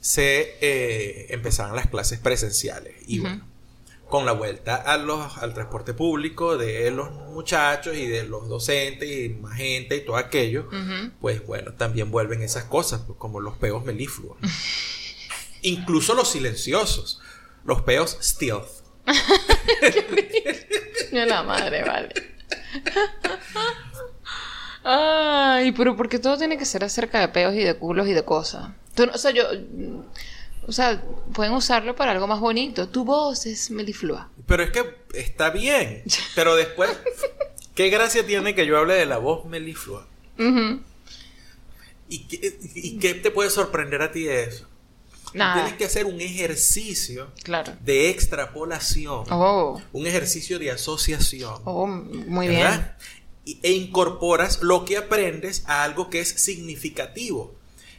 se 0.00 0.56
eh, 0.60 1.26
empezaron 1.30 1.76
las 1.76 1.88
clases 1.88 2.18
presenciales. 2.18 2.94
Y 3.06 3.18
bueno, 3.20 3.46
con 4.08 4.26
la 4.26 4.32
vuelta 4.32 4.74
a 4.74 4.96
los, 4.96 5.38
al 5.38 5.54
transporte 5.54 5.94
público 5.94 6.56
de 6.58 6.90
los 6.90 7.12
muchachos 7.12 7.96
y 7.96 8.06
de 8.08 8.24
los 8.24 8.48
docentes 8.48 9.08
y 9.08 9.28
más 9.28 9.56
gente 9.56 9.96
y 9.96 10.00
todo 10.04 10.16
aquello, 10.16 10.68
pues 11.20 11.46
bueno, 11.46 11.74
también 11.74 12.10
vuelven 12.10 12.42
esas 12.42 12.64
cosas, 12.64 13.02
pues, 13.06 13.16
como 13.18 13.40
los 13.40 13.56
peos 13.58 13.84
melífluos. 13.84 14.36
Incluso 15.62 16.14
los 16.14 16.30
silenciosos, 16.30 17.20
los 17.64 17.82
peos 17.82 18.18
stealth. 18.22 18.79
Ya 21.12 21.26
la 21.26 21.42
madre, 21.42 21.82
vale. 21.82 22.08
Ay, 24.82 25.72
pero 25.72 25.96
porque 25.96 26.18
todo 26.18 26.38
tiene 26.38 26.56
que 26.56 26.64
ser 26.64 26.84
acerca 26.84 27.20
de 27.20 27.28
peos 27.28 27.54
y 27.54 27.62
de 27.64 27.74
culos 27.74 28.08
y 28.08 28.12
de 28.12 28.24
cosas. 28.24 28.70
Tú 28.94 29.04
o 29.12 29.18
sea, 29.18 29.30
yo. 29.30 29.44
mm, 29.52 30.00
O 30.68 30.72
sea, 30.72 31.02
pueden 31.32 31.52
usarlo 31.52 31.94
para 31.96 32.12
algo 32.12 32.26
más 32.26 32.40
bonito. 32.40 32.88
Tu 32.88 33.04
voz 33.04 33.46
es 33.46 33.70
meliflua. 33.70 34.28
Pero 34.46 34.62
es 34.62 34.70
que 34.70 34.94
está 35.14 35.50
bien, 35.50 36.02
pero 36.34 36.56
después, 36.56 36.90
¿qué 37.74 37.88
gracia 37.90 38.24
tiene 38.26 38.54
que 38.54 38.66
yo 38.66 38.78
hable 38.78 38.94
de 38.94 39.06
la 39.06 39.18
voz 39.18 39.44
melíflua? 39.46 40.06
Ujú. 40.38 40.80
¿Y 42.08 42.26
qué, 42.26 42.58
y 42.74 42.98
qué 42.98 43.14
te 43.14 43.30
puede 43.30 43.50
sorprender 43.50 44.02
a 44.02 44.10
ti 44.12 44.24
de 44.24 44.44
eso? 44.44 44.66
Nada. 45.34 45.54
Tienes 45.54 45.74
que 45.74 45.84
hacer 45.84 46.06
un 46.06 46.20
ejercicio 46.20 47.28
Claro. 47.42 47.72
de 47.84 48.10
extrapolación, 48.10 49.24
Oh, 49.30 49.80
un 49.92 50.06
ejercicio 50.06 50.58
de 50.58 50.70
asociación. 50.70 51.54
oh, 51.64 51.86
muy 51.86 52.48
bien. 52.48 52.92
E 53.62 53.72
incorporas 53.72 54.60
lo 54.62 54.84
que 54.84 54.96
aprendes 54.96 55.62
a 55.66 55.82
algo 55.84 56.10
que 56.10 56.20
es 56.20 56.28
significativo. 56.28 57.54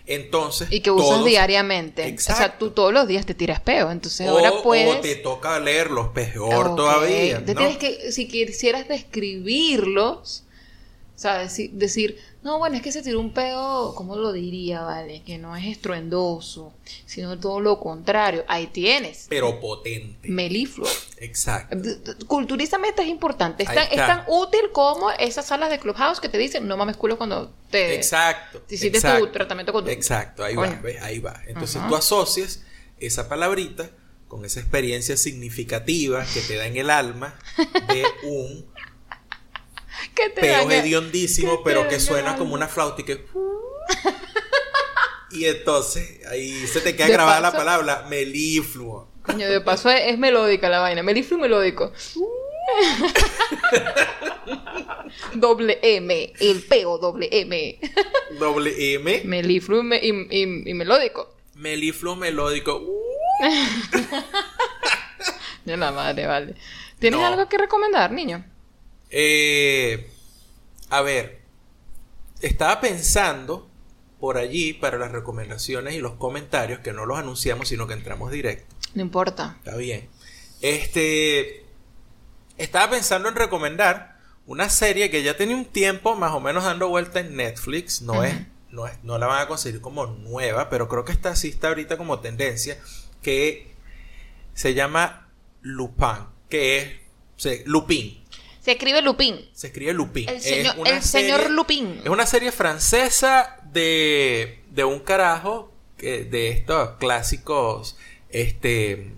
Entonces, 0.08 0.68
Y 0.72 0.82
que 0.82 0.92
usas 0.92 1.10
todos- 1.10 1.26
diariamente. 1.26 2.02
O 2.02 2.06
sea, 2.06 2.34
Exacto. 2.36 2.66
tú 2.68 2.72
todos 2.72 2.94
los 2.94 3.08
días 3.08 3.26
te 3.26 3.34
tiras 3.34 3.60
peo. 3.62 3.92
Entonces 3.92 4.28
o, 4.28 4.32
ahora 4.32 4.52
o 4.52 4.64
puedes. 4.64 5.00
te 5.02 5.16
toca 5.16 5.60
leerlos 5.60 6.10
peor 6.10 6.68
Ok. 6.68 6.76
todavía. 6.76 7.46
Tienes 7.46 7.78
que, 7.78 8.12
si 8.12 8.28
quisieras 8.28 8.88
describirlos, 8.88 10.44
¿sabes? 11.16 11.56
Decir, 11.74 12.18
no, 12.44 12.58
bueno, 12.58 12.76
es 12.76 12.82
que 12.82 12.92
se 12.92 13.04
tiró 13.04 13.20
un 13.20 13.32
peo, 13.34 13.94
¿cómo 13.96 14.16
lo 14.16 14.32
diría, 14.32 14.82
vale? 14.82 15.22
Que 15.24 15.38
no 15.38 15.56
es 15.56 15.66
estruendoso, 15.66 16.74
sino 17.06 17.38
todo 17.40 17.60
lo 17.60 17.80
contrario. 17.80 18.44
Ahí 18.48 18.68
tienes. 18.68 19.28
Pero 19.30 19.60
potente. 19.60 20.28
Melifluo. 20.28 20.88
Exacto. 21.18 21.78
Culturísticamente 22.26 23.04
es 23.04 23.10
importante. 23.10 23.64
Es 23.64 23.70
tan, 23.70 23.84
es 23.86 23.92
está. 23.92 24.08
tan 24.08 24.24
útil 24.28 24.72
como 24.74 25.12
esas 25.12 25.46
salas 25.46 25.70
de 25.70 25.80
Clubhouse 25.80 26.20
que 26.20 26.30
te 26.30 26.38
dicen, 26.40 26.68
no 26.68 26.78
mames 26.78 26.98
culo 26.98 27.18
cuando 27.18 27.54
te... 27.70 27.94
Exacto. 27.96 28.60
te 28.62 28.76
hiciste 28.76 29.00
tu 29.20 29.28
tratamiento 29.28 29.72
con 29.72 29.86
tu- 29.86 29.92
Exacto, 29.92 30.44
ahí 30.44 30.56
va, 30.56 30.68
¿ves? 30.68 31.02
ahí 31.02 31.20
va. 31.20 31.42
Entonces 31.48 31.82
tú 31.88 31.96
asocias 31.96 32.64
esa 33.00 33.30
palabrita 33.30 33.90
con 34.28 34.46
esa 34.46 34.62
experiencia 34.62 35.18
significativa 35.18 36.26
que 36.34 36.40
te 36.42 36.56
da 36.56 36.66
en 36.66 36.78
el 36.78 36.90
alma 36.90 37.38
de 37.90 38.06
un 38.24 38.66
¿Qué 40.16 40.30
te 40.30 40.42
peo 40.42 40.70
hediondísimo, 40.72 41.58
¿Qué 41.58 41.62
pero 41.64 41.88
que 41.88 42.00
suena 42.00 42.36
como 42.36 42.54
una 42.54 42.68
flauta 42.68 43.02
y 43.02 43.06
que... 43.06 43.26
Y 45.34 45.46
entonces 45.46 46.26
ahí 46.28 46.68
se 46.68 46.82
te 46.82 46.94
queda 46.94 47.08
De 47.08 47.14
grabada 47.14 47.40
la 47.40 47.54
palabra 47.54 48.06
melifluo. 48.10 49.08
Coño, 49.24 49.48
de 49.50 49.62
paso 49.62 49.90
es, 49.90 50.02
es 50.12 50.18
melódica 50.20 50.68
la 50.68 50.80
vaina. 50.80 51.04
Melifluo 51.04 51.40
melódico. 51.40 51.94
doble 55.36 55.80
M. 55.82 56.34
El 56.40 56.62
peo 56.64 56.98
doble 56.98 57.30
M. 57.32 57.80
Doble 58.40 58.94
M, 58.96 59.22
Melifluo 59.26 59.80
y, 59.80 59.84
me- 59.84 59.98
y- 60.02 60.28
y- 60.30 60.70
y 60.70 60.74
melódico. 60.74 61.34
melifluo 61.56 62.16
melódico. 62.16 62.78
Uh, 62.78 63.02
Ya 65.66 65.78
la 65.78 65.92
madre, 65.92 66.26
vale. 66.26 66.56
¿Tienes 67.00 67.20
No. 67.20 67.26
algo 67.28 67.48
que 67.48 67.58
recomendar, 67.58 68.12
niño? 68.12 68.44
Eh, 69.12 70.10
a 70.90 71.02
ver, 71.02 71.42
estaba 72.42 72.80
pensando 72.82 73.70
por 74.20 74.38
allí 74.38 74.74
para 74.74 74.98
las 74.98 75.12
recomendaciones 75.12 75.96
y 75.96 76.00
los 76.00 76.14
comentarios, 76.14 76.80
que 76.80 76.94
no 76.94 77.06
los 77.06 77.18
anunciamos, 77.20 77.68
sino 77.68 77.88
que 77.88 77.94
entramos 77.94 78.32
directo. 78.32 78.76
No 78.94 79.02
importa. 79.02 79.56
Está 79.60 79.76
bien. 79.78 80.10
Este, 80.62 81.66
estaba 82.58 82.92
pensando 82.92 83.30
en 83.30 83.36
recomendar 83.36 84.20
una 84.46 84.70
serie 84.70 85.10
que 85.10 85.24
ya 85.24 85.38
tenía 85.38 85.56
un 85.56 85.66
tiempo 85.66 86.16
más 86.16 86.34
o 86.34 86.40
menos 86.40 86.64
dando 86.64 86.88
vuelta 86.90 87.20
en 87.20 87.36
Netflix. 87.36 88.02
No 88.02 88.24
es, 88.24 88.36
no 88.70 88.86
es, 88.88 88.94
no 89.04 89.18
la 89.18 89.28
van 89.28 89.42
a 89.42 89.48
conseguir 89.48 89.82
como 89.82 90.06
nueva, 90.08 90.70
pero 90.70 90.88
creo 90.88 91.04
que 91.04 91.12
esta 91.14 91.36
sí 91.36 91.50
está 91.50 91.70
ahorita 91.70 91.98
como 91.98 92.20
tendencia, 92.20 92.80
que 93.22 93.74
se 94.54 94.74
llama 94.74 95.30
Lupin, 95.62 96.26
que 96.50 96.78
es, 96.78 96.90
se- 97.38 97.64
Lupin. 97.66 98.21
Se 98.62 98.72
escribe 98.74 99.02
Lupin. 99.02 99.50
Se 99.54 99.68
escribe 99.68 99.94
Lupin. 99.94 100.30
El 100.30 100.36
Es 100.36 100.44
señor- 100.44 100.88
el 100.88 101.02
señor 101.02 101.50
Lupin. 101.50 102.02
Es 102.04 102.10
una 102.10 102.26
serie 102.28 102.52
francesa 102.52 103.58
de, 103.74 104.60
de 104.70 104.84
un 104.84 105.00
carajo 105.00 105.72
de 105.98 106.50
estos 106.50 106.98
clásicos 107.00 107.98
este, 108.30 109.14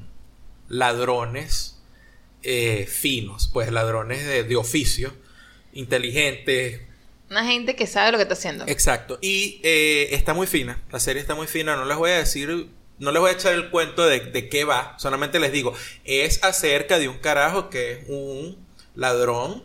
ladrones 0.69 1.81
eh, 2.41 2.85
finos, 2.89 3.49
pues 3.53 3.71
ladrones 3.71 4.25
de, 4.25 4.43
de 4.43 4.55
oficio, 4.55 5.13
inteligentes, 5.73 6.81
Una 7.29 7.45
gente 7.45 7.75
que 7.75 7.87
sabe 7.87 8.11
lo 8.11 8.17
que 8.17 8.23
está 8.23 8.33
haciendo. 8.33 8.65
exacto. 8.67 9.17
Y 9.21 9.59
eh, 9.63 10.09
está 10.11 10.33
muy 10.33 10.47
fina, 10.47 10.81
la 10.91 10.99
serie 10.99 11.21
está 11.21 11.35
muy 11.35 11.47
fina, 11.47 11.75
no 11.75 11.85
les 11.85 11.97
voy 11.97 12.11
a 12.11 12.17
decir... 12.17 12.67
No 12.99 13.11
les 13.11 13.19
voy 13.19 13.31
a 13.31 13.33
echar 13.33 13.53
el 13.53 13.71
cuento 13.71 14.05
de, 14.05 14.19
de 14.19 14.49
qué 14.49 14.65
va, 14.65 14.95
solamente 14.99 15.39
les 15.39 15.51
digo, 15.51 15.73
es 16.05 16.41
acerca 16.43 16.99
de 16.99 17.09
un 17.09 17.17
carajo 17.17 17.69
que 17.71 17.93
es 17.93 17.99
un 18.07 18.62
ladrón 18.95 19.63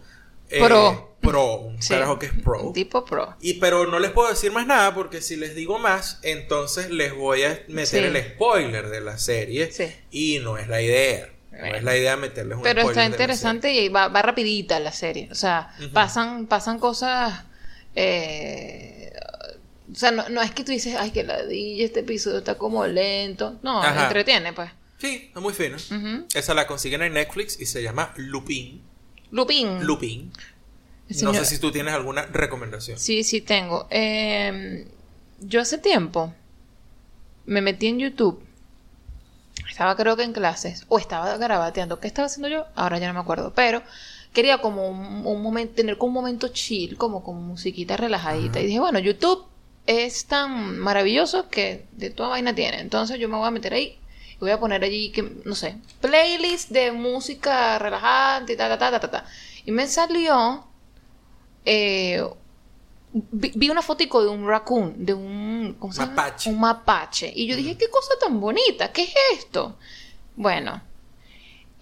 eh, 0.50 0.60
Pro. 0.64 1.16
pro, 1.20 1.54
un 1.56 1.82
Sí. 1.82 1.90
carajo 1.90 2.18
que 2.18 2.26
es 2.26 2.32
pro. 2.32 2.72
Tipo 2.72 3.04
pro. 3.04 3.36
Y 3.40 3.54
pero 3.54 3.86
no 3.86 3.98
les 3.98 4.10
puedo 4.12 4.28
decir 4.30 4.50
más 4.52 4.66
nada 4.66 4.94
porque 4.94 5.20
si 5.20 5.36
les 5.36 5.54
digo 5.54 5.78
más, 5.78 6.18
entonces 6.22 6.90
les 6.90 7.14
voy 7.14 7.42
a 7.42 7.62
meter 7.68 7.86
Sí. 8.10 8.16
el 8.16 8.16
spoiler 8.32 8.88
de 8.88 9.00
la 9.02 9.18
serie 9.18 9.70
Sí. 9.70 9.92
y 10.10 10.38
no 10.38 10.56
es 10.56 10.68
la 10.68 10.80
idea. 10.80 11.28
No 11.52 11.66
es 11.74 11.82
la 11.82 11.96
idea 11.96 12.16
meterles 12.16 12.56
un 12.56 12.62
Pero 12.62 12.82
spoiler 12.82 12.90
está 12.92 13.00
la 13.00 13.06
interesante 13.14 13.72
y 13.74 13.88
va, 13.88 14.08
va 14.08 14.22
rapidita 14.22 14.78
la 14.80 14.92
serie. 14.92 15.28
O 15.30 15.34
sea, 15.34 15.74
pasan, 15.92 16.46
pasan 16.46 16.78
cosas. 16.78 17.44
eh, 17.94 19.12
o 19.90 19.94
sea, 19.94 20.10
no, 20.12 20.28
no 20.28 20.40
es 20.42 20.50
que 20.52 20.62
tú 20.64 20.70
dices, 20.72 20.94
ay, 20.98 21.10
que 21.10 21.24
ladilla, 21.24 21.84
este 21.84 22.00
episodio 22.00 22.38
está 22.38 22.56
como 22.56 22.86
lento. 22.86 23.58
No, 23.62 23.82
Ajá. 23.82 24.04
entretiene, 24.04 24.52
pues. 24.52 24.70
Sí, 24.98 25.24
está 25.28 25.40
muy 25.40 25.52
fino. 25.54 25.76
Esa 26.34 26.54
la 26.54 26.66
consiguen 26.66 27.02
en 27.02 27.14
Netflix 27.14 27.60
y 27.60 27.66
se 27.66 27.82
llama 27.82 28.12
Lupin. 28.16 28.82
Lupin. 29.30 29.84
Lupin. 29.84 30.32
No 31.22 31.32
sé 31.32 31.44
si 31.44 31.58
tú 31.58 31.70
tienes 31.70 31.94
alguna 31.94 32.26
recomendación. 32.26 32.98
Sí, 32.98 33.24
sí 33.24 33.40
tengo. 33.40 33.86
Eh, 33.90 34.86
yo 35.40 35.60
hace 35.60 35.78
tiempo 35.78 36.34
me 37.46 37.62
metí 37.62 37.86
en 37.86 37.98
YouTube. 37.98 38.42
Estaba 39.70 39.96
creo 39.96 40.16
que 40.16 40.22
en 40.24 40.32
clases. 40.32 40.84
O 40.88 40.98
estaba 40.98 41.36
garabateando. 41.38 41.98
¿Qué 41.98 42.08
estaba 42.08 42.26
haciendo 42.26 42.48
yo? 42.48 42.66
Ahora 42.74 42.98
ya 42.98 43.08
no 43.08 43.14
me 43.14 43.20
acuerdo. 43.20 43.52
Pero 43.54 43.82
quería 44.32 44.58
como 44.58 44.88
un, 44.88 45.26
un 45.26 45.42
momento, 45.42 45.74
tener 45.74 45.96
como 45.96 46.10
un 46.10 46.14
momento 46.14 46.48
chill, 46.48 46.96
como 46.96 47.24
con 47.24 47.42
musiquita 47.42 47.96
relajadita. 47.96 48.60
Y 48.60 48.66
dije, 48.66 48.80
bueno, 48.80 48.98
YouTube 48.98 49.46
es 49.86 50.26
tan 50.26 50.78
maravilloso 50.78 51.48
que 51.48 51.86
de 51.92 52.10
toda 52.10 52.28
vaina 52.30 52.54
tiene. 52.54 52.80
Entonces 52.80 53.18
yo 53.18 53.28
me 53.28 53.38
voy 53.38 53.48
a 53.48 53.50
meter 53.50 53.72
ahí. 53.72 53.98
Voy 54.40 54.50
a 54.50 54.60
poner 54.60 54.84
allí, 54.84 55.10
que, 55.10 55.22
no 55.44 55.54
sé, 55.54 55.76
playlist 56.00 56.70
de 56.70 56.92
música 56.92 57.78
relajante 57.78 58.52
y 58.52 58.56
ta, 58.56 58.68
ta, 58.68 58.78
ta, 58.90 59.00
ta, 59.00 59.10
ta. 59.10 59.24
Y 59.64 59.72
me 59.72 59.86
salió 59.88 60.64
eh, 61.64 62.22
vi, 63.12 63.52
vi 63.54 63.68
una 63.70 63.82
fotico 63.82 64.22
de 64.22 64.28
un 64.28 64.46
raccoon, 64.46 64.94
de 65.04 65.14
un 65.14 65.76
¿cómo 65.78 65.92
se 65.92 66.00
llama? 66.00 66.12
Mapache. 66.12 66.50
Un 66.50 66.60
mapache. 66.60 67.32
Y 67.34 67.46
yo 67.46 67.56
dije, 67.56 67.76
qué 67.76 67.88
cosa 67.90 68.12
tan 68.20 68.40
bonita, 68.40 68.92
¿qué 68.92 69.02
es 69.02 69.14
esto? 69.38 69.76
Bueno, 70.36 70.80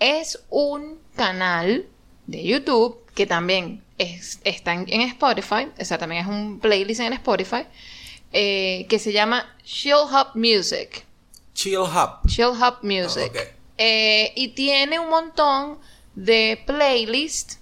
es 0.01 0.41
un 0.51 0.99
canal 1.15 1.87
de 2.27 2.43
YouTube 2.43 2.99
que 3.15 3.27
también 3.27 3.83
es- 3.99 4.41
está 4.45 4.73
en, 4.73 4.85
en 4.89 5.03
Spotify, 5.03 5.69
o 5.79 5.85
sea, 5.85 5.99
también 5.99 6.23
es 6.23 6.29
un 6.29 6.59
playlist 6.59 7.01
en 7.01 7.13
Spotify, 7.13 7.65
eh, 8.33 8.87
que 8.89 8.99
se 8.99 9.13
llama 9.13 9.55
Chill 9.63 9.93
Hop 9.95 10.29
Music. 10.35 11.05
Chill 11.57 11.79
Hub. 11.79 12.29
Chill 12.29 12.53
Hop 12.63 12.83
Music. 12.83 13.31
Ok. 13.31 13.39
Eh, 13.79 14.33
y 14.37 14.49
tiene 14.49 14.99
un 14.99 15.09
montón 15.09 15.79
de 16.15 16.63
playlists 16.67 17.59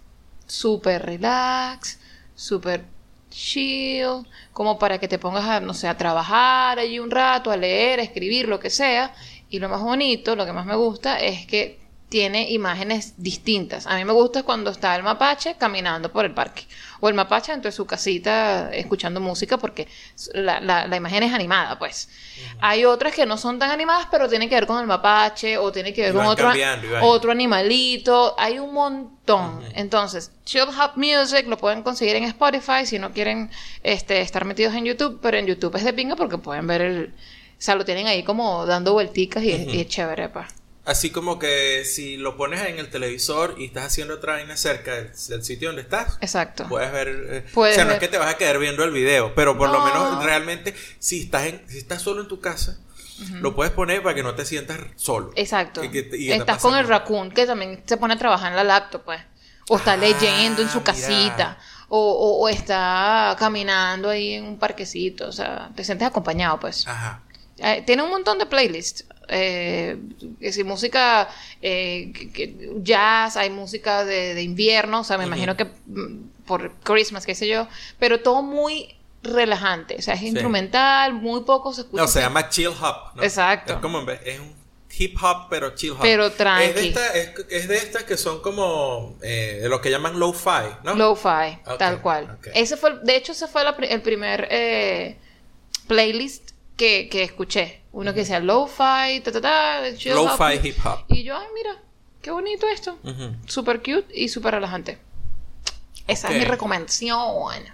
súper 0.47 1.07
relax, 1.07 2.01
súper 2.35 2.85
chill, 3.31 4.27
como 4.53 4.79
para 4.79 4.99
que 4.99 5.09
te 5.09 5.19
pongas 5.19 5.45
a, 5.45 5.61
no 5.61 5.75
sé, 5.75 5.87
a 5.87 5.97
trabajar 5.97 6.79
allí 6.79 6.99
un 6.99 7.11
rato, 7.11 7.51
a 7.51 7.57
leer, 7.57 8.01
a 8.01 8.03
escribir, 8.03 8.49
lo 8.49 8.59
que 8.59 8.71
sea. 8.71 9.15
Y 9.49 9.61
lo 9.61 9.69
más 9.69 9.81
bonito, 9.81 10.35
lo 10.35 10.45
que 10.45 10.53
más 10.53 10.67
me 10.67 10.75
gusta 10.75 11.21
es 11.21 11.47
que 11.47 11.84
tiene 12.09 12.51
imágenes 12.53 13.15
distintas. 13.17 13.87
A 13.87 13.97
mí 13.97 14.05
me 14.05 14.13
gusta 14.13 14.43
cuando 14.45 14.71
está 14.71 14.95
el 14.95 15.03
mapache 15.03 15.57
caminando 15.57 16.13
por 16.13 16.25
el 16.25 16.33
parque. 16.33 16.63
O 17.01 17.09
el 17.09 17.15
mapache 17.15 17.51
dentro 17.51 17.71
de 17.71 17.77
su 17.77 17.87
casita 17.87 18.71
escuchando 18.73 19.21
música 19.21 19.59
porque 19.59 19.89
la, 20.33 20.61
la- 20.61 20.87
la 20.87 20.97
imagen 20.97 21.23
es 21.25 21.33
animada, 21.33 21.77
pues. 21.79 22.09
Hay 22.61 22.85
otras 22.85 23.15
que 23.15 23.27
no 23.27 23.37
son 23.37 23.59
tan 23.59 23.71
animadas, 23.71 24.07
pero 24.11 24.29
tienen 24.29 24.49
que 24.49 24.55
ver 24.55 24.67
con 24.67 24.81
el 24.81 24.87
mapache 24.87 25.59
o 25.59 25.73
tienen 25.73 25.93
que 25.93 26.03
ver 26.03 26.13
con 26.13 26.27
otro 27.03 27.33
animalito. 27.33 28.35
Hay 28.39 28.59
un 28.61 28.73
montón. 28.73 29.61
Entonces, 29.75 30.31
Chill 30.45 30.63
Hop 30.63 30.93
Music 30.97 31.47
lo 31.49 31.57
pueden 31.57 31.83
conseguir 31.83 32.17
en 32.17 32.25
Spotify 32.25 32.85
si 32.87 32.99
no 32.99 33.13
quieren 33.13 33.51
este, 33.83 34.21
estar 34.21 34.45
metidos 34.45 34.75
en 34.75 34.85
YouTube, 34.85 35.19
pero 35.21 35.37
en 35.37 35.47
YouTube 35.47 35.75
es 35.77 35.85
de 35.85 35.93
pinga 35.93 36.15
porque 36.17 36.39
pueden 36.39 36.67
ver 36.67 36.83
el... 36.83 37.07
O 37.07 37.63
sea, 37.65 37.75
lo 37.77 37.85
tienen 37.85 38.07
ahí 38.07 38.23
como 38.25 38.67
dando 38.67 38.93
vuelticas 38.93 39.43
y, 39.43 39.51
y 39.51 39.81
es 39.81 39.89
chévere, 39.89 40.29
pa. 40.29 40.47
Así 40.87 41.11
como 41.11 41.39
que 41.39 41.85
si 41.87 42.19
lo 42.19 42.37
pones 42.37 42.61
en 42.67 42.79
el 42.79 42.91
televisor 42.91 43.55
y 43.59 43.65
estás 43.65 43.85
haciendo 43.87 44.15
otra 44.15 44.35
vaina 44.35 44.55
cerca 44.57 44.93
del, 44.95 45.11
del 45.29 45.43
sitio 45.43 45.69
donde 45.71 45.81
estás, 45.83 46.19
Exacto. 46.21 46.67
puedes 46.69 46.93
ver. 46.93 47.09
eh, 47.31 47.45
Puedes 47.55 47.75
o 47.75 47.77
sea, 47.77 47.85
no 47.87 47.93
es 47.93 47.99
que 48.01 48.09
te 48.09 48.19
vas 48.19 48.29
a 48.35 48.37
quedar 48.37 48.59
viendo 48.59 48.85
el 48.85 48.91
video, 48.91 49.35
pero 49.35 49.57
por 49.57 49.71
lo 49.71 49.79
No. 49.79 49.85
menos 49.87 50.23
realmente, 50.25 50.75
si 50.99 51.23
estás, 51.23 51.47
en, 51.47 51.63
si 51.69 51.79
estás 51.79 52.03
solo 52.03 52.21
en 52.21 52.29
tu 52.29 52.39
casa, 52.41 52.79
lo 53.41 53.55
puedes 53.55 53.73
poner 53.73 54.03
para 54.03 54.15
que 54.15 54.23
no 54.23 54.35
te 54.35 54.45
sientas 54.45 54.79
solo. 54.97 55.33
Exacto. 55.37 55.83
Y 55.83 55.89
que 55.91 56.11
y 56.19 56.33
Estás 56.33 56.61
con 56.61 56.77
el 56.77 56.87
raccoon 56.87 57.31
que 57.31 57.47
también 57.47 57.83
se 57.87 57.97
pone 57.97 58.15
a 58.15 58.19
trabajar 58.19 58.51
en 58.51 58.57
la 58.57 58.65
laptop, 58.65 59.05
pues. 59.05 59.21
O 59.71 59.77
está 59.79 59.93
Ah, 59.93 59.97
leyendo 59.97 60.61
en 60.61 60.69
su 60.69 60.81
mira. 60.81 60.93
casita. 60.93 61.59
O, 61.89 61.99
o- 61.99 62.41
o 62.43 62.49
está 62.51 63.35
caminando 63.39 64.11
ahí 64.11 64.35
en 64.35 64.45
un 64.45 64.59
parquecito. 64.59 65.29
O 65.29 65.33
sea, 65.33 65.71
te 65.75 65.85
sientes 65.85 66.07
acompañado, 66.09 66.61
pues. 66.61 66.87
Ajá. 66.87 67.23
Eh, 67.59 67.83
tiene 67.87 68.03
un 68.03 68.11
montón 68.11 68.39
de 68.39 68.47
playlists. 68.47 69.05
Eh, 69.29 69.97
que 70.41 70.53
si 70.53 70.65
música 70.65 71.29
eh, 71.63 72.13
jazz, 72.83 73.37
hay 73.37 73.51
música 73.51 74.05
de, 74.05 74.35
de 74.35 74.43
invierno, 74.43 75.01
o 75.01 75.05
sea, 75.05 75.17
me 75.19 75.25
imagino 75.25 75.57
que 75.57 75.65
mm, 75.65 76.45
por 76.47 76.73
Christmas, 76.83 77.25
qué 77.27 77.35
sé 77.35 77.49
yo, 77.49 77.67
pero 77.99 78.21
todo 78.21 78.43
muy 78.43 78.95
relajante, 79.23 79.97
o 79.99 80.03
sea, 80.03 80.15
es 80.15 80.23
instrumental, 80.23 81.15
muy 81.15 81.41
poco 81.45 81.73
se 81.73 81.81
escucha. 81.83 82.03
No, 82.03 82.09
se 82.09 82.21
llama 82.21 82.49
chill 82.51 82.69
hop. 82.69 83.15
¿no? 83.17 83.23
Exacto. 83.23 83.73
Es 83.75 83.79
como 83.79 84.01
en 84.01 84.07
vez- 84.07 84.21
es 84.27 84.39
un 84.39 84.53
hip 84.97 85.17
hop, 85.23 85.47
pero 85.49 85.75
chill 85.75 85.93
hop. 85.93 85.99
Pero 86.03 86.27
Es 86.27 86.33
de, 86.33 86.37
tranqui. 86.37 86.89
esta- 86.89 87.15
es, 87.15 87.31
es 87.49 87.69
de 87.69 87.77
estas 87.77 88.03
que 88.05 88.17
son 88.19 88.43
como 88.43 89.17
eh, 89.23 89.61
de 89.63 89.69
lo 89.71 89.81
que 89.81 89.91
llaman 89.91 90.19
lo-fi, 90.21 90.69
¿no? 90.85 90.95
Lo-fi, 90.95 91.59
tal 91.79 92.03
cual. 92.03 92.39
Ese 92.55 92.77
fue, 92.77 92.99
de 93.03 93.17
hecho, 93.17 93.33
ese 93.33 93.49
fue 93.49 93.65
la 93.65 93.71
el 93.71 94.03
primer 94.03 94.47
eh, 94.51 95.17
playlist 95.89 96.51
que, 96.77 97.09
que 97.09 97.23
escuché. 97.23 97.83
Uno 97.93 98.13
que 98.13 98.21
decía 98.21 98.41
lo-fi, 98.41 99.21
ta, 99.23 99.31
ta, 99.31 99.41
ta. 99.41 99.81
Lo-fi 100.07 100.69
hip 100.69 100.77
hop. 100.85 101.05
Y 101.09 101.23
yo, 101.23 101.37
ay, 101.37 101.47
mira, 101.55 101.83
qué 102.21 102.31
bonito 102.31 102.67
esto. 102.69 102.99
Ujú. 103.03 103.37
Super 103.47 103.79
cute 103.79 104.07
y 104.13 104.29
súper 104.29 104.55
relajante. 104.55 104.99
Esa 106.07 106.31
es 106.31 106.39
mi 106.39 106.45
recomendación. 106.45 107.65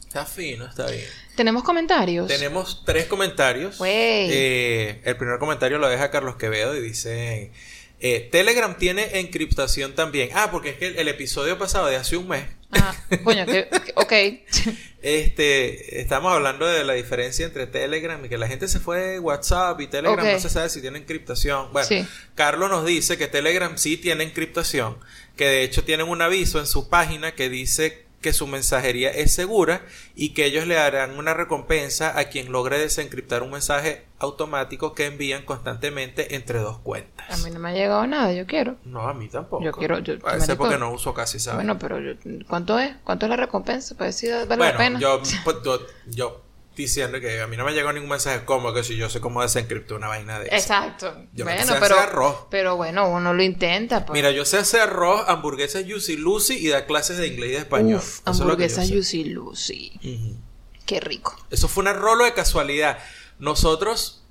Está 0.00 0.24
fino, 0.24 0.64
está 0.66 0.90
bien. 0.90 1.04
¿Tenemos 1.36 1.62
comentarios? 1.62 2.26
Tenemos 2.26 2.84
tres 2.86 3.06
comentarios. 3.06 3.78
Eh, 3.84 5.02
el 5.04 5.16
primer 5.16 5.38
comentario 5.38 5.76
lo 5.78 5.88
deja 5.88 6.10
Carlos 6.10 6.36
Quevedo 6.36 6.74
y 6.74 6.80
dice: 6.80 7.52
eh, 8.00 8.28
Telegram 8.32 8.78
tiene 8.78 9.20
encriptación 9.20 9.94
también. 9.94 10.30
Ah, 10.34 10.50
porque 10.50 10.70
es 10.70 10.76
que 10.78 10.86
el, 10.86 10.98
el 10.98 11.08
episodio 11.08 11.58
pasado 11.58 11.86
de 11.86 11.96
hace 11.96 12.16
un 12.16 12.28
mes. 12.28 12.44
Ah, 12.72 12.94
coño, 13.24 13.46
que, 13.46 13.68
ok. 13.94 14.12
Este, 15.02 16.00
estamos 16.00 16.32
hablando 16.32 16.66
de 16.66 16.82
la 16.82 16.94
diferencia 16.94 17.46
entre 17.46 17.68
Telegram 17.68 18.24
y 18.24 18.28
que 18.28 18.38
la 18.38 18.48
gente 18.48 18.66
se 18.66 18.80
fue 18.80 18.98
de 18.98 19.20
WhatsApp 19.20 19.80
y 19.80 19.86
Telegram 19.86 20.26
no 20.26 20.40
se 20.40 20.50
sabe 20.50 20.68
si 20.68 20.80
tiene 20.80 20.98
encriptación. 20.98 21.72
Bueno, 21.72 21.86
Sí. 21.86 22.04
Carlos 22.34 22.68
nos 22.70 22.84
dice 22.84 23.16
que 23.16 23.28
Telegram 23.28 23.78
sí 23.78 23.96
tiene 23.98 24.24
encriptación, 24.24 24.98
que 25.36 25.46
de 25.46 25.62
hecho 25.62 25.84
tienen 25.84 26.08
un 26.08 26.22
aviso 26.22 26.58
en 26.58 26.66
su 26.66 26.88
página 26.88 27.36
que 27.36 27.48
dice 27.48 28.05
que 28.26 28.32
su 28.32 28.48
mensajería 28.48 29.10
es 29.10 29.32
segura 29.32 29.82
y 30.16 30.30
que 30.30 30.46
ellos 30.46 30.66
le 30.66 30.74
darán 30.74 31.16
una 31.16 31.32
recompensa 31.32 32.18
a 32.18 32.24
quien 32.24 32.50
logre 32.50 32.76
desencriptar 32.76 33.44
un 33.44 33.52
mensaje 33.52 34.04
automático 34.18 34.94
que 34.94 35.06
envían 35.06 35.44
constantemente 35.44 36.34
entre 36.34 36.58
dos 36.58 36.78
cuentas. 36.78 37.30
A 37.30 37.36
mí 37.46 37.54
no 37.54 37.60
me 37.60 37.68
ha 37.68 37.72
llegado 37.72 38.04
nada, 38.08 38.32
yo 38.32 38.44
quiero. 38.44 38.78
No, 38.84 39.02
a 39.08 39.14
mí 39.14 39.28
tampoco. 39.28 39.62
Yo 39.62 39.70
quiero- 39.70 40.00
yo- 40.00 40.14
a 40.26 40.34
veces 40.34 40.56
porque 40.56 40.76
no 40.76 40.90
uso 40.90 41.14
casi, 41.14 41.38
¿sabes? 41.38 41.58
Bueno, 41.58 41.78
pero 41.78 42.00
yo- 42.00 42.14
¿cuánto 42.48 42.80
es? 42.80 42.96
¿Cuánto 43.04 43.26
es 43.26 43.30
la 43.30 43.36
recompensa? 43.36 43.94
Para 43.94 44.06
decir, 44.06 44.32
vale 44.32 44.56
Bueno, 44.56 44.64
la 44.72 44.76
pena. 44.76 44.98
yo, 44.98 45.20
pues, 45.44 45.56
yo, 45.64 45.78
yo 46.08 46.42
diciendo 46.76 47.20
que 47.20 47.40
a 47.40 47.46
mí 47.46 47.56
no 47.56 47.64
me 47.64 47.72
llegó 47.72 47.92
ningún 47.92 48.10
mensaje 48.10 48.44
como 48.44 48.72
que 48.72 48.84
si 48.84 48.96
yo 48.96 49.08
sé 49.08 49.20
cómo 49.20 49.42
desencriptar 49.42 49.96
una 49.96 50.08
vaina 50.08 50.38
de 50.38 50.46
esa. 50.46 50.56
Exacto. 50.56 51.16
Yo 51.32 51.44
bueno, 51.44 51.62
sé 51.62 51.72
pero, 51.80 51.96
hacer 51.96 52.08
arroz. 52.10 52.36
pero 52.50 52.76
bueno, 52.76 53.08
uno 53.08 53.32
lo 53.32 53.42
intenta. 53.42 54.04
Pues. 54.04 54.14
Mira, 54.14 54.30
yo 54.30 54.44
sé 54.44 54.58
hacer 54.58 54.82
arroz, 54.82 55.24
hamburguesas 55.26 55.84
Juicy 55.88 56.16
Lucy 56.16 56.54
y 56.54 56.68
dar 56.68 56.86
clases 56.86 57.16
de 57.16 57.26
inglés 57.26 57.50
y 57.50 57.52
de 57.54 57.58
español. 57.58 57.98
Uf, 57.98 58.20
Eso 58.20 58.42
hamburguesas. 58.44 58.88
Juicy 58.88 59.24
Lucy. 59.24 60.38
Qué 60.84 61.00
rico. 61.00 61.36
Eso 61.50 61.66
fue 61.66 61.82
un 61.84 61.94
rolo 61.94 62.24
de 62.24 62.34
casualidad. 62.34 62.98
Nosotros 63.38 64.22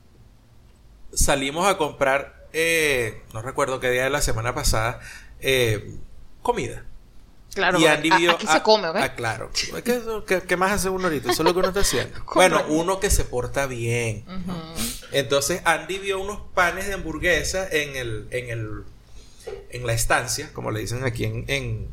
salimos 1.14 1.68
a 1.68 1.78
comprar, 1.78 2.48
eh, 2.54 3.24
no 3.34 3.42
recuerdo 3.42 3.80
qué 3.80 3.90
día 3.90 4.04
de 4.04 4.10
la 4.10 4.22
semana 4.22 4.54
pasada, 4.54 5.00
eh, 5.40 5.96
comida. 6.42 6.86
Claro, 7.56 7.80
y 7.80 7.86
a- 7.88 7.94
aquí 7.94 8.10
se 8.46 8.62
come, 8.62 8.88
¿ok? 8.90 8.96
ah, 9.00 9.16
claro. 9.16 9.50
¿Qué, 9.84 10.42
qué 10.48 10.58
más 10.58 10.72
hace 10.74 10.90
uno 10.90 11.06
ahorita? 11.06 11.32
Eso 11.32 11.42
es 11.42 11.46
lo 11.46 11.54
que 11.54 11.60
uno 11.60 11.70
está 11.70 11.80
haciendo. 11.80 12.24
Bueno, 12.36 12.64
uno 12.68 13.00
que 13.00 13.10
se 13.10 13.24
porta 13.24 13.66
bien. 13.66 14.24
Entonces 15.12 15.62
Andy 15.66 15.98
vio 16.00 16.20
unos 16.20 16.40
panes 16.54 16.86
de 16.88 16.94
hamburguesa 16.94 17.68
en 17.72 17.96
el, 17.96 18.28
en 18.32 18.50
el, 18.50 18.84
en 19.72 19.88
la 19.88 19.94
estancia, 19.94 20.52
como 20.54 20.70
le 20.72 20.82
dicen 20.82 21.04
aquí 21.06 21.24
en, 21.24 21.46
en, 21.48 21.88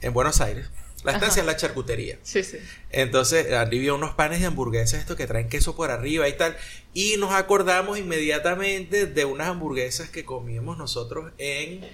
en 0.00 0.12
Buenos 0.14 0.40
Aires. 0.40 0.68
La 1.04 1.10
estancia 1.10 1.40
es 1.40 1.46
la 1.46 1.56
charcutería. 1.56 2.16
Sí, 2.22 2.44
sí. 2.44 2.58
Entonces 2.90 3.52
Andy 3.52 3.80
vio 3.80 3.96
unos 3.96 4.14
panes 4.14 4.38
de 4.40 4.46
hamburguesa, 4.46 4.96
estos 4.98 5.16
que 5.16 5.26
traen 5.26 5.48
queso 5.48 5.74
por 5.74 5.90
arriba 5.90 6.28
y 6.28 6.36
tal. 6.36 6.56
Y 6.94 7.16
nos 7.16 7.32
acordamos 7.32 7.98
inmediatamente 7.98 9.06
de 9.06 9.24
unas 9.24 9.48
hamburguesas 9.48 10.10
que 10.10 10.24
comíamos 10.24 10.78
nosotros 10.78 11.32
en, 11.38 11.84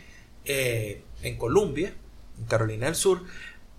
eh, 0.44 1.00
en 1.22 1.38
Colombia, 1.38 1.94
Carolina 2.46 2.86
del 2.86 2.94
Sur. 2.94 3.22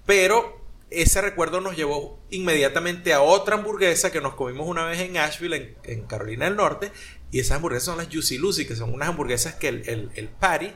Pero 0.05 0.59
ese 0.89 1.21
recuerdo 1.21 1.61
nos 1.61 1.75
llevó 1.75 2.19
inmediatamente 2.31 3.13
a 3.13 3.21
otra 3.21 3.55
hamburguesa 3.55 4.11
que 4.11 4.21
nos 4.21 4.33
comimos 4.33 4.67
una 4.67 4.85
vez 4.85 4.99
en 4.99 5.17
Asheville, 5.17 5.75
en, 5.83 6.01
Carolina 6.03 6.45
del 6.45 6.55
Norte. 6.55 6.91
Y 7.31 7.39
esas 7.39 7.57
hamburguesas 7.57 7.85
son 7.85 7.97
las 7.97 8.07
Juicy 8.07 8.37
Lucy, 8.37 8.65
que 8.65 8.75
son 8.75 8.93
unas 8.93 9.09
hamburguesas 9.09 9.55
que 9.55 9.67
el, 9.67 9.87
el, 9.87 10.09
el 10.15 10.27
patty 10.27 10.73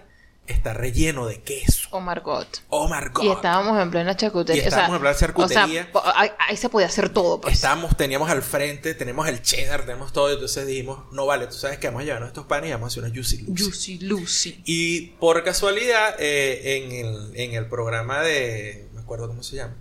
está 0.48 0.74
relleno 0.74 1.26
de 1.26 1.42
queso. 1.42 1.88
Oh 1.92 2.02
Margot. 2.02 2.48
Oh 2.70 2.88
my 2.88 3.08
God. 3.14 3.24
Y 3.24 3.30
estábamos 3.32 3.82
en 3.82 3.90
plena 3.92 4.16
charcutería. 4.18 4.64
Y 4.64 4.68
estábamos 4.68 4.96
en 4.96 5.02
plena 5.02 5.16
charcutería. 5.18 5.64
O 5.64 5.68
sea, 5.70 5.92
po- 5.92 6.04
ahí, 6.40 6.58
se 6.58 6.70
podía 6.70 6.88
hacer 6.88 7.10
todo, 7.10 7.40
pues. 7.40 7.54
Estábamos, 7.56 7.96
teníamos 7.96 8.30
al 8.30 8.42
frente, 8.42 8.94
tenemos 8.94 9.28
el 9.28 9.42
cheddar, 9.42 9.82
tenemos 9.86 10.12
todo. 10.12 10.30
y 10.30 10.34
Entonces 10.34 10.68
dijimos, 10.68 11.06
no 11.14 11.26
vale, 11.26 11.48
tú 11.48 11.54
sabes 11.54 11.78
que 11.78 11.88
vamos 11.88 12.02
a 12.02 12.06
llevarnos 12.06 12.28
estos 12.28 12.46
panes 12.46 12.70
y 12.70 12.74
vamos 12.74 12.86
a 12.86 12.92
hacer 12.92 13.04
una 13.04 13.14
Juicy 13.14 13.44
Lucy. 13.44 13.64
Juicy 13.64 14.00
Lucy. 14.00 14.62
Y 14.66 15.02
por 15.20 15.44
casualidad, 15.44 16.16
eh, 16.20 16.78
en, 16.78 16.92
el, 17.06 17.32
en 17.36 17.54
el 17.54 17.68
programa 17.68 18.22
de. 18.22 18.88
No 18.90 18.96
me 18.96 19.02
acuerdo 19.02 19.28
cómo 19.28 19.44
se 19.44 19.56
llama. 19.58 19.76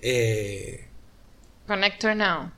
Eh, 0.00 0.88
Connector 1.66 2.16
Now. 2.16 2.50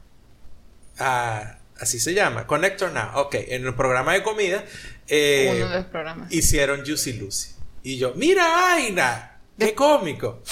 ah, 0.99 1.59
así 1.79 1.99
se 2.01 2.15
llama, 2.15 2.47
Connector 2.47 2.93
Now. 2.93 3.19
Ok, 3.21 3.35
en 3.49 3.67
el 3.67 3.75
programa 3.75 4.13
de 4.15 4.23
comida 4.23 4.65
eh, 5.09 5.51
Uno 5.57 5.69
de 5.71 5.77
los 5.77 5.87
programas. 5.87 6.33
hicieron 6.33 6.85
Juicy 6.85 7.15
Lucy. 7.15 7.51
Y 7.83 7.99
yo, 7.99 8.13
mira, 8.15 8.47
vaina, 8.49 9.39
qué 9.59 9.75
cómico. 9.75 10.43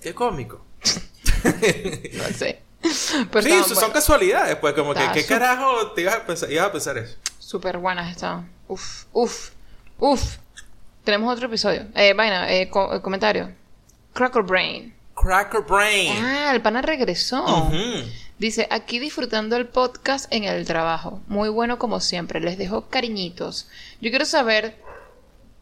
Qué 0.00 0.14
cómico. 0.14 0.64
No 1.44 2.24
sé. 2.36 2.60
Pero 3.30 3.42
sí, 3.42 3.50
estaban 3.50 3.76
son 3.76 3.90
casualidades, 3.92 4.56
pues 4.56 4.74
como 4.74 4.92
que, 4.94 5.00
¿qué 5.14 5.24
carajo 5.24 5.92
te 5.92 6.02
ibas 6.02 6.16
a 6.16 6.26
pensar, 6.26 6.50
ibas 6.52 6.66
a 6.66 6.72
pensar 6.72 6.98
eso? 6.98 7.16
Súper 7.38 7.78
buenas 7.78 8.10
estaban. 8.10 8.48
Uf, 8.68 9.04
uf, 9.12 9.50
uf. 9.98 10.36
Tenemos 11.04 11.32
otro 11.32 11.46
episodio. 11.46 11.86
Eh, 11.94 12.12
vaina, 12.14 12.52
eh, 12.52 12.68
co- 12.70 12.94
eh, 12.94 13.00
comentario. 13.00 13.52
Cracker 14.12 14.42
Brain. 14.42 14.94
Cracker 15.14 15.62
Brain. 15.62 16.12
Ah, 16.24 16.52
el 16.54 16.60
pana 16.62 16.82
regresó. 16.82 17.70
Dice, 18.42 18.66
aquí 18.72 18.98
disfrutando 18.98 19.54
el 19.54 19.68
podcast 19.68 20.26
en 20.32 20.42
el 20.42 20.66
trabajo. 20.66 21.22
Muy 21.28 21.48
bueno 21.48 21.78
como 21.78 22.00
siempre. 22.00 22.40
Les 22.40 22.58
dejo 22.58 22.88
cariñitos. 22.88 23.68
Yo 24.00 24.10
quiero 24.10 24.24
saber 24.24 24.76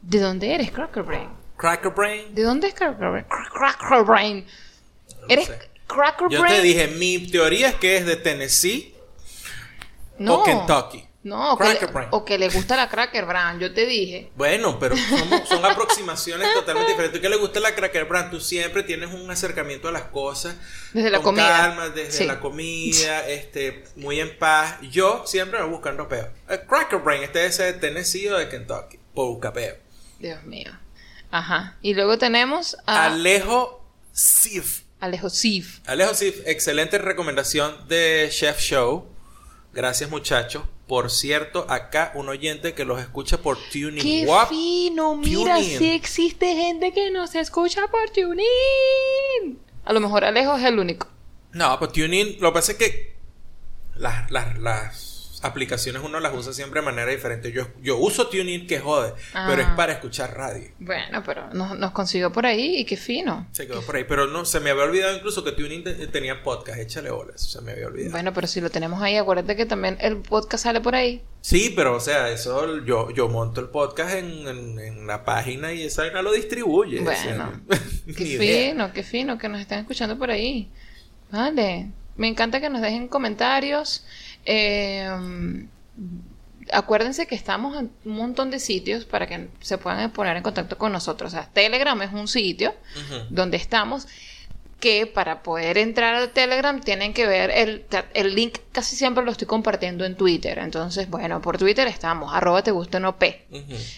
de 0.01 0.19
dónde 0.19 0.55
eres, 0.55 0.71
Cracker 0.71 1.03
Brain. 1.03 1.29
Cracker 1.59 1.93
Brain. 1.93 2.35
¿De 2.35 2.43
dónde 2.43 2.69
es 2.69 2.75
Cracker 2.75 3.11
Brain? 3.11 3.27
Cra- 3.27 3.51
Cracker 3.77 4.03
Brain. 4.05 4.47
¿Eres 5.29 5.49
sé. 5.49 5.59
Cracker 5.87 6.29
Yo 6.31 6.41
Brain? 6.41 6.57
te 6.57 6.63
dije, 6.63 6.87
mi 6.89 7.31
teoría 7.31 7.69
es 7.69 7.75
que 7.75 7.99
es 7.99 8.07
de 8.07 8.17
Tennessee 8.17 8.95
no. 10.19 10.37
o 10.37 10.45
Kentucky. 10.45 11.05
No, 11.23 11.53
o 11.53 11.59
que, 11.59 11.65
le, 11.75 11.87
Brand. 11.87 12.09
o 12.13 12.25
que 12.25 12.39
le 12.39 12.49
gusta 12.49 12.77
la 12.77 12.89
Cracker 12.89 13.27
Brand, 13.27 13.61
yo 13.61 13.75
te 13.75 13.85
dije. 13.85 14.31
Bueno, 14.37 14.79
pero 14.79 14.97
son, 14.97 15.47
son 15.47 15.65
aproximaciones 15.67 16.49
totalmente 16.55 16.93
diferentes. 16.93 17.21
¿Tú 17.21 17.23
que 17.23 17.29
le 17.29 17.37
gusta 17.37 17.61
la 17.61 17.75
Cracker 17.75 18.07
Brand? 18.07 18.31
Tú 18.31 18.41
siempre 18.41 18.83
tienes 18.85 19.13
un 19.13 19.31
acercamiento 19.31 19.89
a 19.89 19.93
las 19.93 20.05
cosas. 20.05 20.57
Desde 20.95 21.11
la 21.11 21.19
con 21.19 21.27
comida. 21.37 21.47
calma, 21.59 21.89
desde 21.91 22.13
Sí. 22.13 22.25
la 22.25 22.41
comida, 22.41 23.29
este, 23.29 23.85
muy 23.97 24.19
en 24.19 24.39
paz. 24.39 24.79
Yo 24.91 25.25
siempre 25.27 25.59
me 25.59 25.65
voy 25.67 25.75
buscando 25.75 26.09
peo. 26.09 26.31
El 26.49 26.61
Cracker 26.63 27.01
Brand, 27.01 27.23
este 27.25 27.45
es 27.45 27.59
de 27.59 27.75
Tennessee 27.75 28.29
o 28.29 28.39
de 28.39 28.49
Kentucky. 28.49 28.99
Por 29.15 29.39
peo. 29.53 29.77
Dios 30.21 30.43
mío. 30.45 30.71
Ajá. 31.31 31.77
Y 31.83 31.93
luego 31.93 32.17
tenemos 32.17 32.79
a 32.87 33.07
Alejo 33.07 33.85
Sif. 34.13 34.85
Alejo 35.01 35.29
Sif. 35.29 35.81
Alejo 35.87 36.15
Sif, 36.15 36.41
excelente 36.47 36.97
recomendación 36.97 37.89
de 37.89 38.29
Chef 38.31 38.59
Show. 38.59 39.07
Gracias, 39.73 40.09
muchachos. 40.11 40.65
Por 40.91 41.09
cierto, 41.09 41.67
acá 41.69 42.11
un 42.17 42.29
oyente 42.29 42.75
que 42.75 42.85
los 42.85 43.01
escucha 43.01 43.39
por 43.39 43.57
Tuning. 43.73 44.03
¡Qué 44.03 44.27
fino! 44.49 45.15
Mira, 45.15 45.55
TuneIn. 45.55 45.79
sí 45.79 45.93
existe 45.93 46.53
gente 46.57 46.93
que 46.93 47.13
nos 47.13 47.37
escucha 47.37 47.83
por 47.87 48.11
TuneIn. 48.11 49.61
A 49.85 49.93
lo 49.93 50.01
mejor 50.01 50.25
Alejo 50.25 50.57
es 50.57 50.65
el 50.65 50.81
único. 50.81 51.07
No, 51.53 51.79
pues 51.79 51.93
TuneIn, 51.93 52.39
lo 52.41 52.51
que 52.51 52.55
pasa 52.55 52.73
es 52.73 52.79
que 52.79 53.15
las, 53.95 54.33
las, 54.33 54.59
las 54.59 55.10
aplicaciones 55.43 56.03
uno 56.05 56.21
las 56.21 56.35
usa 56.35 56.53
siempre 56.53 56.81
de 56.81 56.85
manera 56.87 57.11
diferente. 57.11 57.53
Yo, 57.53 57.67
yo 57.83 57.97
uso 57.99 58.29
TuneIn 58.29 58.67
que 58.67 58.79
jode, 58.81 59.13
Ah. 59.35 59.47
pero 59.49 59.63
es 59.63 59.69
para 59.77 59.93
escuchar 59.93 60.37
radio. 60.37 60.69
Bueno, 60.79 61.23
pero 61.25 61.49
nos, 61.55 61.79
nos 61.79 61.91
consiguió 61.93 62.31
por 62.33 62.47
ahí 62.47 62.77
y 62.79 62.85
qué 62.85 62.97
fino. 62.97 63.47
Se 63.53 63.67
quedó 63.67 63.83
por 63.83 63.97
ahí. 63.97 64.05
Pero 64.05 64.27
no, 64.27 64.45
se 64.45 64.61
me 64.61 64.71
había 64.71 64.85
olvidado 64.85 65.17
incluso 65.17 65.43
que 65.45 65.53
TuneIn 65.53 65.85
te- 65.85 66.07
tenía 66.09 66.43
podcast. 66.43 66.79
Échale 66.79 67.11
bolas. 67.11 67.41
Se 67.41 67.61
me 67.61 67.73
había 67.73 67.87
olvidado. 67.87 68.13
Bueno, 68.13 68.33
pero 68.33 68.47
si 68.47 68.61
lo 68.61 68.71
tenemos 68.71 69.03
ahí, 69.03 69.17
acuérdate 69.17 69.57
que 69.57 69.67
también 69.67 69.97
el 70.01 70.19
podcast 70.19 70.65
sale 70.65 70.81
por 70.81 70.95
ahí. 70.95 71.23
Sí, 71.43 71.73
pero 71.75 71.97
o 71.97 72.01
sea, 72.01 72.29
eso 72.31 72.85
yo, 72.85 73.11
yo 73.13 73.29
monto 73.29 73.61
el 73.63 73.69
podcast 73.69 74.15
en, 74.15 74.47
en, 74.47 74.79
en 74.79 75.07
la 75.07 75.25
página 75.25 75.73
y 75.73 75.83
esa 75.85 76.03
vaina 76.03 76.21
lo 76.23 76.33
distribuye. 76.33 77.01
o 77.01 77.05
sea, 77.07 77.25
Bueno, 77.25 77.61
Qué 78.17 78.37
fino, 78.39 78.93
qué 78.93 79.03
fino 79.03 79.39
que 79.39 79.49
nos 79.49 79.61
estén 79.61 79.79
escuchando 79.81 80.19
por 80.19 80.31
ahí. 80.31 80.69
Vale. 81.31 81.91
Me 82.17 82.29
encanta 82.29 82.61
que 82.61 82.69
nos 82.69 82.83
dejen 82.83 83.09
comentarios. 83.09 84.05
Eh, 84.53 85.09
acuérdense 86.73 87.29
que 87.29 87.37
estamos 87.37 87.77
en 87.79 87.93
un 88.05 88.17
montón 88.17 88.51
de 88.51 88.59
sitios 88.59 89.05
para 89.05 89.29
que 89.29 89.49
se 89.61 89.79
puedan 89.79 90.11
poner 90.11 90.37
en 90.37 90.43
contacto 90.43 90.77
con 90.77 90.91
nosotros. 90.91 91.33
O 91.33 91.37
sea, 91.37 91.49
Telegram 91.53 92.01
es 92.03 92.13
un 92.13 92.27
sitio 92.27 92.75
donde 93.29 93.57
estamos 93.57 94.09
que 94.81 95.07
para 95.07 95.43
poder 95.45 95.79
entrar 95.79 96.17
al 96.17 96.31
Telegram 96.31 96.81
tienen 96.81 97.13
que 97.13 97.27
ver 97.27 97.51
el, 97.51 97.85
el 98.15 98.35
link 98.35 98.59
casi 98.73 98.97
siempre 98.97 99.25
lo 99.25 99.31
estoy 99.31 99.47
compartiendo 99.47 100.05
en 100.05 100.17
Twitter. 100.17 100.59
Entonces, 100.59 101.09
bueno, 101.09 101.41
por 101.41 101.57
Twitter 101.57 101.87
estamos, 101.87 102.35
arroba 102.35 102.65
te 102.65 102.73
gusta 102.73 102.99
no 102.99 103.19
P. 103.19 103.47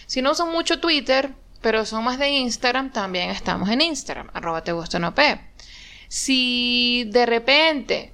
Si 0.05 0.21
no 0.21 0.33
usan 0.33 0.51
mucho 0.51 0.79
Twitter, 0.79 1.31
pero 1.61 1.83
son 1.85 2.03
más 2.03 2.19
de 2.19 2.29
Instagram, 2.29 2.91
también 2.91 3.31
estamos 3.31 3.69
en 3.69 3.81
Instagram, 3.81 4.29
arroba 4.33 4.63
te 4.63 4.71
gusta 4.71 4.99
no 4.99 5.15
P. 5.15 5.39
Si 6.09 7.05
de 7.09 7.25
repente 7.25 8.12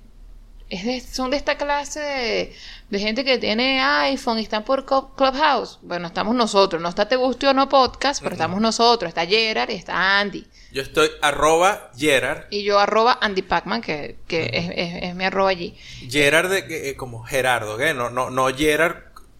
es 0.70 0.86
de- 0.86 1.02
son 1.02 1.32
de 1.32 1.38
esta 1.38 1.58
clase 1.58 2.00
de, 2.00 2.56
de 2.90 3.00
gente 3.00 3.24
que 3.26 3.38
tiene 3.38 3.82
iPhone 3.82 4.40
y 4.40 4.44
están 4.44 4.64
por 4.64 4.86
Clubhouse, 4.86 5.80
bueno, 5.82 6.08
estamos 6.08 6.36
nosotros, 6.36 6.82
no 6.82 6.90
está 6.90 7.08
Te 7.08 7.16
Guste 7.16 7.48
o 7.48 7.54
No 7.54 7.68
Podcast, 7.70 8.22
pero 8.22 8.34
estamos 8.34 8.62
nosotros, 8.62 9.10
está 9.10 9.26
Gerard 9.26 9.70
y 9.70 9.74
está 9.74 10.20
Andy. 10.20 10.46
Yo 10.72 10.84
estoy 10.84 11.10
arroba 11.22 11.90
Gerard. 11.98 12.44
Y 12.52 12.64
yo 12.64 12.78
arroba 12.80 13.18
Andy 13.22 13.42
Pacman, 13.42 13.82
que, 13.82 14.18
que 14.28 14.50
es, 14.54 14.70
es- 14.76 15.04
es 15.10 15.16
mi 15.16 15.24
arroba 15.26 15.50
allí. 15.50 15.76
Gerard 16.10 16.50
de, 16.52 16.68
que- 16.68 16.90
eh, 16.92 16.96
como 16.96 17.24
Gerardo, 17.24 17.76
¿qué? 17.78 17.94
No, 17.96 18.10
no, 18.12 18.30
no 18.30 18.48
Gerard 18.56 18.98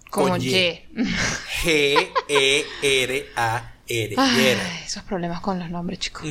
Como 0.10 0.30
con 0.30 0.42
Y. 0.42 0.50
Y. 0.50 0.90
Ay, 4.18 4.46
esos 4.86 5.04
problemas 5.04 5.42
con 5.42 5.58
los 5.60 5.70
nombres, 5.70 6.00
chicos. 6.00 6.24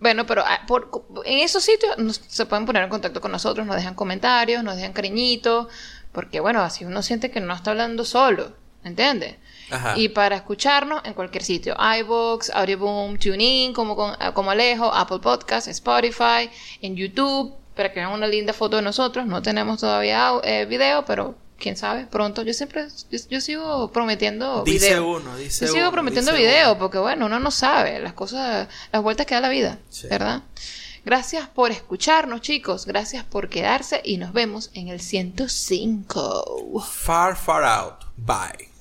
Bueno, 0.00 0.26
pero 0.26 0.42
ah, 0.46 0.60
por- 0.66 0.90
en 1.24 1.38
esos 1.38 1.62
sitios 1.62 1.96
nos- 1.98 2.20
se 2.26 2.44
pueden 2.46 2.66
poner 2.66 2.82
en 2.82 2.90
contacto 2.90 3.20
con 3.20 3.30
nosotros, 3.32 3.66
nos 3.66 3.76
dejan 3.76 3.94
comentarios, 3.94 4.62
nos 4.64 4.76
dejan 4.76 4.92
cariñitos, 4.92 5.68
porque 6.12 6.40
bueno, 6.40 6.60
así 6.62 6.84
uno 6.84 7.02
siente 7.02 7.30
que 7.30 7.40
no 7.40 7.54
está 7.54 7.70
hablando 7.70 8.04
solo, 8.04 8.52
¿entiendes? 8.84 9.36
Ajá. 9.70 9.96
Y 9.96 10.10
para 10.10 10.36
escucharnos 10.36 11.00
en 11.04 11.14
cualquier 11.14 11.42
sitio, 11.42 11.74
iVoox, 12.00 12.50
Audioboom, 12.50 13.16
TuneIn, 13.18 13.72
como, 13.72 13.96
con- 13.96 14.14
ah, 14.20 14.32
como 14.34 14.50
Alejo, 14.50 14.92
Apple 14.92 15.20
Podcast, 15.20 15.68
Spotify, 15.68 16.50
en 16.82 16.96
YouTube, 16.96 17.54
para 17.74 17.92
que 17.92 18.00
vean 18.00 18.12
una 18.12 18.26
linda 18.26 18.52
foto 18.52 18.76
de 18.76 18.82
nosotros. 18.82 19.26
No 19.26 19.40
tenemos 19.42 19.80
todavía 19.80 20.32
eh, 20.44 20.66
video, 20.66 21.04
pero 21.06 21.34
quién 21.58 21.76
sabe, 21.76 22.06
pronto. 22.06 22.42
Yo 22.42 22.52
siempre, 22.52 22.86
yo, 23.10 23.18
yo 23.30 23.40
sigo 23.40 23.90
prometiendo 23.92 24.62
Dice 24.64 24.88
video. 24.88 25.08
uno, 25.08 25.36
dice 25.36 25.66
Yo 25.66 25.72
sigo 25.72 25.84
uno, 25.84 25.92
prometiendo 25.92 26.32
video, 26.32 26.72
uno. 26.72 26.78
porque 26.78 26.98
bueno, 26.98 27.26
uno 27.26 27.38
no 27.40 27.50
sabe 27.50 28.00
las 28.00 28.12
cosas, 28.12 28.68
las 28.92 29.02
vueltas 29.02 29.26
que 29.26 29.34
da 29.34 29.40
la 29.40 29.48
vida, 29.48 29.78
Sí. 29.90 30.06
¿verdad? 30.08 30.42
Gracias 31.04 31.46
por 31.48 31.70
escucharnos, 31.70 32.40
chicos. 32.40 32.86
Gracias 32.86 33.24
por 33.24 33.48
quedarse 33.50 34.00
y 34.04 34.16
nos 34.16 34.32
vemos 34.32 34.70
en 34.72 34.88
el 34.88 35.00
105. 35.00 36.80
Far, 36.90 37.36
far 37.36 37.62
out. 37.64 38.04
Bye. 38.16 38.73